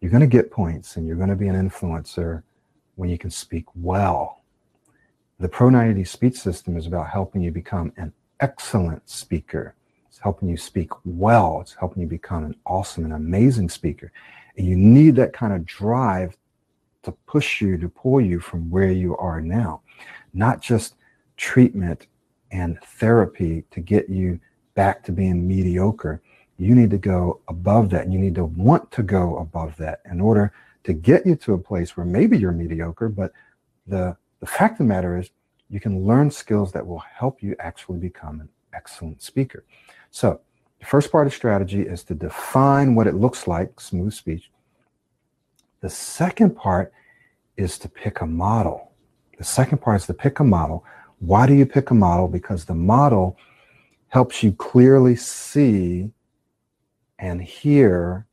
You're 0.00 0.10
going 0.10 0.22
to 0.22 0.26
get 0.26 0.50
points 0.50 0.96
and 0.96 1.06
you're 1.06 1.16
going 1.16 1.28
to 1.28 1.36
be 1.36 1.48
an 1.48 1.70
influencer 1.70 2.42
when 2.96 3.10
you 3.10 3.18
can 3.18 3.30
speak 3.30 3.66
well. 3.74 4.42
The 5.40 5.48
Pro 5.48 5.68
90 5.68 6.04
speech 6.04 6.36
system 6.36 6.76
is 6.76 6.86
about 6.86 7.10
helping 7.10 7.42
you 7.42 7.50
become 7.50 7.92
an 7.96 8.12
excellent 8.40 9.08
speaker. 9.08 9.74
It's 10.08 10.18
helping 10.18 10.48
you 10.48 10.56
speak 10.56 10.90
well. 11.04 11.60
It's 11.60 11.74
helping 11.74 12.02
you 12.02 12.08
become 12.08 12.44
an 12.44 12.56
awesome 12.64 13.04
and 13.04 13.12
amazing 13.12 13.68
speaker. 13.68 14.12
And 14.56 14.66
you 14.66 14.76
need 14.76 15.16
that 15.16 15.32
kind 15.32 15.52
of 15.52 15.64
drive 15.64 16.36
to 17.02 17.12
push 17.26 17.60
you, 17.60 17.76
to 17.78 17.88
pull 17.88 18.20
you 18.20 18.40
from 18.40 18.70
where 18.70 18.90
you 18.90 19.16
are 19.16 19.40
now, 19.40 19.82
not 20.32 20.60
just 20.60 20.94
treatment 21.36 22.06
and 22.50 22.80
therapy 22.80 23.64
to 23.70 23.80
get 23.80 24.08
you 24.08 24.40
back 24.74 25.02
to 25.04 25.12
being 25.12 25.46
mediocre. 25.46 26.22
You 26.56 26.74
need 26.74 26.90
to 26.90 26.98
go 26.98 27.40
above 27.48 27.90
that. 27.90 28.10
You 28.10 28.18
need 28.18 28.36
to 28.36 28.44
want 28.44 28.90
to 28.92 29.02
go 29.02 29.38
above 29.38 29.76
that 29.78 30.00
in 30.10 30.20
order 30.20 30.52
to 30.84 30.92
get 30.92 31.26
you 31.26 31.34
to 31.36 31.54
a 31.54 31.58
place 31.58 31.96
where 31.96 32.06
maybe 32.06 32.38
you're 32.38 32.52
mediocre, 32.52 33.08
but 33.08 33.32
the, 33.86 34.16
the 34.40 34.46
fact 34.46 34.74
of 34.74 34.78
the 34.78 34.84
matter 34.84 35.18
is 35.18 35.30
you 35.68 35.80
can 35.80 36.04
learn 36.04 36.30
skills 36.30 36.72
that 36.72 36.86
will 36.86 36.98
help 36.98 37.42
you 37.42 37.56
actually 37.58 37.98
become 37.98 38.40
an 38.40 38.48
excellent 38.72 39.22
speaker. 39.22 39.64
So 40.10 40.40
the 40.84 40.90
first 40.90 41.10
part 41.10 41.26
of 41.26 41.32
strategy 41.32 41.80
is 41.80 42.04
to 42.04 42.14
define 42.14 42.94
what 42.94 43.06
it 43.06 43.14
looks 43.14 43.48
like, 43.48 43.80
smooth 43.80 44.12
speech. 44.12 44.50
The 45.80 45.88
second 45.88 46.56
part 46.56 46.92
is 47.56 47.78
to 47.78 47.88
pick 47.88 48.20
a 48.20 48.26
model. 48.26 48.92
The 49.38 49.44
second 49.44 49.78
part 49.78 50.02
is 50.02 50.06
to 50.08 50.12
pick 50.12 50.40
a 50.40 50.44
model. 50.44 50.84
Why 51.20 51.46
do 51.46 51.54
you 51.54 51.64
pick 51.64 51.88
a 51.88 51.94
model? 51.94 52.28
Because 52.28 52.66
the 52.66 52.74
model 52.74 53.38
helps 54.08 54.42
you 54.42 54.52
clearly 54.52 55.16
see 55.16 56.10
and 57.18 57.40
hear 57.40 58.26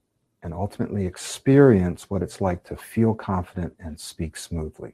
and 0.44 0.54
ultimately 0.54 1.06
experience 1.06 2.10
what 2.10 2.22
it's 2.22 2.42
like 2.42 2.66
to 2.66 2.76
feel 2.76 3.14
confident 3.14 3.74
and 3.80 3.98
speak 3.98 4.36
smoothly. 4.36 4.92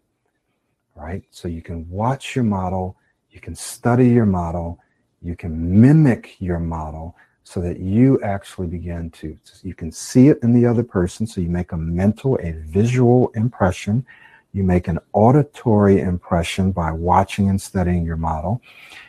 Right? 0.96 1.24
So 1.32 1.48
you 1.48 1.64
can 1.64 1.90
watch 1.90 2.36
your 2.36 2.46
model, 2.46 2.98
you 3.32 3.40
can 3.40 3.56
study 3.56 4.10
your 4.10 4.28
model, 4.28 4.78
you 5.24 5.36
can 5.36 5.82
mimic 5.82 6.36
your 6.40 6.60
model 6.60 7.16
so 7.48 7.62
that 7.62 7.80
you 7.80 8.20
actually 8.24 8.68
begin 8.68 9.10
to 9.12 9.38
you 9.64 9.74
can 9.74 9.90
see 9.90 10.28
it 10.28 10.38
in 10.44 10.52
the 10.52 10.66
other 10.66 10.84
person 10.84 11.26
so 11.26 11.40
you 11.40 11.48
make 11.48 11.72
a 11.72 11.78
mental 11.78 12.38
a 12.42 12.52
visual 12.52 13.30
impression 13.36 14.06
you 14.52 14.64
make 14.64 14.90
an 14.90 15.00
auditory 15.14 16.02
impression 16.02 16.72
by 16.72 16.92
watching 16.92 17.50
and 17.50 17.62
studying 17.62 18.04
your 18.04 18.18
model 18.18 18.62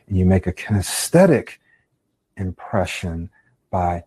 and 0.06 0.16
you 0.16 0.24
make 0.24 0.46
a 0.46 0.52
kinesthetic 0.52 1.56
impression 2.36 3.28
by 3.70 4.04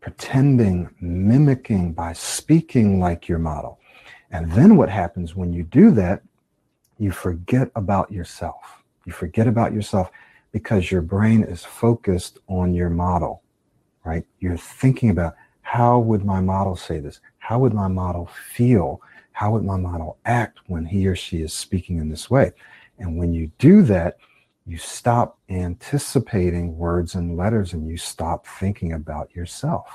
pretending, 0.00 0.94
mimicking, 1.00 1.92
by 1.92 2.12
speaking 2.12 3.00
like 3.00 3.26
your 3.26 3.38
model. 3.38 3.80
And 4.30 4.52
then 4.52 4.76
what 4.76 4.90
happens 4.90 5.34
when 5.34 5.52
you 5.52 5.62
do 5.62 5.90
that, 5.92 6.22
you 6.98 7.10
forget 7.10 7.70
about 7.74 8.12
yourself. 8.12 8.84
You 9.06 9.12
forget 9.12 9.46
about 9.46 9.72
yourself 9.72 10.10
because 10.54 10.88
your 10.88 11.02
brain 11.02 11.42
is 11.42 11.64
focused 11.64 12.38
on 12.46 12.72
your 12.74 12.88
model, 12.88 13.42
right? 14.04 14.24
You're 14.38 14.56
thinking 14.56 15.10
about 15.10 15.34
how 15.62 15.98
would 15.98 16.24
my 16.24 16.40
model 16.40 16.76
say 16.76 17.00
this? 17.00 17.18
How 17.38 17.58
would 17.58 17.74
my 17.74 17.88
model 17.88 18.30
feel? 18.52 19.02
How 19.32 19.50
would 19.50 19.64
my 19.64 19.76
model 19.76 20.16
act 20.26 20.60
when 20.68 20.86
he 20.86 21.08
or 21.08 21.16
she 21.16 21.42
is 21.42 21.52
speaking 21.52 21.98
in 21.98 22.08
this 22.08 22.30
way? 22.30 22.52
And 23.00 23.18
when 23.18 23.32
you 23.32 23.50
do 23.58 23.82
that, 23.82 24.18
you 24.64 24.78
stop 24.78 25.40
anticipating 25.48 26.78
words 26.78 27.16
and 27.16 27.36
letters 27.36 27.72
and 27.72 27.88
you 27.88 27.96
stop 27.96 28.46
thinking 28.46 28.92
about 28.92 29.34
yourself. 29.34 29.88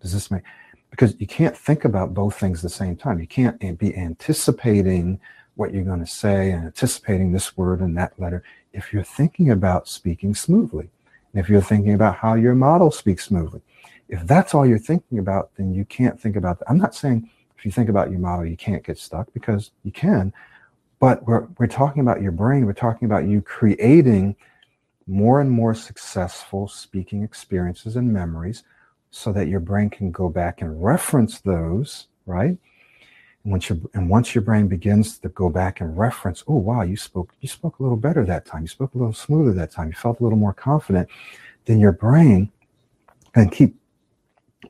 Does 0.00 0.14
this 0.14 0.30
make 0.30 0.44
because 0.90 1.14
you 1.18 1.26
can't 1.26 1.54
think 1.54 1.84
about 1.84 2.14
both 2.14 2.40
things 2.40 2.60
at 2.60 2.62
the 2.62 2.70
same 2.70 2.96
time. 2.96 3.18
You 3.18 3.26
can't 3.26 3.60
be 3.76 3.94
anticipating 3.94 5.20
what 5.56 5.74
you're 5.74 5.84
going 5.84 6.00
to 6.00 6.06
say 6.06 6.52
and 6.52 6.64
anticipating 6.66 7.32
this 7.32 7.56
word 7.56 7.80
and 7.80 7.96
that 7.96 8.18
letter 8.18 8.42
if 8.72 8.92
you're 8.92 9.02
thinking 9.02 9.50
about 9.50 9.88
speaking 9.88 10.34
smoothly. 10.34 10.88
And 11.32 11.42
if 11.42 11.48
you're 11.48 11.62
thinking 11.62 11.94
about 11.94 12.16
how 12.16 12.34
your 12.34 12.54
model 12.54 12.90
speaks 12.90 13.24
smoothly. 13.24 13.62
If 14.08 14.26
that's 14.26 14.54
all 14.54 14.66
you're 14.66 14.78
thinking 14.78 15.18
about, 15.18 15.50
then 15.56 15.74
you 15.74 15.84
can't 15.84 16.20
think 16.20 16.36
about 16.36 16.58
that. 16.58 16.70
I'm 16.70 16.78
not 16.78 16.94
saying 16.94 17.28
if 17.58 17.64
you 17.64 17.72
think 17.72 17.88
about 17.88 18.10
your 18.10 18.20
model, 18.20 18.46
you 18.46 18.56
can't 18.56 18.84
get 18.84 18.98
stuck 18.98 19.32
because 19.32 19.72
you 19.82 19.90
can, 19.90 20.32
but 21.00 21.26
we're, 21.26 21.46
we're 21.58 21.66
talking 21.66 22.02
about 22.02 22.22
your 22.22 22.32
brain. 22.32 22.66
We're 22.66 22.72
talking 22.72 23.06
about 23.06 23.26
you 23.26 23.40
creating 23.40 24.36
more 25.06 25.40
and 25.40 25.50
more 25.50 25.74
successful 25.74 26.68
speaking 26.68 27.22
experiences 27.22 27.96
and 27.96 28.12
memories 28.12 28.62
so 29.10 29.32
that 29.32 29.48
your 29.48 29.60
brain 29.60 29.88
can 29.88 30.10
go 30.10 30.28
back 30.28 30.60
and 30.60 30.82
reference 30.82 31.40
those, 31.40 32.08
right? 32.26 32.58
Once 33.46 33.68
your 33.68 33.78
and 33.94 34.10
once 34.10 34.34
your 34.34 34.42
brain 34.42 34.66
begins 34.66 35.18
to 35.18 35.28
go 35.28 35.48
back 35.48 35.80
and 35.80 35.96
reference, 35.96 36.42
oh 36.48 36.56
wow, 36.56 36.82
you 36.82 36.96
spoke 36.96 37.32
you 37.40 37.48
spoke 37.48 37.78
a 37.78 37.82
little 37.82 37.96
better 37.96 38.24
that 38.24 38.44
time. 38.44 38.62
You 38.62 38.68
spoke 38.68 38.92
a 38.94 38.98
little 38.98 39.12
smoother 39.12 39.52
that 39.52 39.70
time. 39.70 39.86
You 39.86 39.94
felt 39.94 40.18
a 40.18 40.22
little 40.24 40.38
more 40.38 40.52
confident. 40.52 41.08
Then 41.64 41.78
your 41.78 41.92
brain 41.92 42.50
can 43.34 43.48
keep 43.48 43.76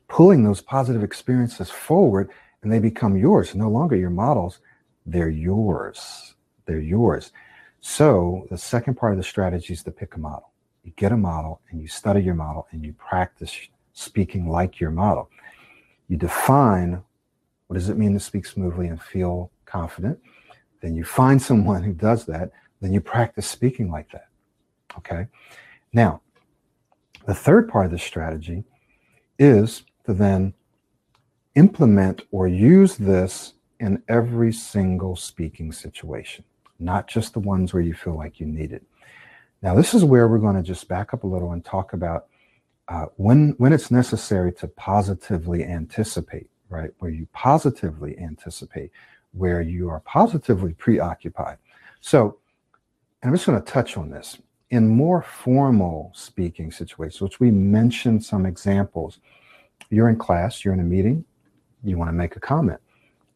pulling 0.09 0.45
those 0.45 0.61
positive 0.61 1.03
experiences 1.03 1.71
forward 1.71 2.31
and 2.63 2.71
they 2.71 2.79
become 2.79 3.17
yours. 3.17 3.55
No 3.55 3.71
longer 3.71 3.97
your 3.97 4.11
models, 4.11 4.61
they're 5.07 5.31
yours. 5.31 6.35
They're 6.67 6.79
yours. 6.79 7.33
So 7.81 8.47
the 8.51 8.59
second 8.59 8.97
part 8.97 9.13
of 9.13 9.19
the 9.19 9.25
strategy 9.25 9.73
is 9.73 9.83
to 9.85 9.91
pick 9.91 10.17
a 10.17 10.19
model. 10.19 10.51
You 10.85 10.93
get 10.97 11.13
a 11.13 11.17
model 11.17 11.61
and 11.71 11.81
you 11.81 11.89
study 11.89 12.23
your 12.23 12.35
model 12.35 12.67
and 12.73 12.85
you 12.85 12.93
practice 12.93 13.57
speaking 13.95 14.49
like 14.49 14.81
your 14.81 14.91
model. 14.91 15.31
You 16.09 16.17
define 16.17 17.03
what 17.67 17.75
does 17.75 17.89
it 17.89 17.99
mean 17.99 18.15
to 18.15 18.21
speak 18.21 18.47
smoothly 18.47 18.87
and 18.87 19.01
feel 19.01 19.51
confident. 19.65 20.19
Then 20.81 20.95
you 20.95 21.05
find 21.05 21.41
someone 21.41 21.83
who 21.83 21.93
does 21.93 22.25
that. 22.27 22.51
Then 22.81 22.93
you 22.93 23.01
practice 23.01 23.47
speaking 23.47 23.91
like 23.91 24.11
that. 24.13 24.29
Okay. 24.99 25.27
Now, 25.93 26.23
the 27.27 27.35
third 27.35 27.69
part 27.69 27.87
of 27.87 27.93
the 27.93 27.99
strategy 27.99 28.65
is 29.39 29.83
to 30.05 30.15
then 30.15 30.55
implement 31.55 32.23
or 32.31 32.47
use 32.47 32.97
this 32.97 33.55
in 33.81 34.03
every 34.09 34.53
single 34.53 35.17
speaking 35.17 35.73
situation, 35.73 36.45
not 36.79 37.09
just 37.09 37.33
the 37.33 37.41
ones 37.41 37.75
where 37.75 37.83
you 37.83 37.95
feel 37.95 38.17
like 38.17 38.41
you 38.41 38.47
need 38.47 38.73
it. 38.73 38.85
Now, 39.63 39.75
this 39.75 39.95
is 39.95 40.05
where 40.05 40.29
we're 40.29 40.39
going 40.39 40.57
to 40.57 40.63
just 40.63 40.89
back 40.89 41.13
up 41.13 41.25
a 41.25 41.27
little 41.27 41.53
and 41.53 41.65
talk 41.65 41.93
about 41.93 42.27
uh, 42.89 43.07
when 43.17 43.55
when 43.59 43.73
it's 43.73 43.91
necessary 43.91 44.53
to 44.53 44.69
positively 44.69 45.65
anticipate. 45.65 46.49
Right? 46.69 46.91
Where 46.99 47.11
you 47.11 47.27
positively 47.33 48.19
anticipate, 48.19 48.91
where 49.33 49.61
you 49.61 49.89
are 49.89 50.01
positively 50.01 50.73
preoccupied. 50.75 51.59
So, 52.01 52.39
and 53.23 53.31
I'm 53.31 53.35
just 53.35 53.47
going 53.47 53.61
to 53.61 53.73
touch 53.73 53.97
on 53.97 54.11
this. 54.11 54.39
In 54.71 54.89
more 54.89 55.23
formal 55.23 56.11
speaking 56.15 56.73
situations, 56.73 57.21
which 57.21 57.39
we 57.39 57.51
mentioned 57.51 58.25
some 58.25 58.47
examples, 58.47 59.21
you're 59.91 60.09
in 60.09 60.17
class, 60.17 60.65
you're 60.65 60.75
in 60.75 60.81
a 60.81 60.85
meeting, 60.85 61.25
you 61.85 61.97
want 61.97 62.09
to 62.09 62.13
make 62.13 62.37
a 62.37 62.41
comment, 62.41 62.81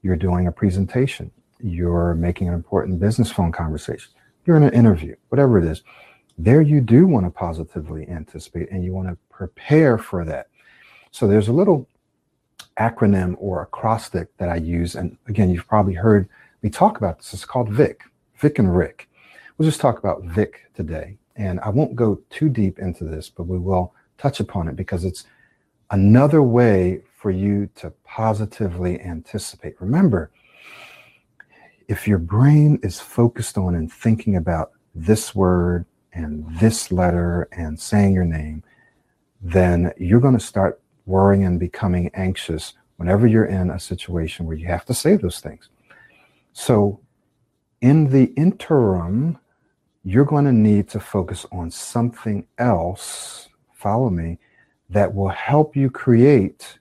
you're 0.03 0.17
doing 0.17 0.49
a 0.49 0.53
presentation, 0.53 1.31
you're 1.61 2.15
making 2.15 2.49
an 2.49 2.55
important 2.55 2.99
business 2.99 3.31
phone 3.31 3.53
conversation, 3.53 4.11
you're 4.45 4.57
in 4.57 4.65
an 4.65 4.75
interview, 4.75 5.15
whatever 5.29 5.59
it 5.59 5.65
is, 5.65 5.83
there 6.37 6.63
you 6.63 6.81
do 6.81 7.07
want 7.07 7.27
to 7.27 7.31
positively 7.31 8.09
anticipate 8.09 8.71
and 8.71 8.83
you 8.83 8.93
want 8.93 9.09
to 9.09 9.17
prepare 9.29 9.99
for 9.99 10.25
that. 10.25 10.49
So 11.11 11.27
there's 11.27 11.49
a 11.49 11.53
little 11.53 11.87
acronym 12.79 13.35
or 13.39 13.63
acrostic 13.63 14.37
that 14.39 14.49
I 14.49 14.57
use. 14.57 14.95
And 14.95 15.17
again, 15.29 15.51
you've 15.51 15.69
probably 15.69 15.95
heard 15.95 16.29
me 16.63 16.71
talk 16.71 16.99
about 16.99 17.19
this. 17.19 17.33
It's 17.33 17.45
called 17.45 17.71
VIC, 17.71 18.03
Vic 18.37 18.59
and 18.59 18.77
Rick. 18.77 19.09
We'll 19.57 19.69
just 19.69 19.81
talk 19.81 19.99
about 19.99 20.23
Vic 20.25 20.71
today. 20.75 21.19
And 21.37 21.61
I 21.61 21.69
won't 21.71 21.97
go 21.97 22.21
too 22.31 22.49
deep 22.49 22.79
into 22.79 23.05
this, 23.05 23.31
but 23.31 23.45
we 23.45 23.59
will 23.59 23.95
touch 24.19 24.41
upon 24.41 24.69
it 24.69 24.77
because 24.77 25.05
it's 25.05 25.25
another 25.91 26.43
way 26.43 27.03
for 27.17 27.31
you 27.31 27.69
to 27.77 27.91
positively 28.05 29.01
anticipate. 29.01 29.81
Remember, 29.81 30.31
if 31.89 32.07
your 32.07 32.19
brain 32.19 32.79
is 32.83 33.01
focused 33.01 33.59
on 33.59 33.75
and 33.75 33.93
thinking 33.93 34.37
about 34.37 34.73
this 34.95 35.35
word 35.35 35.87
and 36.13 36.47
this 36.59 36.93
letter 36.93 37.49
and 37.53 37.79
saying 37.79 38.15
your 38.15 38.25
name, 38.25 38.63
then 39.43 39.93
you're 39.97 40.21
going 40.21 40.39
to 40.39 40.45
start 40.45 40.81
worrying 41.11 41.45
and 41.45 41.59
becoming 41.59 42.11
anxious 42.15 42.75
whenever 42.97 43.27
you're 43.27 43.47
in 43.47 43.71
a 43.71 43.81
situation 43.81 44.47
where 44.47 44.57
you 44.57 44.67
have 44.67 44.85
to 44.87 44.95
say 44.95 45.17
those 45.17 45.41
things. 45.41 45.69
So, 46.53 47.01
in 47.81 48.11
the 48.11 48.27
interim, 48.37 49.39
you're 50.05 50.25
going 50.25 50.45
to 50.45 50.53
need 50.53 50.89
to 50.91 51.01
focus 51.01 51.47
on 51.53 51.71
something 51.71 52.47
else, 52.59 53.49
follow 53.73 54.11
me, 54.11 54.39
that 54.89 55.15
will 55.15 55.29
help 55.29 55.77
you 55.77 55.91
create 55.91 56.79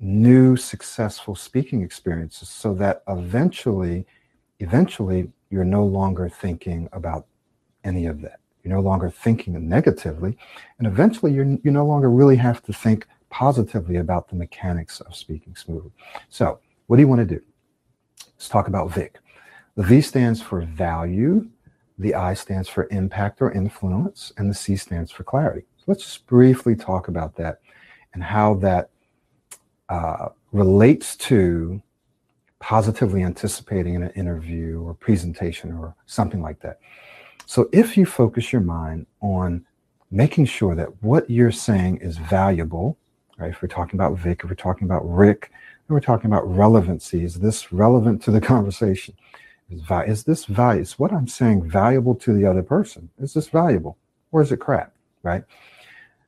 new 0.00 0.56
successful 0.56 1.34
speaking 1.34 1.82
experiences 1.82 2.48
so 2.48 2.72
that 2.74 3.02
eventually 3.08 4.06
eventually 4.60 5.30
you're 5.50 5.64
no 5.64 5.84
longer 5.84 6.28
thinking 6.28 6.88
about 6.92 7.26
any 7.84 8.06
of 8.06 8.20
that 8.20 8.40
you're 8.68 8.76
no 8.76 8.82
longer 8.82 9.10
thinking 9.10 9.68
negatively 9.68 10.36
and 10.78 10.86
eventually 10.86 11.32
you're, 11.32 11.46
you 11.46 11.70
no 11.70 11.86
longer 11.86 12.10
really 12.10 12.36
have 12.36 12.62
to 12.62 12.72
think 12.72 13.06
positively 13.30 13.96
about 13.96 14.28
the 14.28 14.36
mechanics 14.36 15.00
of 15.00 15.14
speaking 15.14 15.54
smoothly. 15.54 15.90
So 16.28 16.60
what 16.86 16.96
do 16.96 17.02
you 17.02 17.08
want 17.08 17.20
to 17.20 17.34
do? 17.36 17.42
Let's 18.34 18.48
talk 18.48 18.68
about 18.68 18.92
vic 18.92 19.18
the 19.76 19.84
v 19.84 20.00
stands 20.00 20.42
for 20.42 20.62
value 20.62 21.48
the 21.98 22.14
i 22.14 22.34
stands 22.34 22.68
for 22.68 22.88
impact 22.90 23.40
or 23.40 23.52
influence 23.52 24.32
and 24.36 24.50
the 24.50 24.54
c 24.54 24.76
stands 24.76 25.10
for 25.10 25.24
clarity. 25.24 25.66
So 25.78 25.84
let's 25.86 26.04
just 26.04 26.26
briefly 26.26 26.74
talk 26.76 27.08
about 27.08 27.36
that 27.36 27.60
and 28.14 28.22
how 28.22 28.54
that 28.54 28.90
uh, 29.88 30.28
relates 30.52 31.16
to 31.16 31.82
positively 32.58 33.22
anticipating 33.22 33.94
in 33.94 34.02
an 34.02 34.10
interview 34.10 34.80
or 34.80 34.94
presentation 34.94 35.72
or 35.72 35.94
something 36.06 36.42
like 36.42 36.60
that. 36.60 36.80
So 37.48 37.66
if 37.72 37.96
you 37.96 38.04
focus 38.04 38.52
your 38.52 38.60
mind 38.60 39.06
on 39.22 39.64
making 40.10 40.44
sure 40.44 40.74
that 40.74 41.02
what 41.02 41.30
you're 41.30 41.50
saying 41.50 41.96
is 42.02 42.18
valuable, 42.18 42.98
right? 43.38 43.48
If 43.48 43.62
we're 43.62 43.68
talking 43.68 43.98
about 43.98 44.18
Vic, 44.18 44.42
if 44.44 44.50
we're 44.50 44.54
talking 44.54 44.86
about 44.86 45.00
Rick, 45.08 45.50
and 45.50 45.94
we're 45.94 46.00
talking 46.00 46.30
about 46.30 46.46
relevancy, 46.46 47.24
is 47.24 47.36
this 47.36 47.72
relevant 47.72 48.22
to 48.24 48.30
the 48.30 48.40
conversation? 48.52 49.14
Is, 49.70 49.80
is 50.06 50.24
this 50.24 50.44
value? 50.44 50.82
Is 50.82 50.98
what 50.98 51.10
I'm 51.10 51.26
saying 51.26 51.66
valuable 51.66 52.14
to 52.16 52.34
the 52.34 52.44
other 52.44 52.62
person? 52.62 53.08
Is 53.18 53.32
this 53.32 53.48
valuable? 53.48 53.96
Or 54.30 54.42
is 54.42 54.52
it 54.52 54.58
crap, 54.58 54.92
right? 55.22 55.42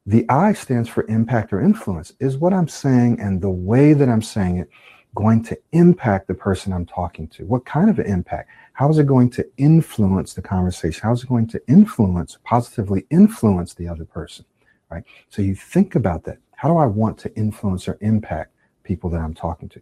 The 0.06 0.24
I 0.30 0.54
stands 0.54 0.88
for 0.88 1.06
impact 1.06 1.52
or 1.52 1.60
influence. 1.60 2.14
Is 2.18 2.38
what 2.38 2.54
I'm 2.54 2.68
saying 2.68 3.20
and 3.20 3.42
the 3.42 3.50
way 3.50 3.92
that 3.92 4.08
I'm 4.08 4.22
saying 4.22 4.56
it 4.56 4.70
going 5.14 5.42
to 5.44 5.58
impact 5.72 6.28
the 6.28 6.34
person 6.34 6.72
I'm 6.72 6.86
talking 6.86 7.28
to? 7.28 7.44
What 7.46 7.64
kind 7.64 7.90
of 7.90 7.98
an 7.98 8.06
impact? 8.06 8.48
How 8.72 8.88
is 8.88 8.98
it 8.98 9.06
going 9.06 9.30
to 9.30 9.46
influence 9.56 10.34
the 10.34 10.42
conversation? 10.42 11.00
How 11.02 11.12
is 11.12 11.22
it 11.22 11.28
going 11.28 11.48
to 11.48 11.60
influence, 11.68 12.38
positively 12.44 13.06
influence 13.10 13.74
the 13.74 13.88
other 13.88 14.04
person? 14.04 14.44
Right? 14.90 15.04
So 15.28 15.42
you 15.42 15.54
think 15.54 15.94
about 15.94 16.24
that. 16.24 16.38
How 16.56 16.68
do 16.68 16.76
I 16.76 16.86
want 16.86 17.18
to 17.18 17.34
influence 17.36 17.88
or 17.88 17.98
impact 18.00 18.52
people 18.82 19.10
that 19.10 19.20
I'm 19.20 19.34
talking 19.34 19.68
to? 19.70 19.80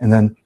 And 0.00 0.12
then 0.12 0.36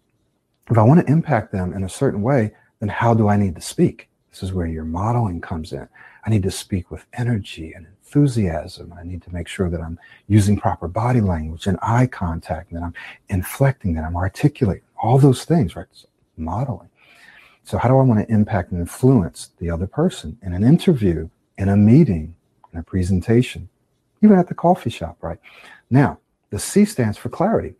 if 0.70 0.78
I 0.78 0.82
want 0.82 1.04
to 1.04 1.12
impact 1.12 1.52
them 1.52 1.72
in 1.72 1.84
a 1.84 1.88
certain 1.88 2.22
way, 2.22 2.52
then 2.78 2.88
how 2.88 3.14
do 3.14 3.28
I 3.28 3.36
need 3.36 3.54
to 3.56 3.60
speak? 3.60 4.08
This 4.30 4.42
is 4.42 4.52
where 4.52 4.66
your 4.66 4.84
modeling 4.84 5.40
comes 5.40 5.72
in. 5.72 5.88
I 6.24 6.30
need 6.30 6.42
to 6.44 6.50
speak 6.50 6.90
with 6.90 7.06
energy 7.14 7.72
and 7.72 7.86
enthusiasm. 8.10 8.92
I 8.98 9.04
need 9.04 9.22
to 9.22 9.32
make 9.32 9.46
sure 9.46 9.70
that 9.70 9.80
I'm 9.80 9.98
using 10.26 10.58
proper 10.58 10.88
body 10.88 11.20
language 11.20 11.66
and 11.66 11.78
eye 11.80 12.06
contact, 12.06 12.72
that 12.72 12.82
I'm 12.82 12.94
inflecting, 13.28 13.94
that 13.94 14.04
I'm 14.04 14.16
articulating, 14.16 14.82
all 15.00 15.18
those 15.18 15.44
things, 15.44 15.76
right? 15.76 15.86
So 15.92 16.08
modeling. 16.36 16.88
So, 17.62 17.78
how 17.78 17.88
do 17.88 17.98
I 17.98 18.02
want 18.02 18.26
to 18.26 18.32
impact 18.32 18.72
and 18.72 18.80
influence 18.80 19.50
the 19.58 19.70
other 19.70 19.86
person 19.86 20.38
in 20.42 20.54
an 20.54 20.64
interview, 20.64 21.28
in 21.58 21.68
a 21.68 21.76
meeting, 21.76 22.34
in 22.72 22.80
a 22.80 22.82
presentation, 22.82 23.68
even 24.22 24.38
at 24.38 24.48
the 24.48 24.54
coffee 24.54 24.90
shop, 24.90 25.18
right? 25.20 25.38
Now, 25.90 26.18
the 26.50 26.58
C 26.58 26.84
stands 26.84 27.16
for 27.16 27.28
clarity. 27.28 27.74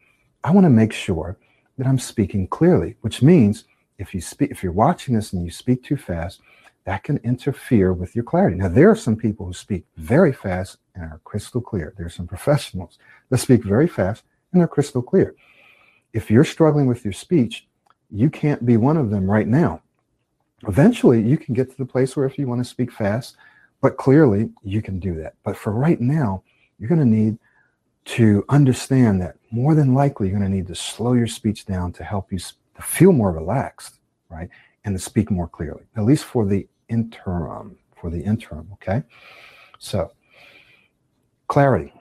I 0.44 0.52
want 0.52 0.64
to 0.64 0.70
make 0.70 0.92
sure 0.92 1.38
that 1.78 1.86
I'm 1.86 1.98
speaking 1.98 2.46
clearly, 2.46 2.96
which 3.00 3.22
means 3.22 3.64
if 3.98 4.14
you 4.14 4.20
speak, 4.20 4.50
if 4.50 4.62
you're 4.62 4.72
watching 4.72 5.14
this 5.14 5.32
and 5.32 5.44
you 5.44 5.50
speak 5.50 5.82
too 5.82 5.96
fast, 5.96 6.40
that 6.84 7.04
can 7.04 7.18
interfere 7.18 7.92
with 7.92 8.14
your 8.14 8.24
clarity. 8.24 8.56
Now, 8.56 8.68
there 8.68 8.90
are 8.90 8.96
some 8.96 9.16
people 9.16 9.46
who 9.46 9.52
speak 9.52 9.84
very 9.96 10.32
fast 10.32 10.78
and 10.94 11.04
are 11.04 11.20
crystal 11.24 11.60
clear. 11.60 11.94
There 11.96 12.06
are 12.06 12.10
some 12.10 12.26
professionals 12.26 12.98
that 13.28 13.38
speak 13.38 13.64
very 13.64 13.86
fast 13.88 14.24
and 14.52 14.60
they're 14.60 14.68
crystal 14.68 15.02
clear. 15.02 15.34
If 16.12 16.30
you're 16.30 16.44
struggling 16.44 16.86
with 16.86 17.04
your 17.04 17.12
speech, 17.12 17.66
you 18.10 18.30
can't 18.30 18.66
be 18.66 18.76
one 18.76 18.96
of 18.96 19.10
them 19.10 19.30
right 19.30 19.46
now. 19.46 19.82
Eventually, 20.66 21.22
you 21.22 21.38
can 21.38 21.54
get 21.54 21.70
to 21.70 21.76
the 21.76 21.86
place 21.86 22.16
where 22.16 22.26
if 22.26 22.38
you 22.38 22.46
want 22.46 22.60
to 22.62 22.68
speak 22.68 22.90
fast, 22.92 23.36
but 23.80 23.96
clearly 23.96 24.50
you 24.62 24.82
can 24.82 24.98
do 24.98 25.14
that. 25.16 25.34
But 25.44 25.56
for 25.56 25.72
right 25.72 26.00
now, 26.00 26.42
you're 26.78 26.88
going 26.88 27.00
to 27.00 27.06
need 27.06 27.38
to 28.06 28.44
understand 28.48 29.20
that 29.20 29.36
more 29.50 29.74
than 29.74 29.94
likely 29.94 30.28
you're 30.28 30.38
going 30.38 30.50
to 30.50 30.56
need 30.56 30.66
to 30.66 30.74
slow 30.74 31.12
your 31.12 31.26
speech 31.26 31.66
down 31.66 31.92
to 31.92 32.04
help 32.04 32.32
you 32.32 32.38
feel 32.80 33.12
more 33.12 33.30
relaxed, 33.30 34.00
right? 34.28 34.48
And 34.84 34.94
to 34.94 34.98
speak 34.98 35.30
more 35.30 35.48
clearly, 35.48 35.82
at 35.96 36.04
least 36.04 36.24
for 36.24 36.46
the 36.46 36.66
interim, 36.88 37.76
for 38.00 38.10
the 38.10 38.22
interim, 38.22 38.68
okay? 38.74 39.02
So, 39.78 40.12
clarity. 41.48 41.92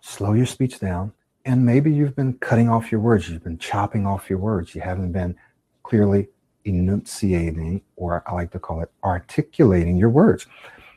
Slow 0.00 0.32
your 0.32 0.46
speech 0.46 0.80
down. 0.80 1.12
And 1.44 1.64
maybe 1.64 1.92
you've 1.92 2.16
been 2.16 2.34
cutting 2.34 2.68
off 2.68 2.92
your 2.92 3.00
words, 3.00 3.28
you've 3.28 3.44
been 3.44 3.58
chopping 3.58 4.06
off 4.06 4.30
your 4.30 4.38
words, 4.38 4.74
you 4.74 4.80
haven't 4.80 5.12
been 5.12 5.36
clearly 5.82 6.28
enunciating, 6.64 7.82
or 7.96 8.22
I 8.26 8.32
like 8.34 8.52
to 8.52 8.58
call 8.58 8.80
it 8.80 8.90
articulating 9.02 9.96
your 9.96 10.10
words. 10.10 10.46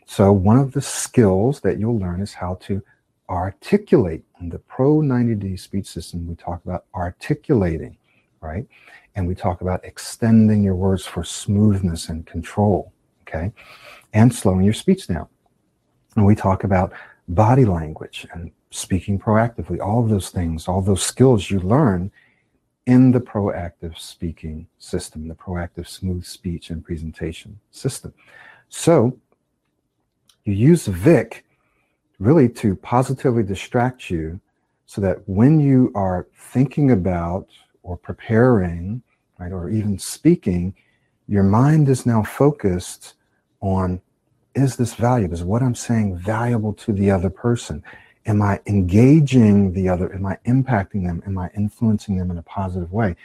So, 0.06 0.32
one 0.32 0.58
of 0.58 0.74
the 0.74 0.82
skills 0.82 1.62
that 1.62 1.80
you'll 1.80 1.98
learn 1.98 2.22
is 2.22 2.34
how 2.34 2.56
to 2.62 2.84
articulate. 3.30 4.24
In 4.40 4.50
the 4.50 4.60
Pro 4.60 4.98
90D 4.98 5.60
speech 5.60 5.88
system, 5.88 6.28
we 6.28 6.36
talk 6.36 6.64
about 6.64 6.86
articulating, 6.94 7.98
right? 8.46 8.66
And 9.16 9.28
we 9.28 9.36
talk 9.36 9.62
about 9.62 9.84
extending 9.84 10.64
your 10.64 10.76
words 10.76 11.06
for 11.06 11.24
smoothness 11.24 12.10
and 12.10 12.26
control 12.26 12.94
okay? 13.28 13.52
And 14.14 14.34
slowing 14.34 14.64
your 14.64 14.74
speech 14.74 15.08
down. 15.08 15.28
And 16.16 16.26
we 16.26 16.36
talk 16.36 16.64
about 16.64 16.94
body 17.28 17.66
language 17.66 18.28
and 18.34 18.52
speaking 18.72 19.20
proactively, 19.20 19.80
all 19.80 20.04
of 20.04 20.10
those 20.10 20.30
things, 20.30 20.68
all 20.68 20.82
those 20.82 21.04
skills 21.04 21.50
you 21.50 21.60
learn 21.60 22.12
in 22.86 23.12
the 23.12 23.20
proactive 23.20 23.98
speaking 23.98 24.68
system, 24.78 25.28
the 25.28 25.36
proactive 25.36 25.88
smooth 25.88 26.24
speech 26.24 26.70
and 26.70 26.86
presentation 26.86 27.60
system. 27.72 28.14
So 28.70 29.18
you 30.44 30.54
use 30.54 30.86
Vic 30.86 31.46
really 32.20 32.48
to 32.48 32.76
positively 32.76 33.44
distract 33.44 34.10
you 34.10 34.40
so 34.86 35.02
that 35.02 35.28
when 35.28 35.60
you 35.60 35.92
are 35.96 36.28
thinking 36.36 36.92
about 36.92 37.48
or 37.86 37.96
preparing, 37.96 39.02
right, 39.40 39.52
or 39.52 39.70
even 39.70 39.98
speaking, 39.98 40.74
your 41.28 41.44
mind 41.44 41.88
is 41.88 42.06
now 42.06 42.24
focused 42.24 43.14
on 43.62 44.02
is 44.56 44.78
this 44.78 44.94
valuable? 44.94 45.34
Is 45.34 45.44
what 45.44 45.62
I'm 45.62 45.76
saying 45.76 46.18
valuable 46.18 46.74
to 46.74 46.94
the 46.94 47.12
other 47.12 47.30
person? 47.30 47.84
Am 48.26 48.42
I 48.42 48.60
engaging 48.66 49.74
the 49.74 49.90
other? 49.90 50.14
Am 50.14 50.26
I 50.26 50.38
impacting 50.46 51.06
them? 51.06 51.22
Am 51.26 51.38
I 51.38 51.50
influencing 51.56 52.18
them 52.18 52.32
in 52.32 52.38
a 52.38 52.42
positive 52.44 52.92
way? 52.92 53.16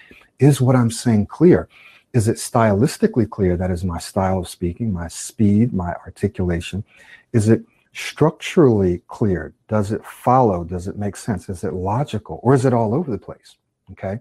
Is 0.41 0.61
what 0.61 0.77
I'm 0.77 0.91
saying 0.91 1.27
clear? 1.27 1.69
Is 2.13 2.27
it 2.27 2.37
stylistically 2.37 3.31
clear? 3.31 3.57
That 3.57 3.71
is 3.71 3.85
my 3.85 3.99
style 3.99 4.41
of 4.41 4.49
speaking, 4.49 4.93
my 4.93 5.07
speed, 5.07 5.73
my 5.73 5.95
articulation. 6.05 6.85
Is 7.33 7.49
it 7.49 7.63
structurally 7.93 9.03
clear? 9.07 9.55
Does 9.69 9.93
it 9.93 10.05
follow? 10.05 10.65
Does 10.65 10.89
it 10.89 10.99
make 10.99 11.17
sense? 11.17 11.49
Is 11.49 11.63
it 11.63 11.73
logical? 11.73 12.41
Or 12.43 12.55
is 12.55 12.65
it 12.65 12.75
all 12.75 12.93
over 12.93 13.11
the 13.11 13.19
place? 13.19 13.57
Okay. 13.93 14.19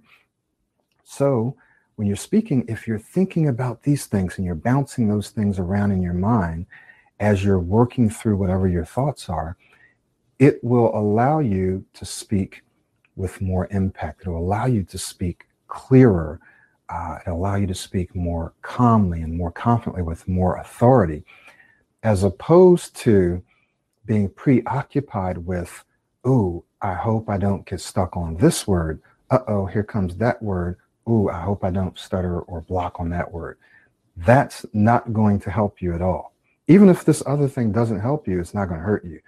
So 1.09 1.55
when 1.95 2.07
you're 2.07 2.15
speaking, 2.15 2.63
if 2.67 2.87
you're 2.87 2.99
thinking 2.99 3.47
about 3.47 3.81
these 3.81 4.05
things 4.05 4.37
and 4.37 4.45
you're 4.45 4.53
bouncing 4.53 5.09
those 5.09 5.31
things 5.31 5.57
around 5.57 5.91
in 5.91 6.03
your 6.03 6.13
mind 6.13 6.67
as 7.19 7.43
you're 7.43 7.59
working 7.59 8.11
through 8.11 8.37
whatever 8.37 8.67
your 8.67 8.85
thoughts 8.85 9.27
are, 9.27 9.57
it 10.37 10.63
will 10.63 10.95
allow 10.95 11.39
you 11.39 11.83
to 11.93 12.05
speak 12.05 12.61
with 13.15 13.41
more 13.41 13.67
impact. 13.71 14.21
It 14.21 14.29
will 14.29 14.37
allow 14.37 14.67
you 14.67 14.83
to 14.83 14.97
speak 14.99 15.47
clearer. 15.67 16.39
Uh, 16.89 17.17
it'll 17.25 17.39
allow 17.39 17.55
you 17.55 17.67
to 17.67 17.75
speak 17.75 18.15
more 18.15 18.53
calmly 18.61 19.23
and 19.23 19.35
more 19.35 19.51
confidently 19.51 20.03
with 20.03 20.27
more 20.27 20.57
authority, 20.57 21.25
as 22.03 22.23
opposed 22.23 22.95
to 22.97 23.43
being 24.05 24.29
preoccupied 24.29 25.39
with, 25.39 25.83
ooh, 26.25 26.63
I 26.83 26.93
hope 26.93 27.29
I 27.29 27.39
don't 27.39 27.65
get 27.65 27.81
stuck 27.81 28.15
on 28.15 28.37
this 28.37 28.67
word. 28.67 29.01
Uh 29.31 29.39
oh, 29.47 29.65
here 29.65 29.83
comes 29.83 30.15
that 30.17 30.41
word. 30.41 30.77
Ooh, 31.09 31.29
I 31.29 31.41
hope 31.41 31.63
I 31.63 31.71
don't 31.71 31.97
stutter 31.97 32.41
or 32.41 32.61
block 32.61 32.99
on 32.99 33.09
that 33.09 33.31
word. 33.31 33.57
That's 34.17 34.65
not 34.73 35.11
going 35.13 35.39
to 35.41 35.51
help 35.51 35.81
you 35.81 35.93
at 35.95 36.01
all. 36.01 36.33
Even 36.67 36.87
if 36.87 37.03
this 37.03 37.23
other 37.25 37.47
thing 37.47 37.71
doesn't 37.71 37.99
help 37.99 38.27
you, 38.27 38.39
it's 38.39 38.53
not 38.53 38.67
going 38.67 38.79
to 38.79 38.85
hurt 38.85 39.03
you. 39.03 39.19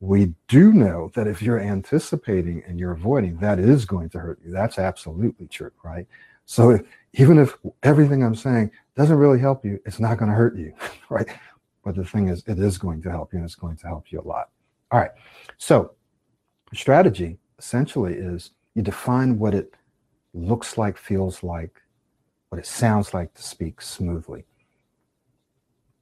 We 0.00 0.32
do 0.48 0.72
know 0.72 1.10
that 1.14 1.26
if 1.26 1.42
you're 1.42 1.60
anticipating 1.60 2.62
and 2.66 2.78
you're 2.78 2.92
avoiding, 2.92 3.36
that 3.38 3.58
is 3.58 3.84
going 3.84 4.08
to 4.10 4.18
hurt 4.18 4.38
you. 4.42 4.50
That's 4.50 4.78
absolutely 4.78 5.46
true, 5.46 5.72
right? 5.84 6.06
So 6.46 6.70
if, 6.70 6.82
even 7.12 7.38
if 7.38 7.56
everything 7.82 8.24
I'm 8.24 8.34
saying 8.34 8.70
doesn't 8.96 9.16
really 9.16 9.38
help 9.38 9.62
you, 9.62 9.78
it's 9.84 10.00
not 10.00 10.16
going 10.16 10.30
to 10.30 10.36
hurt 10.36 10.56
you, 10.56 10.72
right? 11.10 11.28
But 11.84 11.96
the 11.96 12.04
thing 12.04 12.28
is, 12.28 12.42
it 12.46 12.58
is 12.58 12.78
going 12.78 13.02
to 13.02 13.10
help 13.10 13.32
you 13.32 13.40
and 13.40 13.46
it's 13.46 13.54
going 13.54 13.76
to 13.76 13.86
help 13.86 14.10
you 14.10 14.20
a 14.20 14.26
lot. 14.26 14.48
All 14.90 15.00
right. 15.00 15.10
So, 15.58 15.92
strategy 16.72 17.38
essentially 17.58 18.14
is 18.14 18.52
you 18.74 18.82
define 18.82 19.38
what 19.38 19.54
it 19.54 19.74
looks 20.34 20.78
like, 20.78 20.96
feels 20.96 21.42
like, 21.42 21.80
what 22.48 22.58
it 22.58 22.66
sounds 22.66 23.14
like 23.14 23.32
to 23.34 23.42
speak 23.42 23.80
smoothly. 23.80 24.44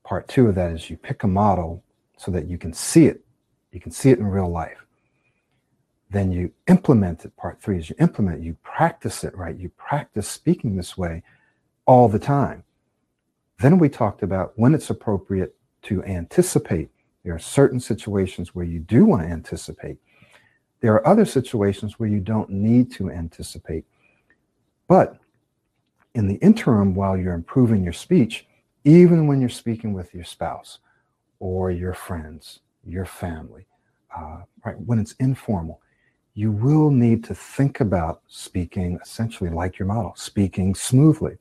Part 0.05 0.29
two 0.29 0.49
of 0.49 0.55
that 0.55 0.73
is 0.73 0.89
you 0.89 0.97
pick 0.97 1.23
a 1.23 1.29
model 1.29 1.85
so 2.17 2.31
that 2.31 2.47
you 2.47 2.57
can 2.57 2.73
see 2.73 3.07
it. 3.07 3.25
You 3.73 3.81
can 3.81 3.93
see 3.93 4.11
it 4.11 4.19
in 4.19 4.27
real 4.27 4.51
life. 4.51 4.79
Then 6.11 6.33
you 6.33 6.51
implement 6.69 7.27
it. 7.27 7.37
Part 7.37 7.61
three 7.61 7.79
is 7.79 7.91
you 7.91 7.97
implement, 8.01 8.43
you 8.43 8.57
practice 8.63 9.25
it, 9.25 9.37
right? 9.37 9.57
You 9.57 9.69
practice 9.77 10.27
speaking 10.27 10.75
this 10.75 10.97
way 10.97 11.23
all 11.85 12.09
the 12.09 12.19
time. 12.19 12.65
Then 13.61 13.79
we 13.79 13.89
talked 13.91 14.23
about 14.23 14.53
when 14.57 14.75
it's 14.75 14.89
appropriate 14.89 15.55
to 15.83 16.03
anticipate. 16.05 16.89
There 17.25 17.35
are 17.35 17.39
certain 17.39 17.81
situations 17.81 18.55
where 18.55 18.65
you 18.65 18.79
do 18.79 19.05
want 19.05 19.23
to 19.23 19.29
anticipate. 19.29 19.99
There 20.81 20.95
are 20.95 21.07
other 21.07 21.25
situations 21.25 21.99
where 21.99 22.09
you 22.09 22.21
don't 22.21 22.49
need 22.49 22.91
to 22.93 23.11
anticipate. 23.11 23.85
But 24.89 25.19
in 26.15 26.27
the 26.27 26.37
interim, 26.37 26.95
while 26.95 27.17
you're 27.17 27.35
improving 27.35 27.85
your 27.85 27.93
speech, 27.93 28.47
even 28.85 29.27
when 29.27 29.41
you're 29.41 29.51
speaking 29.51 29.93
with 29.93 30.15
your 30.15 30.25
spouse 30.25 30.79
or 31.39 31.71
your 31.71 31.95
friends, 31.95 32.61
your 32.85 33.05
family, 33.05 33.67
uh, 34.17 34.39
right, 34.65 34.81
when 34.81 34.99
it's 34.99 35.13
informal, 35.21 35.81
you 36.35 36.51
will 36.51 36.91
need 36.91 37.23
to 37.25 37.35
think 37.35 37.81
about 37.81 38.23
speaking 38.27 38.99
essentially 39.03 39.51
like 39.51 39.79
your 39.79 39.87
model, 39.87 40.15
speaking 40.17 40.75
smoothly 40.75 41.37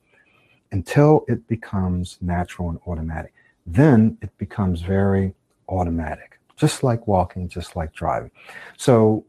until 0.70 1.24
it 1.28 1.46
becomes 1.48 2.18
natural 2.20 2.68
and 2.68 2.78
automatic 2.86 3.32
then 3.72 4.16
it 4.22 4.36
becomes 4.38 4.80
very 4.80 5.34
automatic, 5.68 6.40
just 6.56 6.82
like 6.82 7.06
walking, 7.06 7.48
just 7.48 7.76
like 7.76 7.92
driving. 7.92 8.30
So 8.76 9.24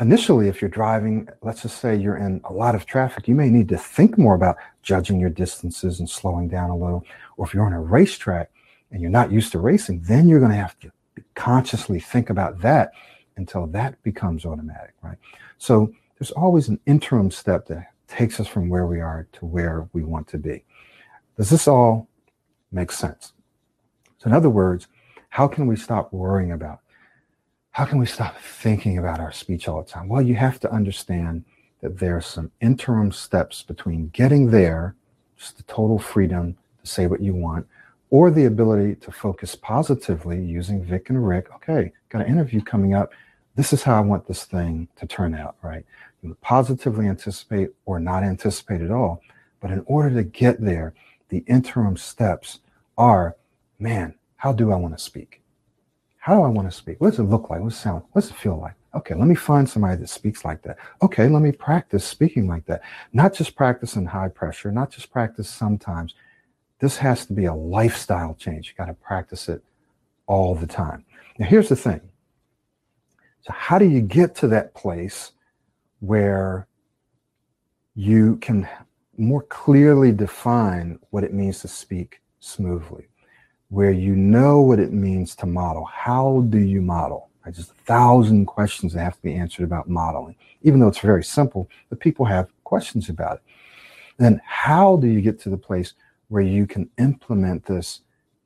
initially, 0.00 0.48
if 0.48 0.60
you're 0.60 0.70
driving, 0.70 1.28
let's 1.42 1.62
just 1.62 1.80
say 1.80 1.96
you're 1.96 2.16
in 2.16 2.40
a 2.44 2.52
lot 2.52 2.74
of 2.74 2.86
traffic, 2.86 3.28
you 3.28 3.34
may 3.34 3.48
need 3.48 3.68
to 3.68 3.78
think 3.78 4.18
more 4.18 4.34
about 4.34 4.56
judging 4.82 5.20
your 5.20 5.30
distances 5.30 6.00
and 6.00 6.08
slowing 6.08 6.48
down 6.48 6.70
a 6.70 6.76
little. 6.76 7.04
Or 7.36 7.46
if 7.46 7.54
you're 7.54 7.64
on 7.64 7.72
a 7.72 7.80
racetrack 7.80 8.50
and 8.90 9.00
you're 9.00 9.10
not 9.10 9.32
used 9.32 9.52
to 9.52 9.58
racing, 9.58 10.02
then 10.02 10.28
you're 10.28 10.40
going 10.40 10.50
to 10.50 10.56
have 10.56 10.78
to 10.80 10.90
consciously 11.34 12.00
think 12.00 12.30
about 12.30 12.60
that 12.60 12.92
until 13.36 13.66
that 13.68 14.00
becomes 14.02 14.44
automatic, 14.44 14.94
right? 15.02 15.18
So 15.58 15.92
there's 16.18 16.30
always 16.32 16.68
an 16.68 16.80
interim 16.86 17.30
step 17.30 17.66
that 17.66 17.88
takes 18.08 18.38
us 18.38 18.46
from 18.46 18.68
where 18.68 18.86
we 18.86 19.00
are 19.00 19.26
to 19.32 19.46
where 19.46 19.88
we 19.92 20.04
want 20.04 20.28
to 20.28 20.38
be. 20.38 20.64
Does 21.36 21.50
this 21.50 21.66
all 21.66 22.08
make 22.70 22.92
sense? 22.92 23.32
So, 24.18 24.28
in 24.28 24.32
other 24.32 24.50
words, 24.50 24.86
how 25.30 25.48
can 25.48 25.66
we 25.66 25.76
stop 25.76 26.12
worrying 26.12 26.52
about? 26.52 26.80
How 27.74 27.84
can 27.84 27.98
we 27.98 28.06
stop 28.06 28.38
thinking 28.38 28.98
about 28.98 29.18
our 29.18 29.32
speech 29.32 29.66
all 29.66 29.82
the 29.82 29.90
time? 29.90 30.06
Well, 30.06 30.22
you 30.22 30.36
have 30.36 30.60
to 30.60 30.70
understand 30.70 31.44
that 31.80 31.98
there 31.98 32.16
are 32.16 32.20
some 32.20 32.52
interim 32.60 33.10
steps 33.10 33.64
between 33.64 34.10
getting 34.10 34.52
there, 34.52 34.94
just 35.36 35.56
the 35.56 35.64
total 35.64 35.98
freedom 35.98 36.56
to 36.80 36.86
say 36.88 37.08
what 37.08 37.20
you 37.20 37.34
want, 37.34 37.66
or 38.10 38.30
the 38.30 38.44
ability 38.44 38.94
to 38.94 39.10
focus 39.10 39.56
positively 39.56 40.40
using 40.40 40.84
Vic 40.84 41.10
and 41.10 41.26
Rick. 41.26 41.52
Okay, 41.52 41.90
got 42.10 42.22
an 42.22 42.28
interview 42.28 42.60
coming 42.60 42.94
up. 42.94 43.10
This 43.56 43.72
is 43.72 43.82
how 43.82 43.96
I 43.96 44.02
want 44.02 44.28
this 44.28 44.44
thing 44.44 44.86
to 44.94 45.04
turn 45.04 45.34
out, 45.34 45.56
right? 45.60 45.84
You 46.22 46.36
positively 46.42 47.08
anticipate 47.08 47.70
or 47.86 47.98
not 47.98 48.22
anticipate 48.22 48.82
at 48.82 48.92
all. 48.92 49.20
But 49.58 49.72
in 49.72 49.82
order 49.86 50.14
to 50.14 50.22
get 50.22 50.60
there, 50.60 50.94
the 51.28 51.42
interim 51.48 51.96
steps 51.96 52.60
are 52.96 53.34
man, 53.80 54.14
how 54.36 54.52
do 54.52 54.70
I 54.70 54.76
want 54.76 54.96
to 54.96 55.02
speak? 55.02 55.40
How 56.24 56.36
do 56.36 56.42
I 56.42 56.48
want 56.48 56.66
to 56.70 56.74
speak? 56.74 57.02
What 57.02 57.10
does 57.10 57.18
it 57.18 57.24
look 57.24 57.50
like? 57.50 57.60
What 57.60 57.68
does 57.68 57.78
it 57.78 57.82
sound? 57.82 58.02
What 58.12 58.22
does 58.22 58.30
it 58.30 58.36
feel 58.38 58.58
like? 58.58 58.72
Okay, 58.94 59.14
let 59.14 59.28
me 59.28 59.34
find 59.34 59.68
somebody 59.68 59.96
that 59.96 60.08
speaks 60.08 60.42
like 60.42 60.62
that. 60.62 60.78
Okay, 61.02 61.28
let 61.28 61.42
me 61.42 61.52
practice 61.52 62.02
speaking 62.02 62.48
like 62.48 62.64
that. 62.64 62.80
Not 63.12 63.34
just 63.34 63.54
practice 63.54 63.96
in 63.96 64.06
high 64.06 64.28
pressure, 64.28 64.72
not 64.72 64.90
just 64.90 65.12
practice 65.12 65.50
sometimes. 65.50 66.14
This 66.78 66.96
has 66.96 67.26
to 67.26 67.34
be 67.34 67.44
a 67.44 67.52
lifestyle 67.52 68.34
change. 68.36 68.68
You 68.68 68.74
got 68.74 68.86
to 68.86 68.94
practice 68.94 69.50
it 69.50 69.62
all 70.26 70.54
the 70.54 70.66
time. 70.66 71.04
Now, 71.38 71.44
here's 71.44 71.68
the 71.68 71.76
thing. 71.76 72.00
So, 73.42 73.52
how 73.52 73.78
do 73.78 73.84
you 73.84 74.00
get 74.00 74.34
to 74.36 74.48
that 74.48 74.72
place 74.72 75.32
where 76.00 76.66
you 77.94 78.36
can 78.36 78.66
more 79.18 79.42
clearly 79.42 80.10
define 80.10 81.00
what 81.10 81.22
it 81.22 81.34
means 81.34 81.60
to 81.60 81.68
speak 81.68 82.22
smoothly? 82.40 83.08
Where 83.74 83.90
you 83.90 84.14
know 84.14 84.60
what 84.60 84.78
it 84.78 84.92
means 84.92 85.34
to 85.34 85.46
model. 85.46 85.84
How 85.84 86.46
do 86.48 86.58
you 86.58 86.80
model? 86.80 87.28
Right? 87.44 87.52
Just 87.52 87.72
a 87.72 87.84
thousand 87.86 88.46
questions 88.46 88.92
that 88.92 89.02
have 89.02 89.16
to 89.16 89.22
be 89.22 89.34
answered 89.34 89.64
about 89.64 89.88
modeling, 89.88 90.36
even 90.62 90.78
though 90.78 90.86
it's 90.86 91.00
very 91.00 91.24
simple, 91.24 91.68
but 91.90 91.98
people 91.98 92.24
have 92.24 92.48
questions 92.62 93.08
about 93.08 93.38
it. 93.38 93.42
then 94.16 94.40
how 94.44 94.94
do 94.98 95.08
you 95.08 95.20
get 95.20 95.40
to 95.40 95.50
the 95.50 95.56
place 95.56 95.94
where 96.28 96.44
you 96.44 96.68
can 96.68 96.88
implement 96.98 97.66
this 97.66 98.02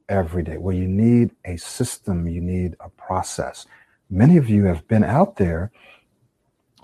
every 0.09 0.43
day, 0.43 0.57
where 0.57 0.75
you 0.75 0.89
need 0.89 1.33
a 1.45 1.59
system, 1.59 2.27
you 2.27 2.41
need 2.41 2.75
a 2.81 2.89
process? 2.89 3.67
Many 4.09 4.39
of 4.39 4.49
you 4.49 4.65
have 4.65 4.89
been 4.89 5.05
out 5.05 5.37
there 5.37 5.71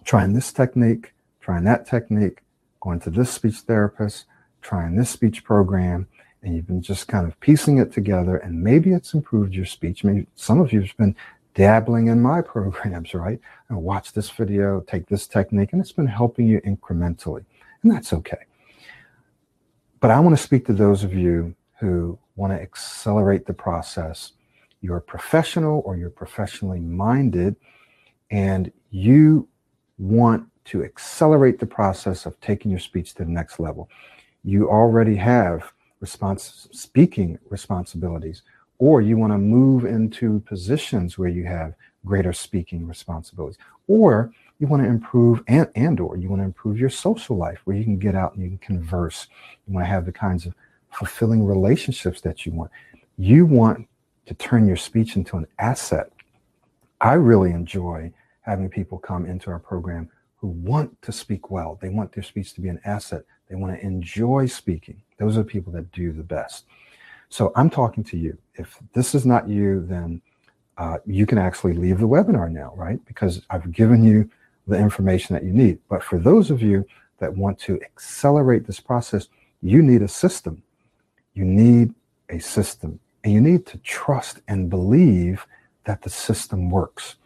trying 0.05 0.35
this 0.35 0.53
technique, 0.53 1.15
trying 1.41 1.65
that 1.65 1.87
technique, 1.87 2.43
going 2.83 3.01
to 3.01 3.11
this 3.11 3.31
speech 3.31 3.61
therapist, 3.61 4.27
trying 4.61 4.97
this 4.97 5.09
speech 5.09 5.45
program, 5.45 6.09
and 6.45 6.55
you've 6.55 6.67
been 6.67 6.83
just 6.83 7.09
kind 7.09 7.27
of 7.27 7.39
piecing 7.41 7.79
it 7.79 7.91
together 7.91 8.37
and 8.37 8.63
maybe 8.63 8.93
it's 8.93 9.15
improved 9.15 9.55
your 9.55 9.65
speech. 9.65 10.05
Maybe 10.05 10.27
some 10.37 10.61
of 10.61 10.73
you 10.73 10.83
have 10.83 10.97
been 10.97 11.17
dabbling 11.55 12.09
in 12.09 12.21
my 12.21 12.41
programs 12.55 13.15
right? 13.15 13.41
And 13.69 13.83
watch 13.83 14.13
this 14.13 14.31
video 14.31 14.81
take 14.81 15.07
this 15.07 15.27
technique 15.27 15.73
and 15.73 15.81
it's 15.81 15.93
been 15.93 16.07
helping 16.07 16.47
you 16.47 16.61
incrementally 16.61 17.45
and 17.83 17.91
that's 17.91 18.13
okay. 18.13 18.45
But 20.01 20.11
i 20.11 20.21
want 20.21 20.37
to 20.37 20.43
speak 20.43 20.67
to 20.67 20.75
those 20.75 21.03
of 21.03 21.15
you 21.15 21.55
who 21.81 22.19
want 22.37 22.53
to 22.53 22.61
accelerate 22.61 23.47
the 23.47 23.55
process. 23.55 24.33
You're 24.83 25.01
professional 25.01 25.83
or 25.87 25.97
you're 25.97 26.11
professionally 26.11 26.81
minded 26.81 27.57
and 28.31 28.71
you 28.91 29.49
want 29.99 30.47
to 30.67 30.85
accelerate 30.85 31.59
the 31.59 31.67
process 31.67 32.27
of 32.27 32.39
taking 32.41 32.71
your 32.71 32.81
speech 32.81 33.15
to 33.15 33.25
the 33.25 33.31
next 33.31 33.61
level. 33.61 33.89
You 34.43 34.69
already 34.69 35.17
have 35.17 35.73
response 36.05 36.69
speaking 36.71 37.39
responsibilities 37.49 38.43
or 38.79 39.01
you 39.01 39.17
want 39.17 39.33
to 39.33 39.39
move 39.39 39.87
into 39.87 40.41
positions 40.41 41.17
where 41.17 41.31
you 41.31 41.45
have 41.45 41.73
greater 42.05 42.35
speaking 42.35 42.87
responsibilities 42.87 43.57
or 43.89 44.31
you 44.59 44.67
want 44.67 44.83
to 44.83 44.89
improve 44.89 45.43
and, 45.49 45.67
and 45.75 46.01
or 46.01 46.19
you 46.19 46.29
want 46.29 46.41
to 46.41 46.45
improve 46.45 46.79
your 46.79 46.91
social 46.91 47.39
life 47.39 47.61
where 47.65 47.75
you 47.75 47.85
can 47.85 47.99
get 47.99 48.15
out 48.15 48.35
and 48.35 48.43
you 48.43 48.51
can 48.51 48.59
converse. 48.59 49.29
You 49.67 49.73
want 49.73 49.87
to 49.87 49.91
have 49.91 50.05
the 50.05 50.13
kinds 50.13 50.45
of 50.45 50.55
fulfilling 50.91 51.43
relationships 51.43 52.21
that 52.21 52.45
you 52.45 52.53
want. 52.53 52.71
You 53.17 53.47
want 53.47 53.89
to 54.27 54.35
turn 54.35 54.67
your 54.67 54.77
speech 54.77 55.17
into 55.17 55.39
an 55.39 55.47
asset. 55.59 56.13
I 57.01 57.15
really 57.15 57.53
enjoy 57.53 58.13
having 58.43 58.69
people 58.69 58.99
come 58.99 59.25
into 59.25 59.51
our 59.51 59.59
program 59.59 60.11
who 60.37 60.49
want 60.49 61.01
to 61.01 61.13
speak 61.13 61.51
well. 61.51 61.79
They 61.81 61.89
want 61.89 62.13
their 62.13 62.23
speech 62.23 62.53
to 62.55 62.61
be 62.61 62.69
an 62.69 62.81
asset. 62.85 63.23
They 63.49 63.57
want 63.57 63.75
to 63.75 63.83
enjoy 63.83 64.45
speaking 64.45 65.01
those 65.19 65.37
are 65.37 65.43
the 65.43 65.49
people 65.49 65.73
that 65.73 65.91
do 65.93 66.13
the 66.13 66.23
best. 66.23 66.65
So 67.29 67.53
I'm 67.57 67.71
talking 67.71 68.05
to 68.05 68.17
you. 68.17 68.39
If 68.55 68.79
this 68.93 69.15
is 69.15 69.27
not 69.27 69.49
you, 69.49 69.85
then 69.87 70.21
uh, 70.77 70.99
you 71.07 71.27
can 71.27 71.39
actually 71.39 71.75
leave 71.75 71.99
the 71.99 72.09
webinar 72.09 72.51
now, 72.51 72.73
right? 72.77 73.05
Because 73.07 73.43
I've 73.51 73.73
given 73.73 74.05
you 74.05 74.29
the 74.67 74.79
information 74.79 75.35
that 75.35 75.45
you 75.45 75.53
need. 75.53 75.79
But 75.89 76.03
for 76.03 76.19
those 76.19 76.51
of 76.51 76.63
you 76.63 76.87
that 77.19 77.35
want 77.35 77.59
to 77.61 77.81
accelerate 77.83 78.67
this 78.67 78.81
process, 78.81 79.29
you 79.63 79.83
need 79.83 80.03
a 80.03 80.09
system. 80.09 80.63
You 81.35 81.45
need 81.45 81.95
a 82.29 82.39
system. 82.39 83.01
And 83.23 83.33
you 83.33 83.41
need 83.41 83.67
to 83.67 83.79
trust 83.79 84.41
and 84.49 84.69
believe 84.69 85.47
that 85.85 86.03
the 86.03 86.11
system 86.11 86.71
works. 86.71 87.17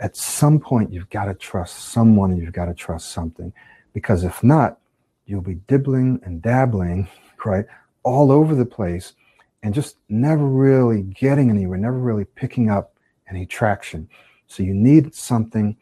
At 0.00 0.16
some 0.16 0.60
point, 0.60 0.92
you've 0.92 1.10
got 1.10 1.26
to 1.26 1.34
trust 1.34 1.90
someone, 1.90 2.36
you've 2.36 2.52
got 2.52 2.66
to 2.66 2.74
trust 2.74 3.10
something. 3.10 3.52
Because 3.92 4.24
if 4.24 4.42
not, 4.42 4.78
you'll 5.26 5.40
be 5.40 5.60
dibbling 5.66 6.20
and 6.24 6.42
dabbling, 6.42 7.08
right, 7.46 7.64
all 8.02 8.30
over 8.30 8.54
the 8.54 8.66
place 8.66 9.14
and 9.62 9.74
just 9.74 9.96
never 10.08 10.46
really 10.46 11.02
getting 11.02 11.50
anywhere, 11.50 11.78
never 11.78 11.98
really 11.98 12.24
picking 12.24 12.70
up 12.70 12.94
any 13.28 13.46
traction. 13.46 14.08
So 14.46 14.62
you 14.62 14.74
need 14.74 15.14
something 15.14 15.76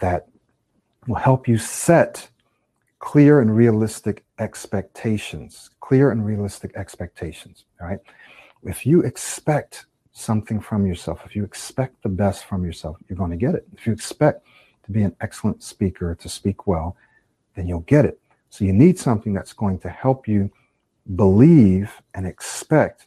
that 0.00 0.28
will 1.06 1.16
help 1.16 1.46
you 1.46 1.58
set 1.58 2.28
clear 2.98 3.40
and 3.40 3.54
realistic 3.54 4.24
expectations. 4.38 5.70
Clear 5.80 6.10
and 6.10 6.24
realistic 6.24 6.74
expectations, 6.74 7.64
right? 7.80 7.98
If 8.62 8.86
you 8.86 9.02
expect 9.02 9.86
something 10.12 10.60
from 10.60 10.86
yourself, 10.86 11.20
if 11.24 11.36
you 11.36 11.44
expect 11.44 12.02
the 12.02 12.08
best 12.08 12.46
from 12.46 12.64
yourself, 12.64 12.96
you're 13.08 13.18
going 13.18 13.30
to 13.30 13.36
get 13.36 13.54
it. 13.54 13.66
If 13.76 13.86
you 13.86 13.92
expect 13.92 14.46
to 14.84 14.90
be 14.90 15.02
an 15.02 15.14
excellent 15.20 15.62
speaker, 15.62 16.14
to 16.14 16.28
speak 16.28 16.66
well, 16.66 16.96
then 17.54 17.68
you'll 17.68 17.80
get 17.80 18.04
it. 18.04 18.18
So 18.50 18.64
you 18.64 18.72
need 18.72 18.98
something 18.98 19.34
that's 19.34 19.52
going 19.52 19.78
to 19.80 19.90
help 19.90 20.26
you 20.26 20.50
believe 21.14 21.92
and 22.14 22.26
expect 22.26 23.06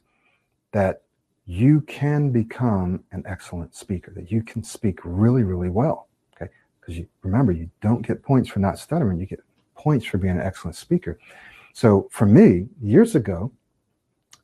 that 0.72 1.02
you 1.45 1.82
can 1.82 2.30
become 2.30 3.04
an 3.12 3.24
excellent 3.26 3.76
speaker, 3.76 4.12
that 4.16 4.32
you 4.32 4.43
can 4.43 4.64
speak 4.64 5.00
really, 5.04 5.43
really 5.43 5.70
well. 5.70 6.08
Okay. 6.36 6.52
Because 6.80 6.97
you 6.97 7.08
remember, 7.24 7.52
you 7.52 7.70
don't 7.82 8.06
get 8.06 8.22
points 8.24 8.50
for 8.50 8.60
not 8.60 8.78
stuttering, 8.78 9.20
you 9.20 9.26
get 9.26 9.41
points 9.76 10.06
for 10.06 10.18
being 10.18 10.36
an 10.36 10.45
excellent 10.45 10.76
speaker. 10.76 11.18
So 11.74 12.08
for 12.12 12.26
me, 12.26 12.68
years 12.82 13.16
ago, 13.16 13.52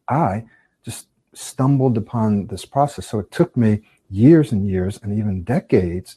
I 0.10 0.46
just 0.84 1.08
stumbled 1.34 1.98
upon 1.98 2.48
this 2.48 2.66
process. 2.66 3.08
So 3.08 3.20
it 3.20 3.32
took 3.32 3.56
me 3.56 3.82
years 4.10 4.52
and 4.52 4.68
years 4.68 5.00
and 5.04 5.18
even 5.18 5.44
decades 5.44 6.16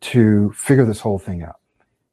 to 0.00 0.52
figure 0.52 0.84
this 0.84 1.00
whole 1.00 1.18
thing 1.18 1.42
out. 1.42 1.60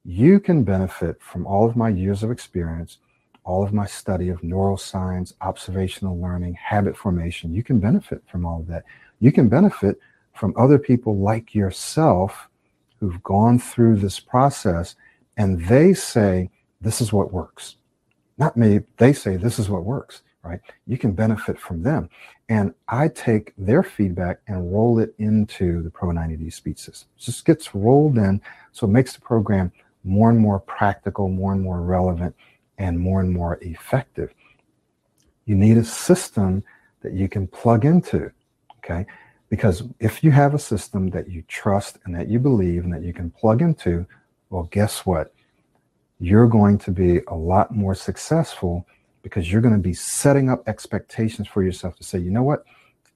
You 0.04 0.40
can 0.40 0.64
benefit 0.64 1.22
from 1.22 1.46
all 1.46 1.68
of 1.68 1.76
my 1.76 1.90
years 1.90 2.24
of 2.24 2.32
experience, 2.32 2.98
all 3.44 3.64
of 3.64 3.74
my 3.74 3.86
study 3.86 4.30
of 4.30 4.42
neuroscience, 4.42 5.34
observational 5.42 6.20
learning, 6.20 6.54
habit 6.54 6.96
formation. 6.96 7.54
You 7.54 7.64
can 7.64 7.80
benefit 7.80 8.22
from 8.28 8.46
all 8.46 8.60
of 8.60 8.68
that. 8.68 8.84
You 9.20 9.32
can 9.32 9.50
benefit 9.50 10.00
from 10.34 10.54
other 10.58 10.78
people 10.78 11.18
like 11.18 11.56
yourself 11.56 12.48
who've 13.00 13.22
gone 13.24 13.60
through 13.60 13.98
this 13.98 14.20
process 14.20 14.96
and 15.38 15.60
they 15.66 15.94
say, 15.94 16.50
this 16.82 17.02
is 17.02 17.12
what 17.12 17.34
works. 17.34 17.78
Not 18.38 18.58
me, 18.58 18.82
they 18.98 19.14
say, 19.14 19.38
this 19.38 19.60
is 19.60 19.70
what 19.70 19.84
works, 19.84 20.22
right? 20.44 20.60
You 20.88 20.98
can 20.98 21.12
benefit 21.12 21.60
from 21.60 21.84
them. 21.84 22.10
And 22.50 22.74
I 22.88 23.08
take 23.08 23.54
their 23.58 23.84
feedback 23.84 24.39
and 24.48 24.72
roll 24.74 25.00
it 25.00 25.14
into 25.20 25.82
the 25.84 25.89
Pro 25.89 26.10
90D 26.10 26.54
speech 26.54 26.80
system. 26.80 27.08
It 27.18 27.22
just 27.22 27.46
gets 27.46 27.74
rolled 27.74 28.18
in. 28.18 28.42
So 28.72 28.86
it 28.88 28.92
makes 28.92 29.14
the 29.14 29.22
program 29.22 29.72
more 30.04 30.30
and 30.30 30.39
more 30.39 30.60
practical, 30.60 31.30
more 31.30 31.54
and 31.54 31.62
more 31.62 31.82
relevant, 31.82 32.36
and 32.78 33.00
more 33.00 33.22
and 33.22 33.32
more 33.32 33.58
effective. 33.62 34.34
You 35.46 35.56
need 35.56 35.78
a 35.78 35.84
system 35.84 36.64
that 37.02 37.14
you 37.14 37.28
can 37.28 37.48
plug 37.48 37.86
into, 37.86 38.32
okay? 38.78 39.06
Because 39.50 39.84
if 40.00 40.24
you 40.24 40.32
have 40.32 40.54
a 40.54 40.60
system 40.60 41.10
that 41.10 41.30
you 41.30 41.44
trust 41.48 42.00
and 42.06 42.16
that 42.16 42.30
you 42.30 42.40
believe 42.40 42.84
and 42.84 42.94
that 42.94 43.04
you 43.04 43.14
can 43.14 43.30
plug 43.30 43.62
into, 43.62 44.06
well, 44.50 44.64
guess 44.72 45.06
what? 45.06 45.34
You're 46.20 46.48
going 46.48 46.78
to 46.80 46.92
be 46.92 47.22
a 47.28 47.36
lot 47.36 47.76
more 47.76 47.96
successful 47.96 48.86
because 49.24 49.52
you're 49.52 49.62
going 49.62 49.76
to 49.76 49.80
be 49.80 49.94
setting 49.94 50.50
up 50.50 50.68
expectations 50.68 51.48
for 51.48 51.64
yourself 51.64 51.96
to 51.98 52.04
say, 52.04 52.20
you 52.20 52.32
know 52.32 52.44
what? 52.44 52.64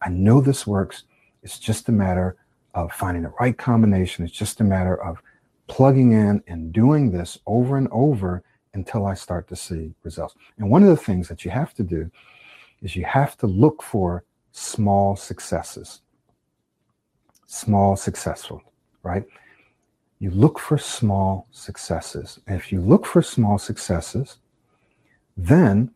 I 0.01 0.09
know 0.09 0.41
this 0.41 0.67
works. 0.67 1.03
It's 1.41 1.59
just 1.59 1.89
a 1.89 1.91
matter 1.91 2.35
of 2.73 2.91
finding 2.91 3.23
the 3.23 3.33
right 3.39 3.57
combination. 3.57 4.25
It's 4.25 4.33
just 4.33 4.59
a 4.59 4.63
matter 4.63 5.01
of 5.01 5.21
plugging 5.67 6.11
in 6.11 6.43
and 6.47 6.71
doing 6.71 7.11
this 7.11 7.39
over 7.45 7.77
and 7.77 7.87
over 7.91 8.43
until 8.75 9.05
I 9.05 9.13
start 9.13 9.47
to 9.47 9.55
see 9.55 9.93
results. 10.03 10.35
And 10.57 10.69
one 10.69 10.83
of 10.83 10.89
the 10.89 10.97
things 10.97 11.27
that 11.29 11.43
you 11.43 11.51
have 11.51 11.73
to 11.75 11.83
do 11.83 12.11
is 12.81 12.95
you 12.95 13.05
have 13.05 13.37
to 13.37 13.47
look 13.47 13.81
for 13.81 14.23
small 14.51 15.15
successes. 15.15 16.01
Small 17.47 17.95
successful, 17.95 18.61
right? 19.03 19.23
You 20.19 20.29
look 20.31 20.59
for 20.59 20.77
small 20.77 21.47
successes. 21.51 22.39
And 22.47 22.57
if 22.57 22.71
you 22.71 22.81
look 22.81 23.05
for 23.05 23.21
small 23.21 23.57
successes, 23.57 24.37
then 25.37 25.91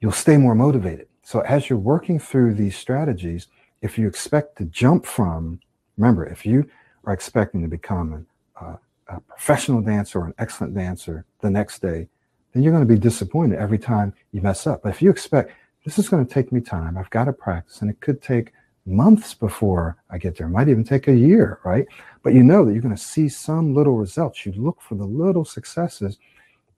you'll 0.00 0.12
stay 0.12 0.36
more 0.36 0.54
motivated. 0.54 1.08
So 1.22 1.40
as 1.40 1.68
you're 1.68 1.78
working 1.78 2.18
through 2.18 2.54
these 2.54 2.76
strategies, 2.76 3.48
if 3.80 3.98
you 3.98 4.06
expect 4.06 4.58
to 4.58 4.64
jump 4.64 5.06
from, 5.06 5.60
remember, 5.96 6.26
if 6.26 6.44
you 6.44 6.68
are 7.04 7.12
expecting 7.12 7.62
to 7.62 7.68
become 7.68 8.12
an 8.12 8.26
uh, 8.60 8.76
a 9.12 9.20
professional 9.20 9.80
dancer 9.80 10.20
or 10.20 10.26
an 10.26 10.34
excellent 10.38 10.74
dancer 10.74 11.24
the 11.40 11.50
next 11.50 11.80
day, 11.80 12.08
then 12.52 12.62
you're 12.62 12.72
going 12.72 12.86
to 12.86 12.94
be 12.94 13.00
disappointed 13.00 13.58
every 13.58 13.78
time 13.78 14.12
you 14.32 14.40
mess 14.40 14.66
up. 14.66 14.82
But 14.82 14.90
if 14.90 15.02
you 15.02 15.10
expect 15.10 15.52
this 15.84 15.98
is 15.98 16.08
going 16.08 16.24
to 16.24 16.32
take 16.32 16.52
me 16.52 16.60
time, 16.60 16.96
I've 16.96 17.10
got 17.10 17.24
to 17.24 17.32
practice, 17.32 17.80
and 17.80 17.90
it 17.90 18.00
could 18.00 18.22
take 18.22 18.52
months 18.86 19.34
before 19.34 19.96
I 20.10 20.18
get 20.18 20.36
there. 20.36 20.46
It 20.46 20.50
might 20.50 20.68
even 20.68 20.84
take 20.84 21.08
a 21.08 21.14
year, 21.14 21.58
right? 21.64 21.86
But 22.22 22.34
you 22.34 22.42
know 22.42 22.64
that 22.64 22.72
you're 22.72 22.82
going 22.82 22.94
to 22.94 23.00
see 23.00 23.28
some 23.28 23.74
little 23.74 23.96
results. 23.96 24.44
You 24.44 24.52
look 24.52 24.80
for 24.80 24.94
the 24.94 25.04
little 25.04 25.44
successes, 25.44 26.18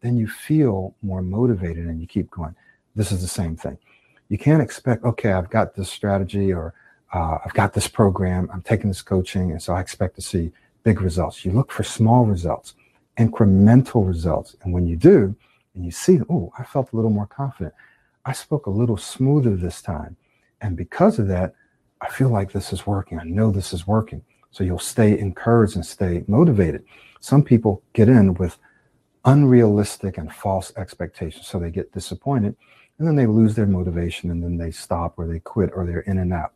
then 0.00 0.16
you 0.16 0.28
feel 0.28 0.94
more 1.02 1.22
motivated 1.22 1.86
and 1.86 2.00
you 2.00 2.06
keep 2.06 2.30
going. 2.30 2.54
This 2.94 3.10
is 3.10 3.22
the 3.22 3.28
same 3.28 3.56
thing. 3.56 3.78
You 4.28 4.38
can't 4.38 4.62
expect, 4.62 5.04
okay, 5.04 5.32
I've 5.32 5.50
got 5.50 5.74
this 5.74 5.90
strategy 5.90 6.52
or 6.52 6.74
uh, 7.12 7.38
I've 7.44 7.54
got 7.54 7.72
this 7.72 7.88
program, 7.88 8.48
I'm 8.52 8.62
taking 8.62 8.90
this 8.90 9.02
coaching, 9.02 9.52
and 9.52 9.62
so 9.62 9.74
I 9.74 9.80
expect 9.80 10.16
to 10.16 10.22
see 10.22 10.52
big 10.84 11.00
results. 11.00 11.44
You 11.44 11.50
look 11.50 11.72
for 11.72 11.82
small 11.82 12.24
results, 12.24 12.74
incremental 13.18 14.06
results. 14.06 14.54
And 14.62 14.72
when 14.72 14.86
you 14.86 14.96
do, 14.96 15.34
and 15.74 15.84
you 15.84 15.90
see, 15.90 16.20
oh, 16.30 16.52
I 16.56 16.62
felt 16.62 16.92
a 16.92 16.96
little 16.96 17.10
more 17.10 17.26
confident. 17.26 17.74
I 18.24 18.32
spoke 18.32 18.66
a 18.66 18.70
little 18.70 18.96
smoother 18.96 19.56
this 19.56 19.82
time. 19.82 20.16
And 20.60 20.76
because 20.76 21.18
of 21.18 21.26
that, 21.28 21.54
I 22.00 22.08
feel 22.08 22.28
like 22.28 22.52
this 22.52 22.72
is 22.72 22.86
working. 22.86 23.18
I 23.18 23.24
know 23.24 23.50
this 23.50 23.72
is 23.72 23.86
working. 23.86 24.22
So 24.50 24.62
you'll 24.62 24.78
stay 24.78 25.18
encouraged 25.18 25.74
and 25.74 25.84
stay 25.84 26.24
motivated. 26.28 26.84
Some 27.20 27.42
people 27.42 27.82
get 27.92 28.08
in 28.08 28.34
with 28.34 28.58
unrealistic 29.24 30.18
and 30.18 30.32
false 30.32 30.72
expectations. 30.76 31.46
So 31.46 31.58
they 31.58 31.70
get 31.70 31.92
disappointed 31.92 32.54
and 32.98 33.08
then 33.08 33.16
they 33.16 33.26
lose 33.26 33.54
their 33.54 33.66
motivation 33.66 34.30
and 34.30 34.42
then 34.42 34.56
they 34.56 34.70
stop 34.70 35.14
or 35.16 35.26
they 35.26 35.40
quit 35.40 35.70
or 35.74 35.86
they're 35.86 36.00
in 36.00 36.18
and 36.18 36.32
out. 36.32 36.52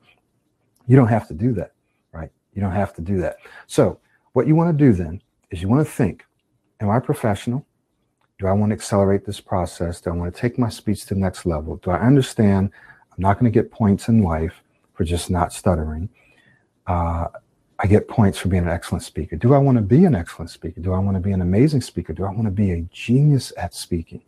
You 0.86 0.96
don't 0.96 1.08
have 1.08 1.26
to 1.28 1.34
do 1.34 1.52
that, 1.54 1.72
right? 2.12 2.30
You 2.54 2.62
don't 2.62 2.72
have 2.72 2.94
to 2.94 3.02
do 3.02 3.18
that. 3.20 3.38
So 3.66 3.98
what 4.32 4.46
you 4.46 4.54
want 4.54 4.76
to 4.76 4.84
do 4.84 4.92
then 4.92 5.22
is 5.50 5.62
you 5.62 5.68
want 5.68 5.86
to 5.86 5.90
think, 5.90 6.24
am 6.80 6.90
I 6.90 7.00
professional? 7.00 7.66
Do 8.38 8.46
I 8.46 8.52
want 8.52 8.70
to 8.70 8.74
accelerate 8.74 9.26
this 9.26 9.40
process? 9.40 10.00
Do 10.00 10.10
I 10.10 10.12
want 10.14 10.32
to 10.32 10.40
take 10.40 10.58
my 10.58 10.68
speech 10.68 11.06
to 11.06 11.14
the 11.14 11.20
next 11.20 11.44
level? 11.44 11.76
Do 11.76 11.90
I 11.90 11.98
understand 11.98 12.70
I'm 13.10 13.22
not 13.22 13.38
going 13.38 13.50
to 13.50 13.54
get 13.54 13.70
points 13.70 14.08
in 14.08 14.22
life 14.22 14.62
for 14.94 15.04
just 15.04 15.28
not 15.28 15.52
stuttering? 15.52 16.08
Uh, 16.86 17.26
I 17.80 17.86
get 17.86 18.08
points 18.08 18.38
for 18.38 18.48
being 18.48 18.64
an 18.64 18.68
excellent 18.68 19.04
speaker. 19.04 19.36
Do 19.36 19.54
I 19.54 19.58
want 19.58 19.76
to 19.76 19.82
be 19.82 20.04
an 20.04 20.14
excellent 20.14 20.50
speaker? 20.50 20.80
Do 20.80 20.92
I 20.92 20.98
want 20.98 21.16
to 21.16 21.20
be 21.20 21.32
an 21.32 21.42
amazing 21.42 21.80
speaker? 21.80 22.12
Do 22.12 22.24
I 22.24 22.30
want 22.30 22.44
to 22.44 22.50
be 22.50 22.72
a 22.72 22.80
genius 22.90 23.52
at 23.56 23.74
speaking? 23.74 24.22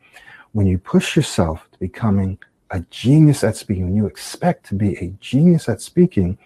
When 0.52 0.66
you 0.66 0.78
push 0.78 1.16
yourself 1.16 1.68
to 1.72 1.78
becoming 1.78 2.38
a 2.70 2.80
genius 2.90 3.42
at 3.42 3.56
speaking, 3.56 3.84
when 3.84 3.96
you 3.96 4.06
expect 4.06 4.66
to 4.66 4.74
be 4.74 4.96
a 4.98 5.08
genius 5.20 5.68
at 5.68 5.80
speaking, 5.80 6.38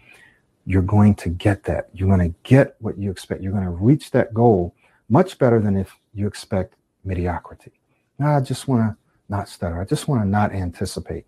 you're 0.67 0.83
going 0.83 1.15
to 1.17 1.29
get 1.29 1.65
that. 1.65 1.89
You're 1.93 2.09
going 2.09 2.33
to 2.33 2.37
get 2.43 2.77
what 2.81 2.99
you 2.99 3.11
expect. 3.11 3.43
You're 3.43 3.53
going 3.53 3.65
to 3.65 3.71
reach 3.71 4.11
that 4.13 4.33
goal 4.33 4.75
much 5.09 5.39
better 5.39 5.61
than 5.61 5.77
if 5.77 5.99
you 6.15 6.27
expect 6.27 6.75
mediocrity. 7.05 7.73
Now, 8.19 8.37
I 8.37 8.41
just 8.41 8.67
want 8.67 8.83
to 8.83 8.97
not 9.29 9.49
stutter. 9.49 9.81
I 9.81 9.85
just 9.85 10.09
want 10.09 10.23
to 10.23 10.29
not 10.29 10.53
anticipate. 10.53 11.27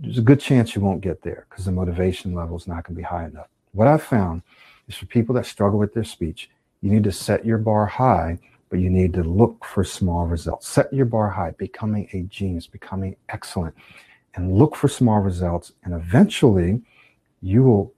There's 0.00 0.18
a 0.18 0.22
good 0.22 0.40
chance 0.40 0.74
you 0.74 0.82
won't 0.82 1.00
get 1.00 1.22
there 1.22 1.46
because 1.48 1.64
the 1.64 1.72
motivation 1.72 2.34
level 2.34 2.56
is 2.56 2.66
not 2.66 2.84
going 2.84 2.96
to 2.96 3.00
be 3.00 3.02
high 3.02 3.26
enough. 3.26 3.48
What 3.72 3.88
I've 3.88 4.02
found 4.02 4.42
is 4.88 4.96
for 4.96 5.06
people 5.06 5.34
that 5.36 5.46
struggle 5.46 5.78
with 5.78 5.94
their 5.94 6.04
speech, 6.04 6.50
you 6.80 6.90
need 6.90 7.04
to 7.04 7.12
set 7.12 7.46
your 7.46 7.58
bar 7.58 7.86
high, 7.86 8.38
but 8.68 8.78
you 8.78 8.90
need 8.90 9.12
to 9.14 9.22
look 9.22 9.64
for 9.64 9.84
small 9.84 10.26
results. 10.26 10.68
Set 10.68 10.92
your 10.92 11.06
bar 11.06 11.30
high, 11.30 11.52
becoming 11.52 12.08
a 12.12 12.22
genius, 12.22 12.66
becoming 12.66 13.16
excellent, 13.28 13.74
and 14.34 14.52
look 14.52 14.76
for 14.76 14.88
small 14.88 15.20
results. 15.20 15.72
And 15.84 15.94
eventually, 15.94 16.82
you 17.40 17.62
will 17.62 17.94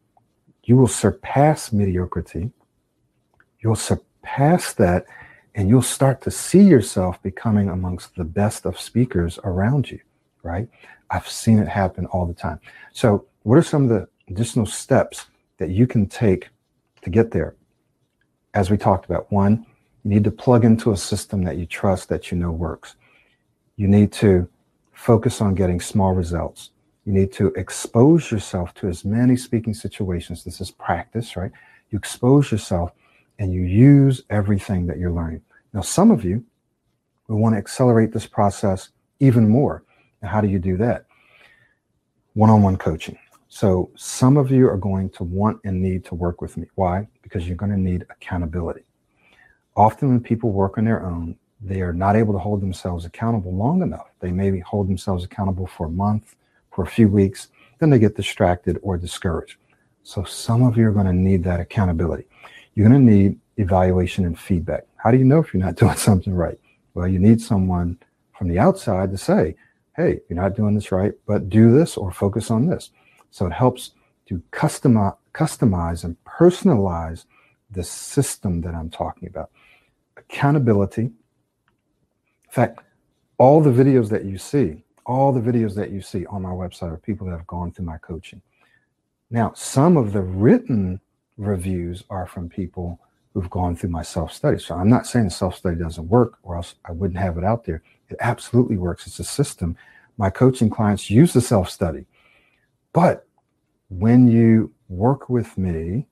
you 0.67 0.77
will 0.77 0.87
surpass 0.87 1.73
mediocrity. 1.73 2.53
You'll 3.61 3.75
surpass 3.75 4.75
that, 4.75 5.07
and 5.55 5.69
you'll 5.69 5.83
start 5.83 6.21
to 6.23 6.31
see 6.31 6.63
yourself 6.63 7.21
becoming 7.23 7.71
amongst 7.71 8.15
the 8.15 8.25
best 8.25 8.67
of 8.67 8.79
speakers 8.79 9.39
around 9.43 9.91
you, 9.91 9.99
right? 10.43 10.69
I've 11.11 11.29
seen 11.29 11.59
it 11.59 11.69
happen 11.69 12.07
all 12.07 12.27
the 12.27 12.35
time. 12.35 12.61
So, 12.93 13.27
what 13.43 13.57
are 13.57 13.63
some 13.63 13.85
of 13.85 13.89
the 13.89 14.09
additional 14.29 14.67
steps 14.67 15.27
that 15.59 15.71
you 15.71 15.87
can 15.87 16.07
take 16.07 16.49
to 17.03 17.11
get 17.11 17.31
there. 17.31 17.55
As 18.55 18.71
we 18.71 18.77
talked 18.77 19.05
about, 19.05 19.31
one, 19.31 19.67
you 20.03 20.11
need 20.11 20.25
to 20.25 20.31
plug 20.31 20.65
into 20.65 20.93
a 20.93 20.97
system 20.97 21.43
that 21.45 21.57
you 21.57 21.67
trust 21.67 22.09
that 22.09 22.31
you 22.31 22.39
know 22.39 22.51
works. 22.51 22.97
You 23.77 23.89
need 23.89 24.13
to 24.13 24.49
focus 24.93 25.41
on 25.41 25.55
getting 25.55 25.81
small 25.81 26.13
results. 26.13 26.71
You 27.07 27.13
need 27.13 27.33
to 27.35 27.49
expose 27.55 28.33
yourself 28.33 28.75
to 28.75 28.89
as 28.89 29.05
many 29.05 29.37
speaking 29.37 29.75
situations. 29.75 30.43
This 30.43 30.61
is 30.61 30.73
practice, 30.73 31.37
right? 31.37 31.53
You 31.91 31.99
expose 31.99 32.51
yourself 32.51 32.91
and 33.39 33.53
you 33.53 33.63
use 33.63 34.23
everything 34.29 34.87
that 34.89 34.99
you're 34.99 35.13
learning. 35.13 35.43
Now, 35.73 35.83
some 35.83 36.11
of 36.11 36.25
you 36.25 36.45
will 37.29 37.39
want 37.39 37.55
to 37.55 37.59
accelerate 37.59 38.13
this 38.13 38.27
process 38.27 38.91
even 39.21 39.49
more. 39.49 39.85
And 40.21 40.31
how 40.31 40.41
do 40.41 40.49
you 40.49 40.59
do 40.59 40.77
that? 40.79 41.07
One 42.35 42.51
on 42.51 42.63
one 42.63 42.77
coaching. 42.77 43.17
So, 43.49 43.91
some 43.95 44.37
of 44.37 44.51
you 44.51 44.69
are 44.69 44.77
going 44.77 45.09
to 45.11 45.23
want 45.23 45.61
and 45.65 45.81
need 45.81 46.05
to 46.07 46.17
work 46.17 46.43
with 46.43 46.57
me. 46.57 46.67
Why? 46.75 47.07
Because 47.23 47.47
you're 47.47 47.57
going 47.57 47.71
to 47.71 47.79
need 47.79 48.05
accountability. 48.11 48.83
Often, 49.77 50.09
when 50.09 50.21
people 50.21 50.51
work 50.51 50.77
on 50.77 50.85
their 50.85 51.07
own, 51.07 51.37
they 51.61 51.83
are 51.83 51.93
not 51.93 52.17
able 52.17 52.33
to 52.33 52.39
hold 52.39 52.61
themselves 52.61 53.05
accountable 53.05 53.55
long 53.55 53.83
enough. 53.83 54.11
They 54.19 54.33
maybe 54.33 54.59
hold 54.59 54.89
themselves 54.89 55.25
accountable 55.25 55.67
for 55.67 55.87
a 55.87 55.91
month, 55.91 56.35
for 56.77 56.85
a 56.85 56.87
few 56.87 57.09
weeks, 57.09 57.49
then 57.79 57.89
they 57.89 57.99
get 57.99 58.17
distracted 58.17 58.79
or 58.83 58.99
discouraged. 58.99 59.57
So 60.03 60.25
some 60.25 60.63
of 60.63 60.77
you 60.77 60.87
are 60.87 60.93
going 60.93 61.07
to 61.07 61.13
need 61.15 61.43
that 61.45 61.59
accountability. 61.59 62.27
You're 62.75 62.87
going 62.87 63.07
to 63.07 63.13
need 63.13 63.41
evaluation 63.57 64.27
and 64.27 64.39
feedback. 64.39 64.85
How 64.97 65.11
do 65.11 65.17
you 65.17 65.25
know 65.25 65.39
if 65.39 65.55
you're 65.55 65.65
not 65.65 65.77
doing 65.83 65.97
something 65.97 66.35
right? 66.35 66.59
Well, 66.93 67.09
you 67.09 67.19
need 67.19 67.41
someone 67.41 67.99
from 68.39 68.49
the 68.49 68.59
outside 68.59 69.11
to 69.11 69.17
say, 69.17 69.57
hey, 69.97 70.21
you're 70.29 70.39
not 70.39 70.55
doing 70.55 70.75
this 70.75 70.93
right, 70.93 71.15
but 71.27 71.49
do 71.49 71.73
this 71.73 71.97
or 71.97 72.13
focus 72.13 72.51
on 72.51 72.67
this. 72.67 72.91
So 73.31 73.47
it 73.47 73.55
helps 73.55 73.93
to 74.27 74.43
customize, 74.53 75.17
customize 75.33 76.05
and 76.05 76.15
personalize 76.25 77.25
the 77.71 77.85
system 77.85 78.61
that 78.61 78.75
I'm 78.75 78.91
talking 78.91 79.29
about. 79.29 79.51
Accountability. 80.19 81.05
In 81.05 81.13
fact, 82.51 82.81
all 83.39 83.63
the 83.63 83.71
videos 83.71 84.11
that 84.11 84.27
you 84.27 84.37
see 84.37 84.83
all 85.07 85.33
the 85.33 85.41
videos 85.41 85.75
that 85.77 85.91
you 85.91 86.03
see 86.03 86.27
on 86.27 86.43
my 86.43 86.51
website 86.51 86.93
are 86.93 86.99
people 86.99 87.27
that 87.27 87.33
have 87.33 87.47
gone 87.47 87.73
through 87.73 87.87
my 87.87 87.97
coaching. 87.99 88.43
Now, 89.31 89.53
some 89.55 89.97
of 89.97 90.13
the 90.13 90.21
written 90.21 91.01
reviews 91.37 92.05
are 92.11 92.27
from 92.27 92.49
people 92.49 93.01
who've 93.33 93.51
gone 93.51 93.77
through 93.77 93.91
my 93.91 94.03
self 94.03 94.33
study. 94.33 94.59
So 94.59 94.75
I'm 94.75 94.89
not 94.89 95.07
saying 95.07 95.31
self 95.31 95.57
study 95.57 95.77
doesn't 95.77 96.09
work, 96.09 96.39
or 96.43 96.57
else 96.57 96.75
I 96.85 96.93
wouldn't 96.93 97.21
have 97.21 97.39
it 97.39 97.45
out 97.45 97.65
there. 97.65 97.83
It 98.09 98.17
absolutely 98.21 98.77
works. 98.77 99.07
It's 99.07 99.19
a 99.19 99.25
system. 99.25 99.77
My 100.19 100.31
coaching 100.31 100.71
clients 100.71 101.11
use 101.11 101.33
the 101.33 101.41
self 101.41 101.71
study. 101.71 102.07
But 102.93 103.27
when 103.89 104.27
you 104.27 104.73
work 104.89 105.29
with 105.29 105.57
me 105.57 106.07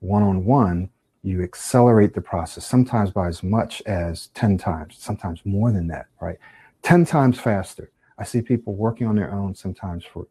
one 0.00 0.22
on 0.22 0.44
one, 0.44 0.90
you 1.22 1.42
accelerate 1.42 2.14
the 2.14 2.20
process, 2.20 2.66
sometimes 2.66 3.10
by 3.10 3.28
as 3.28 3.42
much 3.42 3.82
as 3.84 4.28
10 4.28 4.56
times, 4.56 4.96
sometimes 4.98 5.40
more 5.44 5.70
than 5.70 5.86
that, 5.88 6.06
right? 6.20 6.38
10 6.82 7.04
times 7.04 7.38
faster. 7.38 7.90
I 8.20 8.24
see 8.24 8.42
people 8.42 8.74
working 8.74 9.06
on 9.06 9.16
their 9.16 9.32
own 9.32 9.54
sometimes 9.54 10.04
for 10.04 10.26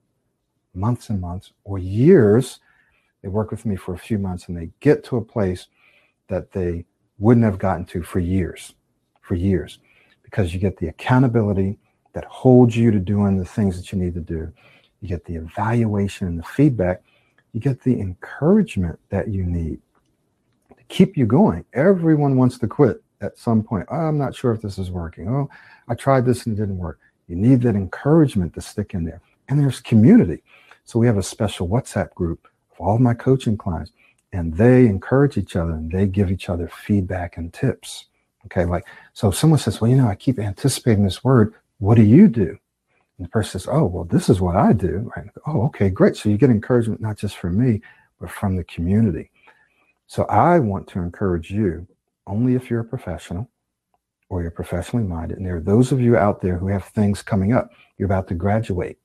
months 0.75 1.09
and 1.09 1.19
months 1.19 1.53
or 1.63 1.79
years. 1.79 2.59
They 3.23 3.29
work 3.29 3.49
with 3.49 3.65
me 3.65 3.75
for 3.75 3.95
a 3.95 3.97
few 3.97 4.19
months 4.19 4.47
and 4.47 4.55
they 4.55 4.69
get 4.79 5.03
to 5.05 5.17
a 5.17 5.21
place 5.21 5.67
that 6.27 6.51
they 6.51 6.85
wouldn't 7.17 7.45
have 7.45 7.57
gotten 7.57 7.85
to 7.85 8.03
for 8.03 8.19
years, 8.19 8.75
for 9.21 9.33
years, 9.33 9.79
because 10.21 10.53
you 10.53 10.59
get 10.59 10.77
the 10.77 10.87
accountability 10.87 11.79
that 12.13 12.25
holds 12.25 12.77
you 12.77 12.91
to 12.91 12.99
doing 12.99 13.37
the 13.37 13.45
things 13.45 13.75
that 13.75 13.91
you 13.91 13.97
need 13.97 14.13
to 14.13 14.21
do. 14.21 14.53
You 15.01 15.09
get 15.09 15.25
the 15.25 15.35
evaluation 15.35 16.27
and 16.27 16.37
the 16.37 16.43
feedback. 16.43 17.01
You 17.53 17.59
get 17.59 17.81
the 17.81 17.99
encouragement 17.99 18.99
that 19.09 19.29
you 19.29 19.43
need 19.43 19.81
to 20.77 20.83
keep 20.89 21.17
you 21.17 21.25
going. 21.25 21.65
Everyone 21.73 22.37
wants 22.37 22.59
to 22.59 22.67
quit 22.67 23.01
at 23.21 23.37
some 23.37 23.63
point. 23.63 23.87
Oh, 23.89 23.95
I'm 23.95 24.17
not 24.17 24.35
sure 24.35 24.51
if 24.51 24.61
this 24.61 24.77
is 24.77 24.91
working. 24.91 25.27
Oh, 25.27 25.49
I 25.87 25.95
tried 25.95 26.25
this 26.25 26.45
and 26.45 26.55
it 26.55 26.61
didn't 26.61 26.77
work. 26.77 26.99
You 27.29 27.35
need 27.35 27.61
that 27.61 27.75
encouragement 27.75 28.55
to 28.55 28.61
stick 28.61 28.93
in 28.93 29.05
there. 29.05 29.21
And 29.47 29.59
there's 29.59 29.79
community. 29.79 30.41
So 30.83 30.97
we 30.99 31.05
have 31.05 31.17
a 31.17 31.23
special 31.23 31.69
WhatsApp 31.69 32.13
group 32.15 32.47
of 32.71 32.79
all 32.79 32.97
my 32.97 33.13
coaching 33.13 33.55
clients, 33.55 33.91
and 34.33 34.55
they 34.55 34.87
encourage 34.87 35.37
each 35.37 35.55
other 35.55 35.71
and 35.71 35.91
they 35.91 36.07
give 36.07 36.31
each 36.31 36.49
other 36.49 36.67
feedback 36.67 37.37
and 37.37 37.53
tips. 37.53 38.05
Okay, 38.45 38.65
like 38.65 38.85
so 39.13 39.29
if 39.29 39.35
someone 39.35 39.59
says, 39.59 39.79
Well, 39.79 39.91
you 39.91 39.97
know, 39.97 40.07
I 40.07 40.15
keep 40.15 40.39
anticipating 40.39 41.03
this 41.03 41.23
word, 41.23 41.53
what 41.77 41.95
do 41.95 42.03
you 42.03 42.27
do? 42.27 42.57
And 43.17 43.25
the 43.25 43.29
person 43.29 43.59
says, 43.59 43.69
Oh, 43.71 43.85
well, 43.85 44.05
this 44.05 44.29
is 44.29 44.41
what 44.41 44.55
I 44.55 44.73
do. 44.73 45.11
Right? 45.15 45.27
Oh, 45.45 45.65
okay, 45.65 45.89
great. 45.89 46.15
So 46.15 46.29
you 46.29 46.37
get 46.37 46.49
encouragement 46.49 46.99
not 47.01 47.17
just 47.17 47.37
from 47.37 47.63
me, 47.63 47.81
but 48.19 48.31
from 48.31 48.55
the 48.55 48.63
community. 48.63 49.29
So 50.07 50.23
I 50.23 50.57
want 50.57 50.87
to 50.89 50.99
encourage 50.99 51.51
you 51.51 51.87
only 52.25 52.55
if 52.55 52.69
you're 52.71 52.79
a 52.79 52.85
professional 52.85 53.49
or 54.29 54.41
you're 54.41 54.51
professionally 54.51 55.05
minded, 55.05 55.37
and 55.37 55.45
there 55.45 55.57
are 55.57 55.61
those 55.61 55.91
of 55.91 55.99
you 55.99 56.15
out 56.15 56.41
there 56.41 56.57
who 56.57 56.67
have 56.67 56.85
things 56.85 57.21
coming 57.21 57.51
up. 57.51 57.71
You're 57.97 58.05
about 58.05 58.27
to 58.29 58.35
graduate. 58.35 58.97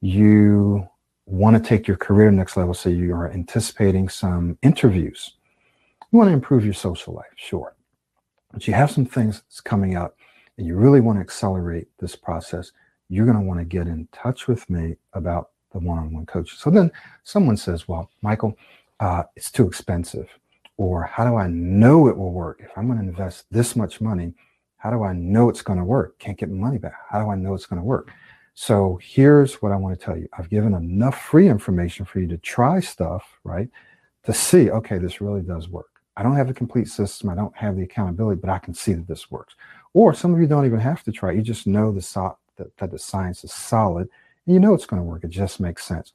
You 0.00 0.88
want 1.26 1.56
to 1.56 1.68
take 1.68 1.86
your 1.86 1.96
career 1.96 2.30
next 2.30 2.56
level, 2.56 2.72
so 2.72 2.88
you 2.88 3.12
are 3.14 3.30
anticipating 3.30 4.08
some 4.08 4.56
interviews. 4.62 5.34
You 6.10 6.18
want 6.18 6.28
to 6.28 6.34
improve 6.34 6.64
your 6.64 6.74
social 6.74 7.14
life, 7.14 7.26
sure. 7.36 7.74
But 8.52 8.66
you 8.66 8.72
have 8.74 8.90
some 8.90 9.04
things 9.04 9.42
that's 9.42 9.60
coming 9.60 9.96
up 9.96 10.16
and 10.56 10.66
you 10.66 10.76
really 10.76 11.00
want 11.00 11.18
to 11.18 11.20
accelerate 11.20 11.88
this 11.98 12.16
process. 12.16 12.72
You're 13.08 13.26
going 13.26 13.38
to 13.38 13.44
want 13.44 13.60
to 13.60 13.64
get 13.64 13.86
in 13.86 14.08
touch 14.12 14.48
with 14.48 14.68
me 14.70 14.96
about 15.12 15.50
the 15.72 15.78
one 15.78 15.98
on 15.98 16.12
one 16.12 16.26
coaching. 16.26 16.56
So 16.58 16.70
then 16.70 16.90
someone 17.24 17.56
says, 17.56 17.86
Well, 17.86 18.10
Michael, 18.22 18.56
uh, 19.00 19.24
it's 19.36 19.50
too 19.50 19.66
expensive 19.66 20.28
or 20.78 21.02
how 21.04 21.28
do 21.28 21.36
I 21.36 21.48
know 21.48 22.08
it 22.08 22.16
will 22.16 22.32
work? 22.32 22.60
If 22.64 22.70
I'm 22.76 22.86
going 22.86 22.98
to 22.98 23.04
invest 23.04 23.44
this 23.50 23.76
much 23.76 24.00
money, 24.00 24.32
how 24.78 24.90
do 24.90 25.02
I 25.02 25.12
know 25.12 25.50
it's 25.50 25.60
going 25.60 25.78
to 25.78 25.84
work? 25.84 26.18
Can't 26.18 26.38
get 26.38 26.48
money 26.48 26.78
back. 26.78 26.94
How 27.10 27.22
do 27.22 27.30
I 27.30 27.34
know 27.34 27.52
it's 27.54 27.66
going 27.66 27.80
to 27.80 27.84
work? 27.84 28.10
So 28.54 28.98
here's 29.02 29.60
what 29.60 29.72
I 29.72 29.76
want 29.76 29.98
to 29.98 30.04
tell 30.04 30.16
you. 30.16 30.28
I've 30.38 30.48
given 30.48 30.74
enough 30.74 31.20
free 31.20 31.48
information 31.48 32.04
for 32.04 32.20
you 32.20 32.28
to 32.28 32.38
try 32.38 32.80
stuff, 32.80 33.38
right? 33.44 33.68
To 34.24 34.32
see, 34.32 34.70
okay, 34.70 34.98
this 34.98 35.20
really 35.20 35.42
does 35.42 35.68
work. 35.68 35.90
I 36.16 36.22
don't 36.22 36.36
have 36.36 36.50
a 36.50 36.54
complete 36.54 36.88
system. 36.88 37.28
I 37.28 37.34
don't 37.34 37.56
have 37.56 37.76
the 37.76 37.82
accountability, 37.82 38.40
but 38.40 38.50
I 38.50 38.58
can 38.58 38.74
see 38.74 38.94
that 38.94 39.06
this 39.06 39.30
works. 39.30 39.54
Or 39.94 40.14
some 40.14 40.32
of 40.32 40.40
you 40.40 40.46
don't 40.46 40.66
even 40.66 40.80
have 40.80 41.04
to 41.04 41.12
try. 41.12 41.32
You 41.32 41.42
just 41.42 41.66
know 41.66 41.92
the 41.92 42.02
so- 42.02 42.38
that, 42.56 42.76
that 42.78 42.90
the 42.90 42.98
science 42.98 43.44
is 43.44 43.52
solid 43.52 44.08
and 44.46 44.54
you 44.54 44.60
know 44.60 44.74
it's 44.74 44.86
going 44.86 45.00
to 45.00 45.06
work. 45.06 45.24
It 45.24 45.30
just 45.30 45.60
makes 45.60 45.84
sense. 45.84 46.12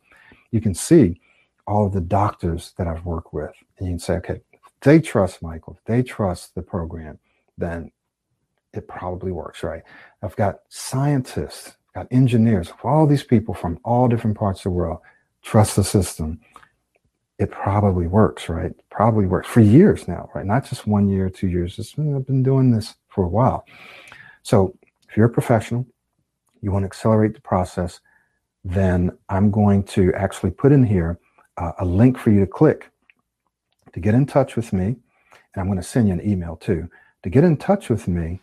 You 0.52 0.60
can 0.60 0.74
see 0.74 1.22
all 1.68 1.86
of 1.86 1.94
the 1.94 2.02
doctors 2.02 2.74
that 2.78 2.88
I've 2.88 3.06
worked 3.06 3.34
with, 3.34 3.54
and 3.78 3.88
you 3.88 3.94
can 3.94 4.00
say, 4.00 4.14
okay, 4.16 4.42
they 4.84 5.00
trust 5.00 5.42
Michael, 5.42 5.80
they 5.86 6.04
trust 6.04 6.56
the 6.56 6.62
program, 6.62 7.18
then 7.58 7.92
it 8.74 8.88
probably 8.88 9.32
works, 9.32 9.64
right? 9.64 9.84
I've 10.22 10.36
got 10.36 10.60
scientists, 10.70 11.78
I've 11.90 12.04
got 12.04 12.08
engineers, 12.12 12.72
all 12.84 13.08
these 13.08 13.24
people 13.24 13.54
from 13.54 13.80
all 13.84 14.08
different 14.08 14.38
parts 14.38 14.60
of 14.60 14.64
the 14.66 14.70
world 14.72 15.00
trust 15.42 15.76
the 15.76 15.84
system. 15.84 16.40
It 17.40 17.52
probably 17.52 18.08
works, 18.08 18.48
right? 18.50 18.72
Probably 18.90 19.26
works 19.26 19.48
for 19.48 19.62
years 19.62 20.08
now, 20.08 20.30
right? 20.34 20.46
Not 20.46 20.66
just 20.66 20.88
one 20.88 21.10
year, 21.10 21.30
two 21.30 21.48
years. 21.48 21.78
It's 21.80 21.94
been, 21.94 22.16
I've 22.16 22.28
been 22.28 22.44
doing 22.44 22.72
this 22.72 22.96
for 23.10 23.24
a 23.24 23.30
while. 23.30 23.66
So 24.44 24.78
if 25.10 25.18
you're 25.18 25.26
a 25.28 25.30
professional, 25.30 25.86
you 26.62 26.72
want 26.72 26.84
to 26.84 26.88
accelerate 26.88 27.34
the 27.34 27.42
process, 27.42 28.00
then 28.64 29.18
I'm 29.30 29.52
going 29.52 29.84
to 29.84 30.14
actually 30.14 30.52
put 30.52 30.72
in 30.72 30.84
here 30.86 31.20
uh, 31.58 31.74
a 31.80 31.86
link 31.86 32.18
for 32.18 32.32
you 32.32 32.40
to 32.40 32.48
click 32.48 32.90
to 33.94 34.00
get 34.00 34.14
in 34.14 34.26
touch 34.26 34.56
with 34.56 34.74
me, 34.74 34.86
and 34.86 35.58
I'm 35.58 35.68
going 35.68 35.78
to 35.78 35.84
send 35.84 36.08
you 36.08 36.14
an 36.14 36.28
email 36.28 36.56
too, 36.56 36.90
to 37.24 37.30
get 37.30 37.44
in 37.44 37.58
touch 37.58 37.90
with 37.90 38.08
me 38.08 38.42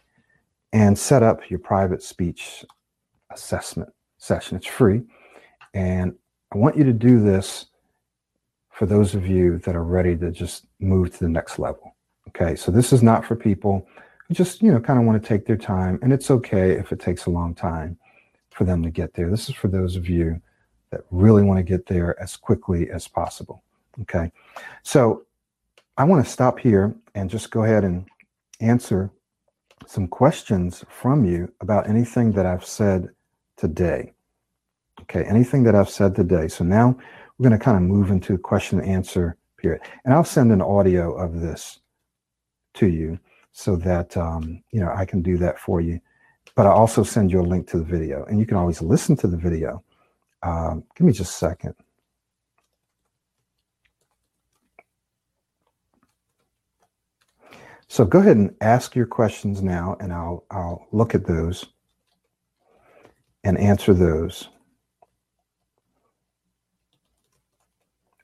and 0.72 0.98
set 0.98 1.22
up 1.22 1.51
your 1.51 1.59
private 1.59 2.03
speech 2.03 2.64
assessment 3.30 3.90
session. 4.18 4.57
It's 4.57 4.66
free. 4.66 5.03
And 5.74 6.14
I 6.53 6.59
want 6.59 6.76
you 6.76 6.84
to 6.84 6.92
do 6.92 7.20
this 7.20 7.66
for 8.70 8.86
those 8.86 9.14
of 9.14 9.26
you 9.26 9.59
that 9.59 9.76
are 9.76 9.84
ready 9.84 10.16
to 10.16 10.30
just 10.30 10.66
move 10.78 11.12
to 11.12 11.18
the 11.20 11.28
next 11.28 11.59
level. 11.59 11.96
Okay. 12.28 12.55
So 12.55 12.70
this 12.70 12.92
is 12.92 13.03
not 13.03 13.24
for 13.24 13.36
people 13.36 13.86
who 14.26 14.34
just, 14.34 14.62
you 14.62 14.72
know, 14.72 14.80
kind 14.80 14.98
of 14.98 15.05
want 15.05 15.20
to 15.20 15.28
take 15.28 15.46
their 15.46 15.57
time. 15.57 15.98
And 16.03 16.12
it's 16.12 16.30
okay 16.30 16.72
if 16.72 16.92
it 16.92 17.01
takes 17.01 17.26
a 17.26 17.30
long 17.30 17.55
time 17.55 17.98
for 18.51 18.64
them 18.64 18.82
to 18.82 18.90
get 18.90 19.14
there. 19.14 19.30
This 19.30 19.48
is 19.48 19.55
for 19.55 19.68
those 19.68 19.96
of 19.96 20.09
you 20.09 20.40
that 20.90 21.03
really 21.11 21.42
want 21.42 21.59
to 21.59 21.62
get 21.62 21.86
there 21.86 22.20
as 22.20 22.36
quickly 22.36 22.90
as 22.90 23.07
possible. 23.07 23.62
Okay. 24.03 24.30
So 24.82 25.24
I 26.01 26.05
want 26.05 26.24
to 26.24 26.32
stop 26.32 26.59
here 26.59 26.94
and 27.14 27.28
just 27.28 27.51
go 27.51 27.64
ahead 27.64 27.84
and 27.84 28.09
answer 28.59 29.11
some 29.86 30.09
questions 30.09 30.82
from 30.88 31.26
you 31.26 31.53
about 31.61 31.90
anything 31.90 32.32
that 32.32 32.46
I've 32.46 32.64
said 32.64 33.11
today. 33.59 34.14
Okay, 35.03 35.24
anything 35.24 35.62
that 35.64 35.74
I've 35.74 35.90
said 35.90 36.14
today. 36.14 36.48
So 36.48 36.64
now 36.64 36.96
we're 37.36 37.46
going 37.46 37.59
to 37.59 37.62
kind 37.62 37.76
of 37.76 37.82
move 37.82 38.11
into 38.11 38.32
a 38.32 38.38
question 38.38 38.80
and 38.80 38.88
answer 38.88 39.36
period. 39.59 39.82
And 40.07 40.14
I'll 40.14 40.24
send 40.24 40.53
an 40.53 40.62
audio 40.62 41.12
of 41.18 41.42
this 41.42 41.80
to 42.76 42.86
you 42.86 43.18
so 43.53 43.76
that 43.76 44.16
um, 44.16 44.62
you 44.70 44.80
know 44.80 44.90
I 44.96 45.05
can 45.05 45.20
do 45.20 45.36
that 45.36 45.59
for 45.59 45.82
you. 45.82 46.01
But 46.55 46.64
I'll 46.64 46.78
also 46.78 47.03
send 47.03 47.30
you 47.30 47.42
a 47.42 47.51
link 47.53 47.68
to 47.72 47.76
the 47.76 47.84
video, 47.84 48.24
and 48.24 48.38
you 48.38 48.46
can 48.46 48.57
always 48.57 48.80
listen 48.80 49.16
to 49.16 49.26
the 49.26 49.36
video. 49.36 49.84
Um, 50.42 50.82
give 50.96 51.07
me 51.07 51.12
just 51.12 51.34
a 51.34 51.36
second. 51.36 51.74
So 57.91 58.05
go 58.05 58.20
ahead 58.20 58.36
and 58.36 58.55
ask 58.61 58.95
your 58.95 59.05
questions 59.05 59.62
now, 59.62 59.97
and 59.99 60.12
I'll 60.12 60.45
I'll 60.53 60.86
look 60.93 61.12
at 61.12 61.26
those 61.26 61.66
and 63.43 63.59
answer 63.59 63.93
those. 63.93 64.49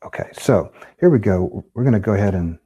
Okay, 0.05 0.29
so 0.33 0.71
here 1.01 1.11
we 1.11 1.19
go. 1.19 1.64
We're 1.75 1.83
going 1.83 1.95
to 1.95 1.99
go 1.99 2.14
ahead 2.14 2.37
and 2.37 2.61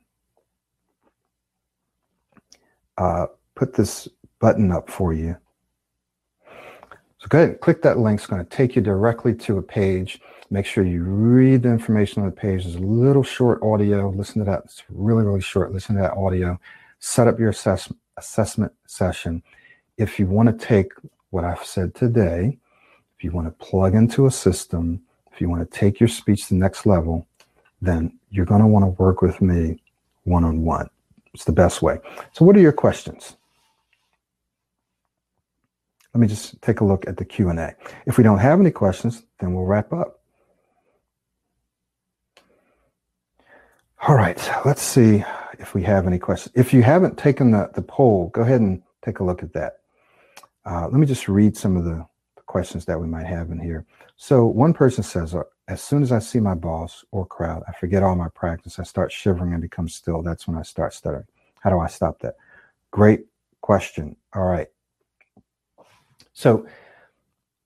uh, 2.98 3.28
put 3.54 3.72
this 3.72 4.06
button 4.38 4.70
up 4.70 4.90
for 4.90 5.14
you. 5.14 5.38
So 7.16 7.28
go 7.30 7.38
ahead 7.38 7.48
and 7.48 7.60
click 7.60 7.80
that 7.80 7.98
link. 7.98 8.20
It's 8.20 8.26
going 8.26 8.44
to 8.44 8.56
take 8.56 8.76
you 8.76 8.82
directly 8.82 9.34
to 9.36 9.56
a 9.56 9.62
page. 9.62 10.20
Make 10.50 10.66
sure 10.66 10.84
you 10.84 11.02
read 11.02 11.62
the 11.62 11.70
information 11.70 12.22
on 12.22 12.28
the 12.28 12.36
page. 12.36 12.64
There's 12.64 12.76
a 12.76 12.80
little 12.80 13.22
short 13.22 13.62
audio. 13.62 14.10
Listen 14.10 14.44
to 14.44 14.50
that. 14.50 14.64
It's 14.66 14.82
really, 14.90 15.24
really 15.24 15.40
short. 15.40 15.72
Listen 15.72 15.96
to 15.96 16.02
that 16.02 16.12
audio. 16.12 16.60
Set 17.00 17.26
up 17.26 17.38
your 17.38 17.50
assess- 17.50 17.92
assessment 18.16 18.72
session. 18.86 19.42
If 19.96 20.18
you 20.18 20.26
want 20.26 20.48
to 20.48 20.66
take 20.66 20.92
what 21.30 21.44
I've 21.44 21.64
said 21.64 21.94
today, 21.94 22.58
if 23.16 23.24
you 23.24 23.32
want 23.32 23.46
to 23.46 23.64
plug 23.64 23.94
into 23.94 24.26
a 24.26 24.30
system, 24.30 25.02
if 25.32 25.40
you 25.40 25.48
want 25.48 25.68
to 25.68 25.78
take 25.78 25.98
your 25.98 26.08
speech 26.08 26.48
to 26.48 26.54
the 26.54 26.60
next 26.60 26.86
level, 26.86 27.26
then 27.80 28.18
you're 28.30 28.46
going 28.46 28.60
to 28.60 28.66
want 28.66 28.84
to 28.84 29.02
work 29.02 29.22
with 29.22 29.40
me 29.40 29.82
one 30.24 30.44
on 30.44 30.62
one. 30.62 30.88
It's 31.32 31.44
the 31.44 31.52
best 31.52 31.80
way. 31.80 31.98
So, 32.32 32.44
what 32.44 32.56
are 32.56 32.60
your 32.60 32.72
questions? 32.72 33.36
Let 36.12 36.20
me 36.20 36.26
just 36.26 36.60
take 36.60 36.80
a 36.80 36.84
look 36.84 37.06
at 37.06 37.16
the 37.16 37.24
Q&A. 37.24 37.74
If 38.04 38.18
we 38.18 38.24
don't 38.24 38.38
have 38.38 38.58
any 38.58 38.72
questions, 38.72 39.22
then 39.38 39.54
we'll 39.54 39.64
wrap 39.64 39.92
up. 39.92 40.20
All 44.06 44.16
right, 44.16 44.50
let's 44.64 44.82
see 44.82 45.24
if 45.60 45.74
we 45.74 45.82
have 45.82 46.06
any 46.06 46.18
questions. 46.18 46.52
If 46.56 46.72
you 46.72 46.82
haven't 46.82 47.18
taken 47.18 47.50
the, 47.50 47.70
the 47.74 47.82
poll, 47.82 48.28
go 48.28 48.42
ahead 48.42 48.60
and 48.60 48.82
take 49.04 49.20
a 49.20 49.24
look 49.24 49.42
at 49.42 49.52
that. 49.52 49.78
Uh, 50.64 50.82
let 50.82 50.94
me 50.94 51.06
just 51.06 51.28
read 51.28 51.56
some 51.56 51.76
of 51.76 51.84
the, 51.84 52.06
the 52.36 52.42
questions 52.46 52.84
that 52.86 52.98
we 53.00 53.06
might 53.06 53.26
have 53.26 53.50
in 53.50 53.58
here. 53.58 53.84
So 54.16 54.46
one 54.46 54.72
person 54.72 55.02
says, 55.02 55.34
uh, 55.34 55.42
as 55.68 55.82
soon 55.82 56.02
as 56.02 56.12
I 56.12 56.18
see 56.18 56.40
my 56.40 56.54
boss 56.54 57.04
or 57.12 57.26
crowd, 57.26 57.62
I 57.68 57.72
forget 57.72 58.02
all 58.02 58.16
my 58.16 58.28
practice. 58.34 58.78
I 58.78 58.82
start 58.82 59.12
shivering 59.12 59.52
and 59.52 59.62
become 59.62 59.88
still. 59.88 60.22
That's 60.22 60.48
when 60.48 60.56
I 60.56 60.62
start 60.62 60.94
stuttering. 60.94 61.26
How 61.60 61.70
do 61.70 61.78
I 61.78 61.86
stop 61.86 62.18
that? 62.20 62.34
Great 62.90 63.26
question. 63.60 64.16
All 64.34 64.44
right. 64.44 64.68
So 66.32 66.66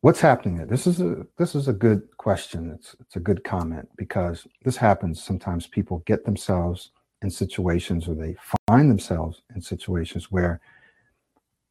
what's 0.01 0.20
happening 0.20 0.57
there? 0.57 0.66
This 0.66 0.86
is 0.86 1.01
a 1.01 1.26
this 1.38 1.55
is 1.55 1.68
a 1.68 1.72
good 1.72 2.03
question. 2.18 2.72
It's 2.72 2.95
it's 3.01 3.16
a 3.16 3.20
good 3.20 3.42
comment 3.45 3.88
because 3.97 4.47
this 4.64 4.76
happens 4.76 5.22
sometimes 5.22 5.66
people 5.66 6.03
get 6.07 6.24
themselves 6.24 6.90
in 7.24 7.30
situations 7.30 8.06
or 8.06 8.14
they 8.14 8.36
find 8.68 8.90
themselves 8.90 9.42
in 9.54 9.60
situations 9.60 10.30
where 10.30 10.60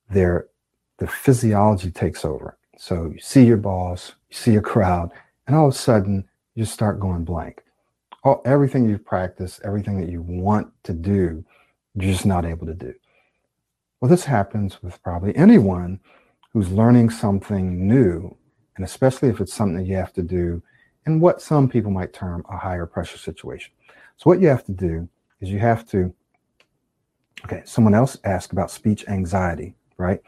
their 0.10 0.48
the 0.98 1.08
physiology 1.08 1.92
takes 1.92 2.26
over. 2.26 2.58
So 2.78 3.12
you 3.14 3.20
see 3.20 3.46
your 3.46 3.58
boss, 3.58 4.14
you 4.30 4.36
see 4.36 4.56
a 4.56 4.62
crowd, 4.62 5.12
and 5.48 5.56
all 5.56 5.68
of 5.68 5.74
a 5.74 5.78
sudden 5.78 6.26
you 6.56 6.66
start 6.66 7.00
going 7.00 7.24
blank. 7.24 7.64
All, 8.24 8.42
everything 8.46 8.88
you've 8.88 9.06
practiced, 9.06 9.62
everything 9.64 10.00
that 10.00 10.10
you 10.10 10.22
want 10.22 10.72
to 10.84 10.94
do, 10.94 11.44
you're 11.96 12.12
just 12.12 12.26
not 12.26 12.46
able 12.46 12.66
to 12.68 12.74
do. 12.74 12.94
Well, 14.00 14.10
this 14.10 14.26
happens 14.26 14.82
with 14.84 15.02
probably 15.04 15.36
anyone 15.36 16.00
who's 16.52 16.72
learning 16.72 17.10
something 17.10 17.88
new, 17.88 18.36
and 18.76 18.86
especially 18.86 19.30
if 19.30 19.42
it's 19.42 19.54
something 19.54 19.86
you 19.86 19.96
have 19.96 20.14
to 20.14 20.22
do 20.24 20.62
in 21.06 21.20
what 21.20 21.42
some 21.42 21.68
people 21.68 21.92
might 21.92 22.14
term 22.14 22.46
a 22.50 22.58
higher 22.58 22.86
pressure 22.86 23.18
situation. 23.18 23.74
So, 24.18 24.30
what 24.30 24.42
you 24.42 24.48
have 24.48 24.66
to 24.66 24.72
do 24.72 25.10
is 25.44 25.52
you 25.52 25.60
have 25.60 25.86
to, 25.90 26.14
okay, 27.46 27.62
someone 27.66 27.94
else 27.94 28.18
asked 28.24 28.54
about 28.54 28.72
speech 28.72 29.06
anxiety, 29.08 29.76
right? 29.98 30.22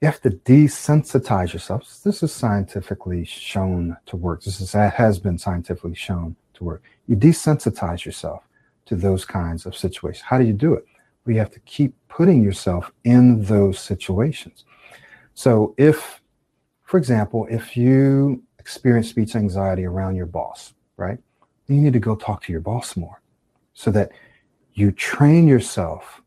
You 0.00 0.06
have 0.06 0.20
to 0.22 0.30
desensitize 0.30 1.52
yourself. 1.52 2.00
This 2.02 2.22
is 2.22 2.32
scientifically 2.32 3.24
shown 3.24 3.96
to 4.06 4.16
work. 4.16 4.42
This 4.42 4.60
is, 4.60 4.72
has 4.72 5.18
been 5.18 5.38
scientifically 5.38 5.94
shown 5.94 6.36
to 6.54 6.64
work. 6.64 6.82
You 7.06 7.16
desensitize 7.16 8.04
yourself 8.04 8.42
to 8.86 8.96
those 8.96 9.24
kinds 9.24 9.66
of 9.66 9.76
situations. 9.76 10.24
How 10.26 10.38
do 10.38 10.44
you 10.44 10.52
do 10.52 10.74
it? 10.74 10.84
Well, 11.24 11.34
you 11.34 11.38
have 11.38 11.52
to 11.52 11.60
keep 11.60 11.94
putting 12.08 12.42
yourself 12.42 12.92
in 13.04 13.44
those 13.44 13.78
situations. 13.78 14.64
So, 15.34 15.74
if, 15.78 16.20
for 16.82 16.98
example, 16.98 17.46
if 17.50 17.76
you 17.76 18.42
experience 18.58 19.08
speech 19.08 19.36
anxiety 19.36 19.84
around 19.84 20.16
your 20.16 20.26
boss, 20.26 20.74
right, 20.96 21.18
you 21.66 21.76
need 21.76 21.94
to 21.94 21.98
go 21.98 22.14
talk 22.14 22.44
to 22.44 22.52
your 22.52 22.60
boss 22.60 22.94
more 22.94 23.20
so 23.74 23.90
that 23.90 24.12
you 24.72 24.90
train 24.90 25.46
yourself. 25.46 26.22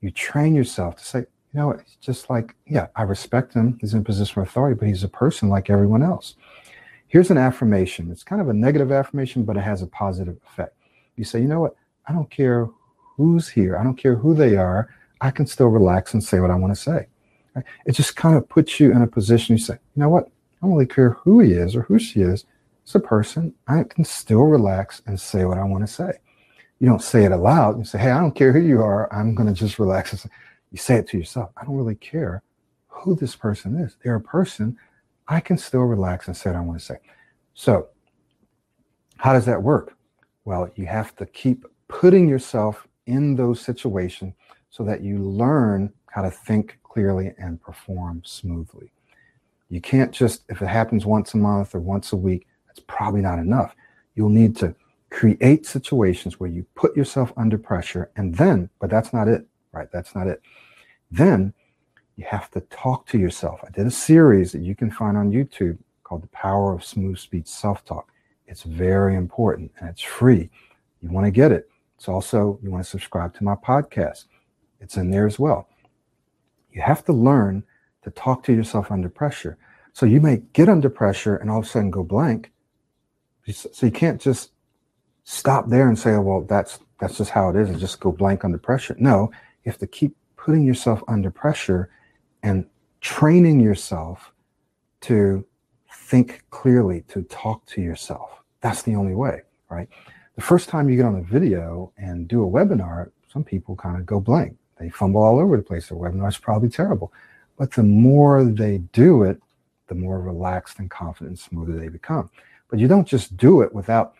You 0.00 0.10
train 0.10 0.54
yourself 0.54 0.96
to 0.96 1.04
say, 1.04 1.18
you 1.18 1.60
know, 1.60 1.70
it's 1.72 1.96
just 1.96 2.30
like, 2.30 2.54
yeah, 2.66 2.86
I 2.96 3.02
respect 3.02 3.52
him. 3.52 3.78
He's 3.80 3.94
in 3.94 4.00
a 4.00 4.04
position 4.04 4.40
of 4.40 4.48
authority, 4.48 4.78
but 4.78 4.88
he's 4.88 5.04
a 5.04 5.08
person 5.08 5.48
like 5.48 5.68
everyone 5.68 6.02
else. 6.02 6.34
Here's 7.08 7.30
an 7.30 7.36
affirmation. 7.36 8.10
It's 8.10 8.24
kind 8.24 8.40
of 8.40 8.48
a 8.48 8.54
negative 8.54 8.90
affirmation, 8.90 9.44
but 9.44 9.56
it 9.56 9.60
has 9.60 9.82
a 9.82 9.86
positive 9.86 10.38
effect. 10.46 10.74
You 11.16 11.24
say, 11.24 11.40
you 11.40 11.46
know 11.46 11.60
what? 11.60 11.76
I 12.08 12.12
don't 12.12 12.30
care 12.30 12.68
who's 13.16 13.48
here. 13.48 13.76
I 13.76 13.84
don't 13.84 13.96
care 13.96 14.16
who 14.16 14.34
they 14.34 14.56
are. 14.56 14.88
I 15.20 15.30
can 15.30 15.46
still 15.46 15.68
relax 15.68 16.14
and 16.14 16.24
say 16.24 16.40
what 16.40 16.50
I 16.50 16.54
want 16.54 16.74
to 16.74 16.80
say. 16.80 17.06
It 17.84 17.92
just 17.92 18.16
kind 18.16 18.34
of 18.34 18.48
puts 18.48 18.80
you 18.80 18.92
in 18.92 19.02
a 19.02 19.06
position. 19.06 19.56
You 19.56 19.62
say, 19.62 19.74
you 19.74 20.00
know 20.00 20.08
what? 20.08 20.26
I 20.26 20.66
don't 20.66 20.72
really 20.72 20.86
care 20.86 21.10
who 21.10 21.40
he 21.40 21.52
is 21.52 21.76
or 21.76 21.82
who 21.82 21.98
she 21.98 22.22
is. 22.22 22.46
It's 22.82 22.94
a 22.94 23.00
person. 23.00 23.54
I 23.68 23.84
can 23.84 24.04
still 24.04 24.44
relax 24.44 25.02
and 25.06 25.20
say 25.20 25.44
what 25.44 25.58
I 25.58 25.64
want 25.64 25.86
to 25.86 25.92
say. 25.92 26.12
You 26.82 26.88
don't 26.88 27.00
say 27.00 27.22
it 27.22 27.30
aloud. 27.30 27.78
You 27.78 27.84
say, 27.84 27.98
hey, 27.98 28.10
I 28.10 28.18
don't 28.18 28.34
care 28.34 28.52
who 28.52 28.58
you 28.58 28.82
are. 28.82 29.10
I'm 29.14 29.36
going 29.36 29.46
to 29.46 29.54
just 29.54 29.78
relax 29.78 30.26
you 30.72 30.78
say 30.78 30.96
it 30.96 31.06
to 31.10 31.16
yourself. 31.16 31.50
I 31.56 31.64
don't 31.64 31.76
really 31.76 31.94
care 31.94 32.42
who 32.88 33.14
this 33.14 33.36
person 33.36 33.76
is. 33.76 33.96
They're 34.02 34.16
a 34.16 34.20
person. 34.20 34.76
I 35.28 35.38
can 35.38 35.56
still 35.56 35.82
relax 35.82 36.26
and 36.26 36.36
say 36.36 36.50
what 36.50 36.56
I 36.56 36.60
want 36.60 36.80
to 36.80 36.84
say. 36.84 36.96
So, 37.54 37.86
how 39.16 39.32
does 39.32 39.46
that 39.46 39.62
work? 39.62 39.96
Well, 40.44 40.70
you 40.74 40.86
have 40.86 41.14
to 41.16 41.26
keep 41.26 41.66
putting 41.86 42.28
yourself 42.28 42.88
in 43.06 43.36
those 43.36 43.60
situations 43.60 44.34
so 44.70 44.82
that 44.82 45.02
you 45.02 45.18
learn 45.18 45.92
how 46.06 46.22
to 46.22 46.32
think 46.32 46.80
clearly 46.82 47.32
and 47.38 47.62
perform 47.62 48.22
smoothly. 48.24 48.90
You 49.68 49.80
can't 49.80 50.10
just, 50.10 50.42
if 50.48 50.60
it 50.60 50.66
happens 50.66 51.06
once 51.06 51.34
a 51.34 51.36
month 51.36 51.76
or 51.76 51.80
once 51.80 52.12
a 52.12 52.16
week, 52.16 52.48
that's 52.66 52.80
probably 52.80 53.20
not 53.20 53.38
enough. 53.38 53.76
You'll 54.16 54.30
need 54.30 54.56
to 54.56 54.74
create 55.12 55.66
situations 55.66 56.40
where 56.40 56.48
you 56.48 56.64
put 56.74 56.96
yourself 56.96 57.32
under 57.36 57.58
pressure 57.58 58.10
and 58.16 58.34
then, 58.34 58.70
but 58.80 58.88
that's 58.88 59.12
not 59.12 59.28
it, 59.28 59.46
right? 59.72 59.88
That's 59.92 60.14
not 60.14 60.26
it. 60.26 60.40
Then 61.10 61.52
you 62.16 62.24
have 62.24 62.50
to 62.52 62.62
talk 62.62 63.06
to 63.08 63.18
yourself. 63.18 63.60
I 63.62 63.70
did 63.70 63.86
a 63.86 63.90
series 63.90 64.52
that 64.52 64.62
you 64.62 64.74
can 64.74 64.90
find 64.90 65.18
on 65.18 65.30
YouTube 65.30 65.76
called 66.02 66.22
The 66.22 66.28
Power 66.28 66.74
of 66.74 66.82
Smooth 66.82 67.18
Speech 67.18 67.46
Self 67.46 67.84
Talk. 67.84 68.10
It's 68.46 68.62
very 68.62 69.14
important 69.14 69.70
and 69.78 69.90
it's 69.90 70.00
free. 70.00 70.48
You 71.02 71.10
want 71.10 71.26
to 71.26 71.30
get 71.30 71.52
it. 71.52 71.68
It's 71.96 72.08
also, 72.08 72.58
you 72.62 72.70
want 72.70 72.82
to 72.82 72.90
subscribe 72.90 73.34
to 73.34 73.44
my 73.44 73.54
podcast. 73.54 74.24
It's 74.80 74.96
in 74.96 75.10
there 75.10 75.26
as 75.26 75.38
well. 75.38 75.68
You 76.70 76.80
have 76.80 77.04
to 77.04 77.12
learn 77.12 77.64
to 78.02 78.10
talk 78.10 78.42
to 78.44 78.54
yourself 78.54 78.90
under 78.90 79.10
pressure. 79.10 79.58
So 79.92 80.06
you 80.06 80.22
may 80.22 80.38
get 80.54 80.70
under 80.70 80.88
pressure 80.88 81.36
and 81.36 81.50
all 81.50 81.58
of 81.58 81.66
a 81.66 81.68
sudden 81.68 81.90
go 81.90 82.02
blank. 82.02 82.50
So 83.46 83.84
you 83.84 83.92
can't 83.92 84.20
just 84.20 84.51
stop 85.24 85.68
there 85.68 85.88
and 85.88 85.98
say, 85.98 86.12
oh, 86.12 86.20
well, 86.20 86.40
that's 86.42 86.78
that's 87.00 87.18
just 87.18 87.30
how 87.30 87.50
it 87.50 87.56
is, 87.56 87.68
and 87.68 87.80
just 87.80 88.00
go 88.00 88.12
blank 88.12 88.44
under 88.44 88.58
pressure. 88.58 88.94
No, 88.98 89.30
you 89.64 89.70
have 89.70 89.78
to 89.78 89.86
keep 89.86 90.16
putting 90.36 90.62
yourself 90.62 91.02
under 91.08 91.30
pressure 91.30 91.90
and 92.42 92.64
training 93.00 93.60
yourself 93.60 94.32
to 95.02 95.44
think 95.90 96.44
clearly, 96.50 97.02
to 97.08 97.22
talk 97.22 97.66
to 97.66 97.80
yourself. 97.80 98.42
That's 98.60 98.82
the 98.82 98.94
only 98.94 99.14
way, 99.14 99.40
right? 99.68 99.88
The 100.36 100.42
first 100.42 100.68
time 100.68 100.88
you 100.88 100.96
get 100.96 101.06
on 101.06 101.16
a 101.16 101.22
video 101.22 101.92
and 101.96 102.28
do 102.28 102.44
a 102.44 102.50
webinar, 102.50 103.10
some 103.32 103.44
people 103.44 103.74
kind 103.76 103.96
of 103.96 104.06
go 104.06 104.20
blank. 104.20 104.56
They 104.78 104.88
fumble 104.88 105.22
all 105.22 105.38
over 105.38 105.56
the 105.56 105.62
place. 105.62 105.88
Their 105.88 105.98
webinar 105.98 106.28
is 106.28 106.38
probably 106.38 106.68
terrible. 106.68 107.12
But 107.58 107.72
the 107.72 107.82
more 107.82 108.44
they 108.44 108.78
do 108.78 109.24
it, 109.24 109.40
the 109.88 109.94
more 109.94 110.20
relaxed 110.20 110.78
and 110.78 110.90
confident 110.90 111.30
and 111.30 111.38
smoother 111.38 111.78
they 111.78 111.88
become. 111.88 112.30
But 112.68 112.78
you 112.78 112.88
don't 112.88 113.06
just 113.06 113.36
do 113.36 113.60
it 113.60 113.74
without 113.74 114.14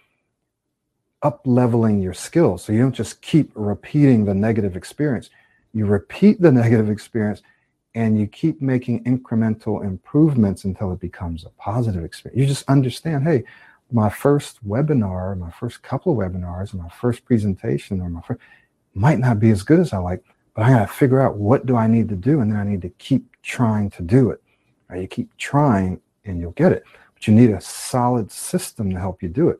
up 1.22 1.40
leveling 1.44 2.00
your 2.00 2.14
skills. 2.14 2.64
So 2.64 2.72
you 2.72 2.80
don't 2.80 2.94
just 2.94 3.22
keep 3.22 3.50
repeating 3.54 4.24
the 4.24 4.34
negative 4.34 4.76
experience 4.76 5.30
you 5.72 5.86
repeat 5.86 6.40
the 6.40 6.52
negative 6.62 6.90
experience 6.90 7.42
and 7.94 8.18
you 8.18 8.26
keep 8.26 8.62
making 8.62 9.04
incremental 9.04 9.84
improvements 9.84 10.64
until 10.64 10.92
it 10.92 11.00
becomes 11.00 11.44
a 11.44 11.50
positive 11.50 12.04
experience. 12.04 12.40
You 12.40 12.46
just 12.46 12.68
understand, 12.68 13.24
hey, 13.24 13.44
my 13.90 14.08
first 14.08 14.66
webinar, 14.66 15.38
my 15.38 15.50
first 15.50 15.82
couple 15.82 16.12
of 16.12 16.18
webinars, 16.18 16.72
my 16.72 16.88
first 16.88 17.24
presentation, 17.26 18.00
or 18.00 18.08
my 18.08 18.22
first 18.22 18.40
might 18.94 19.18
not 19.18 19.38
be 19.38 19.50
as 19.50 19.62
good 19.62 19.78
as 19.78 19.92
I 19.92 19.98
like, 19.98 20.24
but 20.54 20.62
I 20.62 20.70
gotta 20.70 20.86
figure 20.86 21.20
out 21.20 21.36
what 21.36 21.66
do 21.66 21.76
I 21.76 21.86
need 21.86 22.08
to 22.08 22.16
do, 22.16 22.40
and 22.40 22.50
then 22.50 22.58
I 22.58 22.64
need 22.64 22.80
to 22.82 22.88
keep 22.90 23.26
trying 23.42 23.90
to 23.90 24.02
do 24.02 24.30
it. 24.30 24.42
Right? 24.88 25.02
You 25.02 25.08
keep 25.08 25.36
trying, 25.36 26.00
and 26.24 26.40
you'll 26.40 26.52
get 26.52 26.72
it. 26.72 26.84
But 27.12 27.26
you 27.26 27.34
need 27.34 27.50
a 27.50 27.60
solid 27.60 28.32
system 28.32 28.90
to 28.92 28.98
help 28.98 29.22
you 29.22 29.28
do 29.28 29.50
it. 29.50 29.58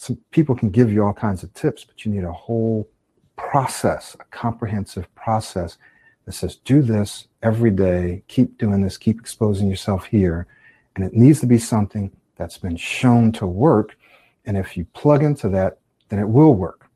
Some 0.00 0.16
people 0.30 0.54
can 0.54 0.70
give 0.70 0.90
you 0.90 1.04
all 1.04 1.12
kinds 1.12 1.42
of 1.42 1.52
tips, 1.52 1.84
but 1.84 2.06
you 2.06 2.10
need 2.10 2.24
a 2.24 2.32
whole 2.32 2.88
process, 3.36 4.16
a 4.18 4.24
comprehensive 4.34 5.14
process 5.14 5.76
that 6.24 6.32
says, 6.32 6.56
do 6.56 6.80
this 6.80 7.28
every 7.42 7.70
day, 7.70 8.22
keep 8.26 8.56
doing 8.56 8.80
this, 8.80 8.96
keep 8.96 9.20
exposing 9.20 9.68
yourself 9.68 10.06
here. 10.06 10.46
And 10.96 11.04
it 11.04 11.12
needs 11.12 11.40
to 11.40 11.46
be 11.46 11.58
something 11.58 12.10
that's 12.36 12.56
been 12.56 12.78
shown 12.78 13.30
to 13.32 13.46
work. 13.46 13.98
And 14.46 14.56
if 14.56 14.74
you 14.74 14.86
plug 14.94 15.22
into 15.22 15.50
that, 15.50 15.76
then 16.08 16.18
it 16.18 16.28
will 16.28 16.54
work. 16.54 16.86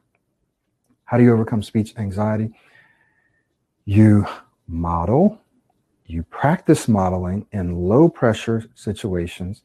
How 1.04 1.18
do 1.18 1.24
you 1.24 1.34
overcome 1.34 1.62
speech 1.62 1.92
anxiety? 1.98 2.54
You 3.84 4.26
model, 4.66 5.38
you 6.06 6.22
practice 6.22 6.88
modeling 6.88 7.46
in 7.52 7.76
low 7.86 8.08
pressure 8.08 8.64
situations, 8.74 9.60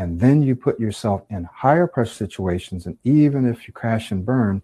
and 0.00 0.18
then 0.18 0.40
you 0.40 0.56
put 0.56 0.80
yourself 0.80 1.24
in 1.28 1.44
higher 1.44 1.86
pressure 1.86 2.14
situations. 2.14 2.86
And 2.86 2.96
even 3.04 3.46
if 3.46 3.68
you 3.68 3.74
crash 3.74 4.10
and 4.10 4.24
burn, 4.24 4.62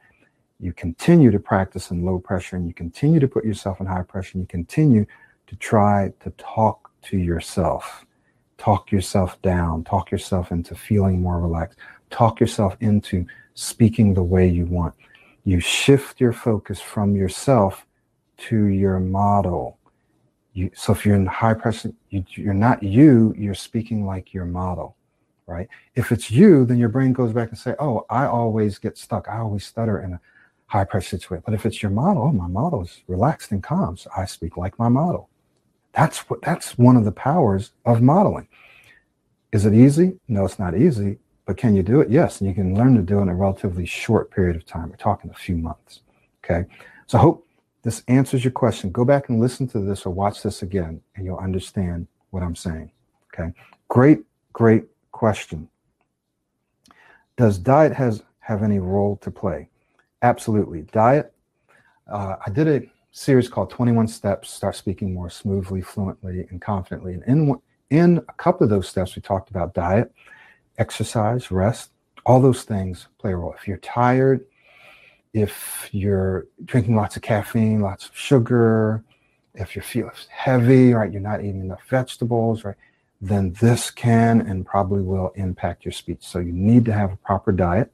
you 0.59 0.73
continue 0.73 1.31
to 1.31 1.39
practice 1.39 1.91
in 1.91 2.07
low 2.07 2.19
pressure 2.19 2.57
and 2.57 2.67
you 2.67 2.73
continue 2.73 3.21
to 3.21 3.29
put 3.29 3.45
yourself 3.45 3.79
in 3.79 3.85
high 3.85 4.01
pressure 4.01 4.39
and 4.39 4.45
you 4.45 4.47
continue 4.47 5.05
to 5.47 5.57
try 5.57 6.11
to 6.21 6.31
talk 6.39 6.91
to 7.03 7.19
yourself, 7.19 8.07
talk 8.57 8.91
yourself 8.91 9.41
down, 9.43 9.85
talk 9.85 10.11
yourself 10.11 10.53
into 10.53 10.75
feeling 10.75 11.21
more 11.21 11.39
relaxed, 11.39 11.79
talk 12.09 12.41
yourself 12.41 12.75
into 12.81 13.27
speaking 13.53 14.15
the 14.15 14.23
way 14.23 14.49
you 14.49 14.65
want. 14.65 14.95
You 15.45 15.61
shift 15.61 16.19
your 16.19 16.33
focus 16.33 16.81
from 16.81 17.15
yourself 17.15 17.85
to 18.49 18.69
your 18.69 18.99
model. 19.01 19.77
You, 20.55 20.71
so 20.73 20.95
if 20.95 21.05
you're 21.05 21.15
in 21.15 21.27
high 21.27 21.53
pressure, 21.53 21.93
you, 22.09 22.25
you're 22.31 22.55
not 22.55 22.83
you, 22.83 23.35
you're 23.37 23.53
speaking 23.53 24.07
like 24.07 24.33
your 24.33 24.47
model, 24.47 24.96
right? 25.47 25.69
If 25.95 26.13
it's 26.13 26.31
you, 26.31 26.65
then 26.65 26.79
your 26.79 26.89
brain 26.89 27.13
goes 27.13 27.33
back 27.33 27.51
and 27.51 27.59
say, 27.59 27.75
oh, 27.79 28.05
I 28.11 28.27
always 28.27 28.79
get 28.79 28.99
stuck. 28.99 29.29
I 29.29 29.39
always 29.39 29.65
stutter 29.65 30.01
in 30.01 30.15
a 30.15 30.21
high 30.67 30.85
pressure 30.85 31.19
situation. 31.19 31.45
But 31.47 31.55
if 31.55 31.65
it's 31.65 31.83
your 31.83 31.91
model, 31.91 32.25
oh, 32.25 32.33
my 32.33 32.49
model 32.49 32.83
is 32.83 33.03
relaxed 33.07 33.53
and 33.53 33.63
calm. 33.63 33.97
So 33.97 34.11
I 34.17 34.25
speak 34.25 34.57
like 34.57 34.79
my 34.79 34.89
model. 34.89 35.29
That's 35.93 36.29
what 36.29 36.43
that's 36.43 36.77
one 36.77 36.97
of 36.97 37.05
the 37.05 37.13
powers 37.13 37.73
of 37.85 38.03
modeling. 38.03 38.49
Is 39.53 39.65
it 39.65 39.73
easy? 39.73 40.19
No, 40.29 40.45
it's 40.45 40.59
not 40.59 40.77
easy. 40.77 41.19
But 41.47 41.57
can 41.57 41.77
you 41.77 41.83
do 41.83 42.01
it? 42.01 42.11
Yes. 42.11 42.41
And 42.41 42.49
you 42.49 42.55
can 42.55 42.75
learn 42.77 42.97
to 42.97 43.03
do 43.03 43.21
it 43.21 43.23
in 43.23 43.29
a 43.29 43.35
relatively 43.35 43.87
short 43.87 44.31
period 44.33 44.57
of 44.57 44.67
time. 44.67 44.91
We're 44.91 44.97
talking 44.97 45.31
a 45.31 45.35
few 45.35 45.57
months. 45.57 46.01
Okay. 46.45 46.69
So 47.07 47.19
I 47.19 47.21
hope 47.21 47.47
this 47.83 48.03
answers 48.09 48.45
your 48.45 48.51
question. 48.51 48.91
Go 48.91 49.05
back 49.05 49.29
and 49.29 49.41
listen 49.41 49.69
to 49.69 49.79
this 49.79 50.05
or 50.05 50.11
watch 50.11 50.43
this 50.43 50.63
again, 50.63 51.01
and 51.15 51.25
you'll 51.25 51.39
understand 51.39 52.09
what 52.31 52.43
I'm 52.43 52.57
saying. 52.57 52.91
Okay. 53.33 53.53
Great, 53.89 54.19
great 54.53 54.85
question. 55.17 55.67
Does 57.39 57.57
diet 57.57 57.95
has 57.95 58.23
have 58.41 58.63
any 58.63 58.79
role 58.79 59.17
to 59.23 59.31
play? 59.31 59.71
Absolutely. 60.21 60.83
Diet. 60.93 61.33
Uh, 62.07 62.37
I 62.47 62.51
did 62.51 62.69
a 62.69 62.87
series 63.13 63.49
called 63.49 63.71
21 63.71 64.09
Steps 64.09 64.51
Start 64.51 64.77
Speaking 64.77 65.15
More 65.15 65.31
Smoothly, 65.31 65.81
Fluently, 65.81 66.47
and 66.51 66.61
Confidently. 66.61 67.15
And 67.15 67.25
in, 67.25 67.57
in 67.89 68.19
a 68.29 68.33
couple 68.35 68.65
of 68.65 68.71
those 68.71 68.89
steps, 68.89 69.17
we 69.17 69.23
talked 69.23 69.49
about 69.49 69.73
diet, 69.73 70.13
exercise, 70.77 71.51
rest. 71.51 71.93
All 72.27 72.41
those 72.41 72.65
things 72.65 73.09
play 73.19 73.33
a 73.33 73.37
role. 73.37 73.55
If 73.59 73.67
you're 73.67 73.79
tired, 73.79 74.45
if 75.33 75.89
you're 75.93 76.47
drinking 76.67 76.95
lots 76.95 77.17
of 77.17 77.23
caffeine, 77.23 77.81
lots 77.81 78.07
of 78.07 78.17
sugar, 78.17 79.03
if 79.55 79.75
you're 79.75 79.83
feeling 79.83 80.11
heavy, 80.29 80.93
right, 80.93 81.11
you're 81.11 81.23
not 81.23 81.41
eating 81.41 81.63
enough 81.63 81.85
vegetables, 81.89 82.65
right, 82.65 82.77
then 83.29 83.53
this 83.61 83.91
can 83.91 84.41
and 84.41 84.67
probably 84.67 85.03
will 85.03 85.33
impact 85.37 85.85
your 85.85 85.93
speech. 85.93 86.19
So 86.21 86.39
you 86.39 86.53
need 86.53 86.85
to 86.87 86.93
have 86.93 87.13
a 87.13 87.17
proper 87.17 87.53
diet. 87.53 87.93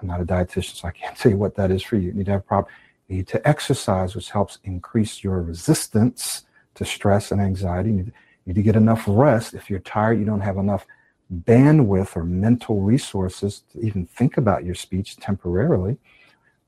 I'm 0.00 0.08
not 0.08 0.20
a 0.20 0.24
dietitian, 0.24 0.74
so 0.76 0.88
I 0.88 0.92
can't 0.92 1.16
tell 1.18 1.32
you 1.32 1.38
what 1.38 1.54
that 1.56 1.70
is 1.70 1.82
for 1.82 1.96
you. 1.96 2.08
You 2.08 2.12
need 2.12 2.26
to 2.26 2.32
have 2.32 2.46
proper, 2.46 2.70
you 3.08 3.16
need 3.16 3.28
to 3.28 3.48
exercise, 3.48 4.14
which 4.14 4.30
helps 4.30 4.58
increase 4.64 5.22
your 5.22 5.42
resistance 5.42 6.44
to 6.74 6.84
stress 6.84 7.30
and 7.32 7.40
anxiety. 7.40 7.90
You 7.90 7.96
need, 7.96 8.06
you 8.06 8.12
need 8.46 8.54
to 8.54 8.62
get 8.62 8.76
enough 8.76 9.04
rest. 9.06 9.54
If 9.54 9.68
you're 9.68 9.80
tired, 9.80 10.18
you 10.18 10.24
don't 10.24 10.40
have 10.40 10.56
enough 10.56 10.86
bandwidth 11.32 12.16
or 12.16 12.24
mental 12.24 12.80
resources 12.80 13.62
to 13.72 13.80
even 13.80 14.06
think 14.06 14.36
about 14.36 14.64
your 14.64 14.74
speech 14.74 15.16
temporarily. 15.16 15.96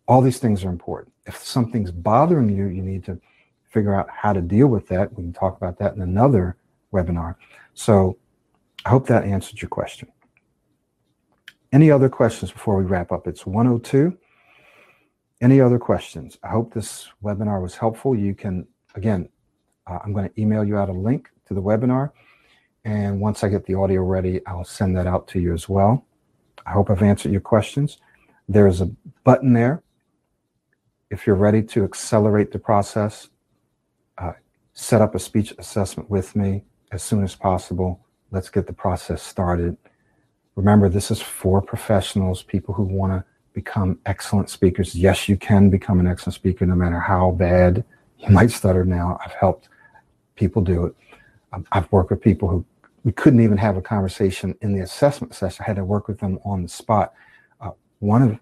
All 0.07 0.21
these 0.21 0.39
things 0.39 0.65
are 0.65 0.71
important. 0.71 1.13
If 1.27 1.37
something's 1.37 1.91
bothering 1.91 2.49
you, 2.51 2.67
you 2.67 2.83
need 2.83 3.05
to 3.05 3.21
figure 3.71 3.95
out 3.95 4.09
how 4.11 4.33
to 4.33 4.41
deal 4.41 4.69
with 4.69 4.89
that. 4.89 5.13
We 5.13 5.25
can 5.25 5.33
talk 5.33 5.57
about 5.57 5.79
that 5.79 5.95
in 5.95 6.03
another 6.03 6.57
webinar. 6.93 7.37
So 7.75 8.19
I 8.85 8.91
hope 8.91 9.07
that 9.09 9.25
answered 9.25 9.61
your 9.61 9.69
question. 9.69 10.09
Any 11.73 11.91
other 11.91 12.09
questions 12.09 12.53
before 12.53 12.77
we 12.77 12.85
wrap 12.85 13.11
up? 13.11 13.27
It's 13.27 13.45
102. 13.45 14.17
Any 15.41 15.61
other 15.61 15.79
questions? 15.79 16.39
I 16.43 16.49
hope 16.49 16.73
this 16.73 17.09
webinar 17.23 17.61
was 17.61 17.75
helpful. 17.75 18.15
You 18.15 18.35
can, 18.35 18.67
again, 18.95 19.29
uh, 19.87 19.99
I'm 20.05 20.13
going 20.13 20.29
to 20.29 20.41
email 20.41 20.65
you 20.65 20.77
out 20.77 20.89
a 20.89 20.93
link 20.93 21.29
to 21.47 21.55
the 21.55 21.61
webinar. 21.61 22.13
And 22.85 23.21
once 23.21 23.43
I 23.43 23.49
get 23.49 23.67
the 23.67 23.75
audio 23.75 24.03
ready, 24.03 24.41
I'll 24.47 24.65
send 24.65 24.97
that 24.97 25.07
out 25.07 25.27
to 25.29 25.41
you 25.41 25.53
as 25.53 25.69
well. 25.69 26.07
I 26.67 26.71
hope 26.71 26.91
I've 26.91 27.03
answered 27.03 27.33
your 27.33 27.41
questions. 27.41 27.99
There's 28.49 28.81
a 28.81 28.91
button 29.25 29.53
there. 29.53 29.83
If 31.11 31.27
you're 31.27 31.37
ready 31.37 31.63
to 31.63 31.85
accelerate 31.85 32.53
the 32.53 32.59
process, 32.59 33.29
uh, 34.19 34.33
set 34.75 35.01
up 35.01 35.15
a 35.15 35.19
speech 35.19 35.55
assessment 35.59 36.09
with 36.09 36.37
me 36.37 36.65
as 36.95 37.03
soon 37.03 37.25
as 37.25 37.35
possible. 37.35 38.01
Let's 38.31 38.49
get 38.49 38.67
the 38.67 38.73
process 38.73 39.21
started. 39.21 39.77
Remember, 40.55 40.89
this 40.89 41.11
is 41.11 41.21
for 41.21 41.61
professionals, 41.61 42.43
people 42.45 42.73
who 42.73 42.85
want 42.85 43.13
to 43.13 43.25
become 43.53 43.99
excellent 44.07 44.49
speakers. 44.49 44.95
Yes, 44.95 45.29
you 45.29 45.37
can 45.37 45.71
become 45.71 45.99
an 45.99 46.07
excellent 46.07 46.35
speaker 46.35 46.65
no 46.65 46.77
matter 46.77 47.01
how 47.01 47.33
bad 47.33 47.85
you 48.19 48.29
might 48.31 48.53
stutter 48.53 48.85
now. 48.85 49.19
I've 49.25 49.33
helped 49.33 49.69
people 50.37 50.63
do 50.63 50.87
it. 50.87 50.95
Um, 51.53 51.67
I've 51.73 51.91
worked 51.91 52.11
with 52.11 52.21
people 52.21 52.49
who 52.49 52.65
we 53.03 53.13
couldn't 53.13 53.41
even 53.41 53.59
have 53.59 53.77
a 53.77 53.83
conversation 53.83 54.57
in 54.63 54.73
the 54.73 54.81
assessment 54.81 55.35
session. 55.35 55.65
I 55.65 55.67
had 55.67 55.77
to 55.77 55.85
work 55.85 56.09
with 56.09 56.21
them 56.21 56.39
on 56.45 56.63
the 56.63 56.69
spot. 56.69 57.13
Uh, 57.61 57.73
one 57.99 58.23
of 58.23 58.39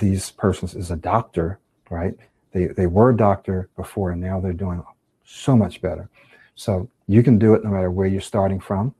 these 0.00 0.30
persons 0.30 0.74
is 0.74 0.90
a 0.90 0.96
doctor, 0.96 1.58
right? 1.90 2.14
They, 2.52 2.66
they 2.66 2.86
were 2.86 3.10
a 3.10 3.16
doctor 3.16 3.68
before 3.76 4.10
and 4.10 4.20
now 4.20 4.40
they're 4.40 4.52
doing 4.52 4.82
so 5.24 5.56
much 5.56 5.80
better. 5.82 6.08
So 6.64 6.90
you 7.06 7.22
can 7.22 7.38
do 7.38 7.54
it 7.54 7.64
no 7.64 7.70
matter 7.70 7.90
where 7.90 8.06
you're 8.06 8.20
starting 8.20 8.60
from. 8.60 8.94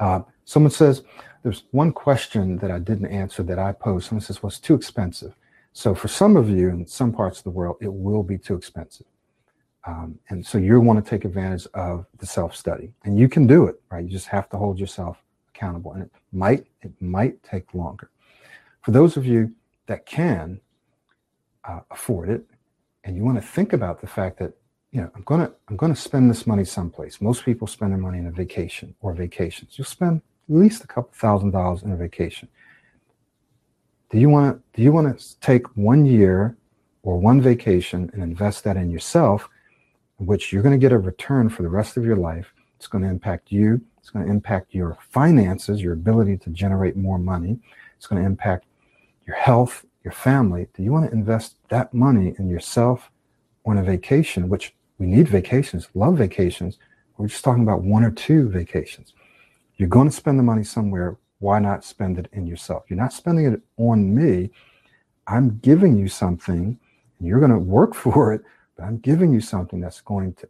Uh, 0.00 0.20
Someone 0.44 0.70
says, 0.70 1.02
there's 1.42 1.64
one 1.70 1.92
question 1.92 2.58
that 2.58 2.70
I 2.70 2.78
didn't 2.78 3.06
answer 3.06 3.42
that 3.42 3.58
I 3.58 3.72
posed. 3.72 4.08
Someone 4.08 4.22
says, 4.22 4.42
well, 4.42 4.48
it's 4.48 4.58
too 4.58 4.74
expensive. 4.74 5.34
So 5.72 5.94
for 5.94 6.08
some 6.08 6.36
of 6.36 6.48
you 6.48 6.68
in 6.68 6.86
some 6.86 7.12
parts 7.12 7.38
of 7.38 7.44
the 7.44 7.50
world, 7.50 7.76
it 7.80 7.92
will 7.92 8.22
be 8.22 8.38
too 8.38 8.54
expensive. 8.54 9.06
Um, 9.86 10.18
and 10.28 10.46
so 10.46 10.58
you 10.58 10.80
want 10.80 11.02
to 11.02 11.08
take 11.08 11.24
advantage 11.24 11.66
of 11.74 12.06
the 12.18 12.26
self-study 12.26 12.92
and 13.04 13.18
you 13.18 13.28
can 13.28 13.46
do 13.46 13.66
it, 13.66 13.80
right? 13.90 14.04
You 14.04 14.10
just 14.10 14.28
have 14.28 14.48
to 14.50 14.56
hold 14.56 14.78
yourself 14.78 15.18
accountable 15.54 15.92
and 15.92 16.04
it 16.04 16.10
might, 16.32 16.66
it 16.82 16.92
might 17.00 17.42
take 17.42 17.74
longer. 17.74 18.10
For 18.82 18.92
those 18.92 19.16
of 19.18 19.26
you 19.26 19.52
that 19.86 20.06
can 20.06 20.60
uh, 21.64 21.80
afford 21.90 22.28
it 22.30 22.46
and 23.04 23.16
you 23.16 23.24
want 23.24 23.36
to 23.36 23.46
think 23.46 23.72
about 23.74 24.00
the 24.00 24.06
fact 24.06 24.38
that 24.38 24.54
know, 25.00 25.10
I'm 25.14 25.22
gonna 25.22 25.50
I'm 25.68 25.76
gonna 25.76 25.96
spend 25.96 26.30
this 26.30 26.46
money 26.46 26.64
someplace. 26.64 27.20
Most 27.20 27.44
people 27.44 27.66
spend 27.66 27.92
their 27.92 27.98
money 27.98 28.18
in 28.18 28.26
a 28.26 28.30
vacation 28.30 28.94
or 29.00 29.12
vacations. 29.12 29.76
You'll 29.76 29.86
spend 29.86 30.22
at 30.48 30.54
least 30.54 30.84
a 30.84 30.86
couple 30.86 31.10
thousand 31.14 31.50
dollars 31.50 31.82
in 31.82 31.92
a 31.92 31.96
vacation. 31.96 32.48
Do 34.10 34.18
you 34.18 34.28
want 34.28 34.56
to 34.56 34.76
do 34.76 34.82
you 34.82 34.92
want 34.92 35.18
to 35.18 35.40
take 35.40 35.66
one 35.76 36.06
year 36.06 36.56
or 37.02 37.18
one 37.18 37.40
vacation 37.40 38.10
and 38.12 38.22
invest 38.22 38.64
that 38.64 38.76
in 38.76 38.90
yourself, 38.90 39.48
in 40.20 40.26
which 40.26 40.52
you're 40.52 40.62
going 40.62 40.78
to 40.78 40.84
get 40.84 40.92
a 40.92 40.98
return 40.98 41.48
for 41.48 41.62
the 41.62 41.68
rest 41.68 41.96
of 41.96 42.04
your 42.04 42.16
life? 42.16 42.52
It's 42.76 42.86
going 42.86 43.02
to 43.02 43.10
impact 43.10 43.50
you. 43.50 43.80
It's 43.98 44.10
going 44.10 44.26
to 44.26 44.30
impact 44.30 44.74
your 44.74 44.96
finances, 45.10 45.82
your 45.82 45.94
ability 45.94 46.36
to 46.38 46.50
generate 46.50 46.96
more 46.96 47.18
money. 47.18 47.58
It's 47.96 48.06
going 48.06 48.22
to 48.22 48.26
impact 48.26 48.66
your 49.26 49.36
health, 49.36 49.84
your 50.04 50.12
family. 50.12 50.68
Do 50.74 50.82
you 50.82 50.92
want 50.92 51.10
to 51.10 51.12
invest 51.12 51.56
that 51.70 51.92
money 51.94 52.34
in 52.38 52.48
yourself 52.48 53.10
on 53.66 53.78
a 53.78 53.82
vacation, 53.82 54.48
which 54.48 54.74
we 54.98 55.06
need 55.06 55.28
vacations, 55.28 55.88
love 55.94 56.18
vacations. 56.18 56.78
We're 57.16 57.28
just 57.28 57.44
talking 57.44 57.62
about 57.62 57.82
one 57.82 58.04
or 58.04 58.10
two 58.10 58.48
vacations. 58.48 59.12
You're 59.76 59.88
going 59.88 60.08
to 60.08 60.14
spend 60.14 60.38
the 60.38 60.42
money 60.42 60.64
somewhere. 60.64 61.16
Why 61.38 61.58
not 61.58 61.84
spend 61.84 62.18
it 62.18 62.28
in 62.32 62.46
yourself? 62.46 62.84
You're 62.88 62.98
not 62.98 63.12
spending 63.12 63.46
it 63.46 63.60
on 63.76 64.14
me. 64.14 64.50
I'm 65.26 65.58
giving 65.58 65.96
you 65.96 66.08
something, 66.08 66.78
and 67.18 67.28
you're 67.28 67.40
going 67.40 67.50
to 67.50 67.58
work 67.58 67.94
for 68.04 68.32
it, 68.32 68.42
but 68.76 68.84
I'm 68.84 68.98
giving 68.98 69.32
you 69.32 69.40
something 69.40 69.80
that's 69.80 70.00
going 70.00 70.34
to 70.34 70.48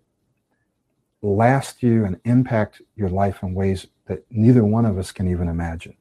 last 1.22 1.82
you 1.82 2.04
and 2.04 2.20
impact 2.24 2.82
your 2.96 3.08
life 3.08 3.42
in 3.42 3.54
ways 3.54 3.86
that 4.06 4.24
neither 4.30 4.64
one 4.64 4.84
of 4.84 4.98
us 4.98 5.10
can 5.10 5.26
even 5.28 5.48
imagine. 5.48 5.96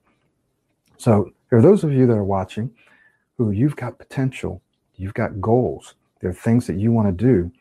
So, 0.98 1.32
there 1.50 1.60
are 1.60 1.62
those 1.62 1.84
of 1.84 1.94
you 1.94 2.06
that 2.08 2.14
are 2.14 2.24
watching 2.24 2.72
who 3.38 3.52
you've 3.52 3.76
got 3.76 3.98
potential, 3.98 4.62
you've 4.96 5.14
got 5.14 5.40
goals, 5.40 5.96
there 6.20 6.30
are 6.30 6.34
things 6.34 6.68
that 6.68 6.78
you 6.78 6.92
want 6.92 7.18
to 7.18 7.26
do, 7.26 7.52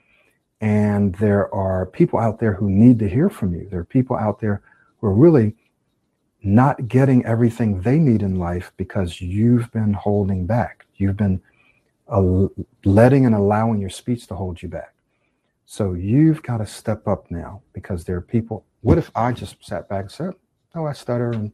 and 0.62 1.16
there 1.16 1.52
are 1.52 1.84
people 1.84 2.20
out 2.20 2.38
there 2.38 2.54
who 2.54 2.70
need 2.70 3.00
to 3.00 3.08
hear 3.08 3.28
from 3.28 3.52
you. 3.52 3.68
There 3.68 3.80
are 3.80 3.84
people 3.84 4.16
out 4.16 4.40
there 4.40 4.62
who 5.00 5.08
are 5.08 5.12
really 5.12 5.56
not 6.44 6.86
getting 6.86 7.26
everything 7.26 7.82
they 7.82 7.98
need 7.98 8.22
in 8.22 8.38
life 8.38 8.72
because 8.76 9.20
you've 9.20 9.70
been 9.72 9.92
holding 9.92 10.46
back. 10.46 10.86
You've 10.96 11.16
been 11.16 11.42
letting 12.84 13.26
and 13.26 13.34
allowing 13.34 13.80
your 13.80 13.90
speech 13.90 14.28
to 14.28 14.36
hold 14.36 14.62
you 14.62 14.68
back. 14.68 14.94
So 15.66 15.94
you've 15.94 16.42
got 16.44 16.58
to 16.58 16.66
step 16.66 17.08
up 17.08 17.28
now 17.30 17.62
because 17.72 18.04
there 18.04 18.16
are 18.16 18.22
people. 18.22 18.64
What 18.82 18.98
if 18.98 19.10
I 19.16 19.32
just 19.32 19.56
sat 19.64 19.88
back 19.88 20.02
and 20.02 20.10
said, 20.12 20.34
"Oh, 20.76 20.86
I 20.86 20.92
stutter, 20.92 21.30
and 21.30 21.52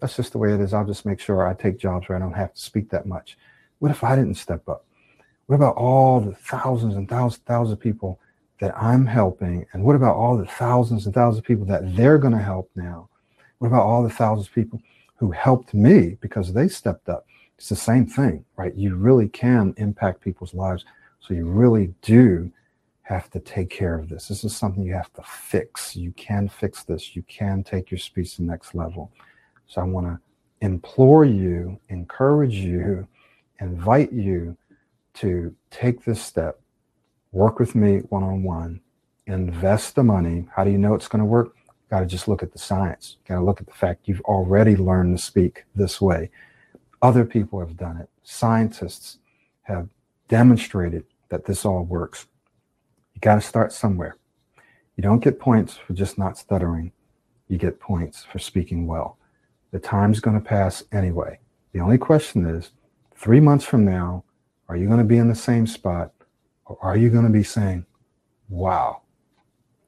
that's 0.00 0.16
just 0.16 0.32
the 0.32 0.38
way 0.38 0.54
it 0.54 0.60
is. 0.60 0.72
I'll 0.72 0.86
just 0.86 1.04
make 1.04 1.20
sure 1.20 1.46
I 1.46 1.52
take 1.52 1.78
jobs 1.78 2.08
where 2.08 2.16
I 2.16 2.20
don't 2.20 2.32
have 2.32 2.54
to 2.54 2.60
speak 2.60 2.88
that 2.90 3.04
much." 3.04 3.36
What 3.78 3.90
if 3.90 4.02
I 4.04 4.16
didn't 4.16 4.36
step 4.36 4.68
up? 4.68 4.86
What 5.46 5.56
about 5.56 5.76
all 5.76 6.20
the 6.20 6.34
thousands 6.34 6.94
and 6.94 7.08
thousands, 7.08 7.42
thousands 7.44 7.72
of 7.72 7.80
people 7.80 8.20
that 8.60 8.76
I'm 8.76 9.06
helping? 9.06 9.66
And 9.72 9.82
what 9.84 9.96
about 9.96 10.16
all 10.16 10.36
the 10.36 10.46
thousands 10.46 11.06
and 11.06 11.14
thousands 11.14 11.38
of 11.38 11.44
people 11.44 11.66
that 11.66 11.96
they're 11.96 12.18
going 12.18 12.32
to 12.32 12.42
help 12.42 12.70
now? 12.74 13.08
What 13.58 13.68
about 13.68 13.84
all 13.84 14.02
the 14.02 14.10
thousands 14.10 14.48
of 14.48 14.54
people 14.54 14.80
who 15.16 15.30
helped 15.30 15.74
me 15.74 16.16
because 16.20 16.52
they 16.52 16.68
stepped 16.68 17.08
up? 17.08 17.26
It's 17.56 17.68
the 17.68 17.76
same 17.76 18.06
thing, 18.06 18.44
right? 18.56 18.74
You 18.74 18.94
really 18.96 19.28
can 19.28 19.74
impact 19.78 20.20
people's 20.20 20.54
lives. 20.54 20.84
So 21.20 21.34
you 21.34 21.46
really 21.46 21.92
do 22.02 22.50
have 23.02 23.30
to 23.30 23.40
take 23.40 23.70
care 23.70 23.98
of 23.98 24.08
this. 24.08 24.28
This 24.28 24.44
is 24.44 24.54
something 24.54 24.84
you 24.84 24.94
have 24.94 25.12
to 25.14 25.22
fix. 25.22 25.96
You 25.96 26.12
can 26.12 26.48
fix 26.48 26.84
this. 26.84 27.16
You 27.16 27.22
can 27.22 27.64
take 27.64 27.90
your 27.90 27.98
speech 27.98 28.36
to 28.36 28.42
the 28.42 28.48
next 28.48 28.74
level. 28.74 29.10
So 29.66 29.80
I 29.80 29.84
want 29.84 30.06
to 30.06 30.20
implore 30.60 31.24
you, 31.24 31.80
encourage 31.88 32.54
you, 32.54 33.08
invite 33.60 34.12
you 34.12 34.56
to 35.14 35.54
take 35.70 36.04
this 36.04 36.22
step, 36.22 36.60
work 37.32 37.58
with 37.58 37.74
me 37.74 37.98
one 38.08 38.22
on 38.22 38.42
one, 38.42 38.80
invest 39.26 39.94
the 39.94 40.02
money. 40.02 40.46
How 40.54 40.64
do 40.64 40.70
you 40.70 40.78
know 40.78 40.94
it's 40.94 41.08
going 41.08 41.20
to 41.20 41.26
work? 41.26 41.54
Got 41.90 42.00
to 42.00 42.06
just 42.06 42.28
look 42.28 42.42
at 42.42 42.52
the 42.52 42.58
science. 42.58 43.16
Got 43.26 43.36
to 43.36 43.44
look 43.44 43.60
at 43.60 43.66
the 43.66 43.74
fact 43.74 44.08
you've 44.08 44.20
already 44.22 44.76
learned 44.76 45.16
to 45.16 45.22
speak 45.22 45.64
this 45.74 46.00
way. 46.00 46.30
Other 47.00 47.24
people 47.24 47.60
have 47.60 47.76
done 47.76 47.96
it. 47.96 48.08
Scientists 48.22 49.18
have 49.62 49.88
demonstrated 50.28 51.04
that 51.28 51.44
this 51.44 51.64
all 51.64 51.84
works. 51.84 52.26
You 53.14 53.20
got 53.20 53.36
to 53.36 53.40
start 53.40 53.72
somewhere. 53.72 54.16
You 54.96 55.02
don't 55.02 55.22
get 55.22 55.38
points 55.38 55.76
for 55.76 55.92
just 55.92 56.18
not 56.18 56.36
stuttering. 56.36 56.92
You 57.48 57.56
get 57.56 57.80
points 57.80 58.24
for 58.24 58.38
speaking 58.38 58.86
well. 58.86 59.16
The 59.70 59.78
time's 59.78 60.20
going 60.20 60.38
to 60.38 60.46
pass 60.46 60.82
anyway. 60.92 61.38
The 61.72 61.80
only 61.80 61.98
question 61.98 62.46
is 62.46 62.72
three 63.14 63.40
months 63.40 63.64
from 63.64 63.84
now, 63.84 64.24
are 64.68 64.76
you 64.76 64.86
going 64.86 64.98
to 64.98 65.04
be 65.04 65.18
in 65.18 65.28
the 65.28 65.34
same 65.34 65.66
spot 65.66 66.12
or 66.68 66.78
are 66.82 66.96
you 66.96 67.10
going 67.10 67.24
to 67.24 67.30
be 67.30 67.42
saying, 67.42 67.84
wow, 68.48 69.02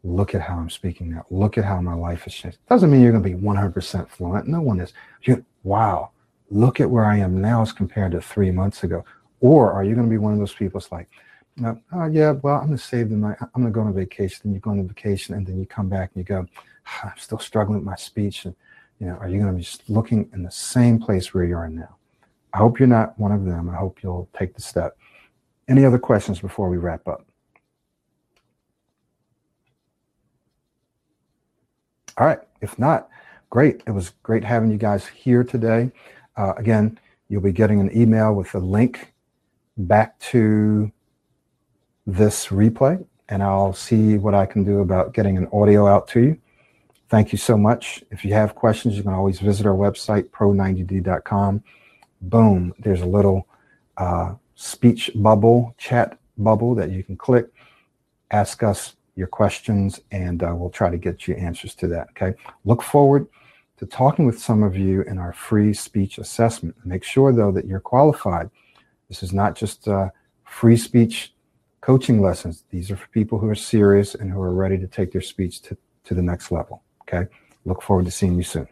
look 0.02 0.34
at 0.34 0.40
how 0.40 0.56
I'm 0.56 0.70
speaking 0.70 1.10
now. 1.10 1.26
Look 1.30 1.58
at 1.58 1.64
how 1.64 1.80
my 1.80 1.94
life 1.94 2.22
has 2.22 2.34
changed. 2.34 2.58
Doesn't 2.68 2.90
mean 2.90 3.02
you're 3.02 3.12
going 3.12 3.22
to 3.22 3.28
be 3.28 3.36
100% 3.36 4.08
fluent. 4.08 4.48
No 4.48 4.60
one 4.60 4.80
is. 4.80 4.92
You, 5.22 5.44
wow, 5.62 6.10
look 6.50 6.80
at 6.80 6.90
where 6.90 7.04
I 7.04 7.18
am 7.18 7.40
now 7.40 7.62
as 7.62 7.72
compared 7.72 8.12
to 8.12 8.20
three 8.20 8.50
months 8.50 8.82
ago. 8.82 9.04
Or 9.40 9.72
are 9.72 9.84
you 9.84 9.94
going 9.94 10.06
to 10.06 10.10
be 10.10 10.18
one 10.18 10.32
of 10.32 10.38
those 10.38 10.54
people 10.54 10.80
that's 10.80 10.92
like, 10.92 11.08
oh, 11.62 12.06
yeah, 12.10 12.32
well, 12.32 12.56
I'm 12.56 12.66
going 12.66 12.78
to 12.78 12.84
save 12.84 13.10
the 13.10 13.16
night. 13.16 13.36
I'm 13.40 13.62
going 13.62 13.66
to 13.66 13.70
go 13.70 13.80
on 13.82 13.94
vacation. 13.94 14.40
Then 14.44 14.54
you 14.54 14.60
go 14.60 14.70
on 14.70 14.88
vacation 14.88 15.34
and 15.34 15.46
then 15.46 15.58
you 15.58 15.66
come 15.66 15.88
back 15.88 16.10
and 16.14 16.20
you 16.20 16.24
go, 16.24 16.46
ah, 16.86 17.10
I'm 17.12 17.18
still 17.18 17.38
struggling 17.38 17.78
with 17.78 17.86
my 17.86 17.96
speech. 17.96 18.44
And, 18.44 18.54
you 18.98 19.06
know, 19.06 19.14
are 19.14 19.28
you 19.28 19.40
going 19.40 19.52
to 19.52 19.58
be 19.58 19.92
looking 19.92 20.30
in 20.32 20.42
the 20.42 20.50
same 20.50 20.98
place 20.98 21.32
where 21.34 21.44
you 21.44 21.56
are 21.56 21.68
now? 21.68 21.96
I 22.52 22.58
hope 22.58 22.78
you're 22.78 22.88
not 22.88 23.18
one 23.18 23.32
of 23.32 23.44
them. 23.44 23.70
I 23.70 23.76
hope 23.76 24.02
you'll 24.02 24.28
take 24.36 24.54
the 24.54 24.62
step. 24.62 24.96
Any 25.70 25.86
other 25.86 25.98
questions 25.98 26.40
before 26.40 26.68
we 26.68 26.76
wrap 26.76 27.08
up? 27.08 27.24
All 32.18 32.26
right. 32.26 32.40
If 32.60 32.78
not, 32.78 33.08
great. 33.48 33.82
It 33.86 33.92
was 33.92 34.10
great 34.22 34.44
having 34.44 34.70
you 34.70 34.76
guys 34.76 35.06
here 35.06 35.42
today. 35.42 35.90
Uh, 36.36 36.52
again, 36.58 36.98
you'll 37.28 37.40
be 37.40 37.52
getting 37.52 37.80
an 37.80 37.96
email 37.96 38.34
with 38.34 38.54
a 38.54 38.58
link 38.58 39.14
back 39.78 40.18
to 40.18 40.92
this 42.06 42.48
replay, 42.48 43.02
and 43.30 43.42
I'll 43.42 43.72
see 43.72 44.18
what 44.18 44.34
I 44.34 44.44
can 44.44 44.64
do 44.64 44.80
about 44.80 45.14
getting 45.14 45.38
an 45.38 45.48
audio 45.52 45.86
out 45.86 46.08
to 46.08 46.20
you. 46.20 46.38
Thank 47.08 47.32
you 47.32 47.38
so 47.38 47.56
much. 47.56 48.04
If 48.10 48.26
you 48.26 48.34
have 48.34 48.54
questions, 48.54 48.96
you 48.96 49.02
can 49.02 49.14
always 49.14 49.40
visit 49.40 49.64
our 49.64 49.74
website, 49.74 50.28
pro90d.com 50.30 51.62
boom, 52.20 52.74
there's 52.78 53.00
a 53.00 53.06
little 53.06 53.46
uh, 53.96 54.34
speech 54.60 55.10
bubble, 55.14 55.74
chat 55.78 56.18
bubble 56.36 56.74
that 56.74 56.90
you 56.90 57.02
can 57.02 57.16
click. 57.16 57.46
Ask 58.30 58.62
us 58.62 58.94
your 59.16 59.26
questions, 59.26 60.00
and 60.12 60.42
uh, 60.42 60.54
we'll 60.54 60.68
try 60.68 60.90
to 60.90 60.98
get 60.98 61.26
you 61.26 61.34
answers 61.34 61.74
to 61.76 61.88
that. 61.88 62.08
Okay. 62.10 62.36
Look 62.66 62.82
forward 62.82 63.26
to 63.78 63.86
talking 63.86 64.26
with 64.26 64.38
some 64.38 64.62
of 64.62 64.76
you 64.76 65.00
in 65.02 65.16
our 65.16 65.32
free 65.32 65.72
speech 65.72 66.18
assessment. 66.18 66.76
Make 66.84 67.04
sure, 67.04 67.32
though, 67.32 67.50
that 67.52 67.66
you're 67.66 67.80
qualified. 67.80 68.50
This 69.08 69.22
is 69.22 69.32
not 69.32 69.56
just 69.56 69.88
uh, 69.88 70.10
free 70.44 70.76
speech 70.76 71.32
coaching 71.80 72.20
lessons. 72.20 72.64
These 72.68 72.90
are 72.90 72.96
for 72.96 73.08
people 73.08 73.38
who 73.38 73.48
are 73.48 73.54
serious 73.54 74.14
and 74.14 74.30
who 74.30 74.42
are 74.42 74.52
ready 74.52 74.76
to 74.76 74.86
take 74.86 75.10
their 75.10 75.22
speech 75.22 75.62
to, 75.62 75.76
to 76.04 76.12
the 76.12 76.22
next 76.22 76.52
level. 76.52 76.82
Okay. 77.02 77.30
Look 77.64 77.80
forward 77.80 78.04
to 78.04 78.10
seeing 78.10 78.36
you 78.36 78.42
soon. 78.42 78.68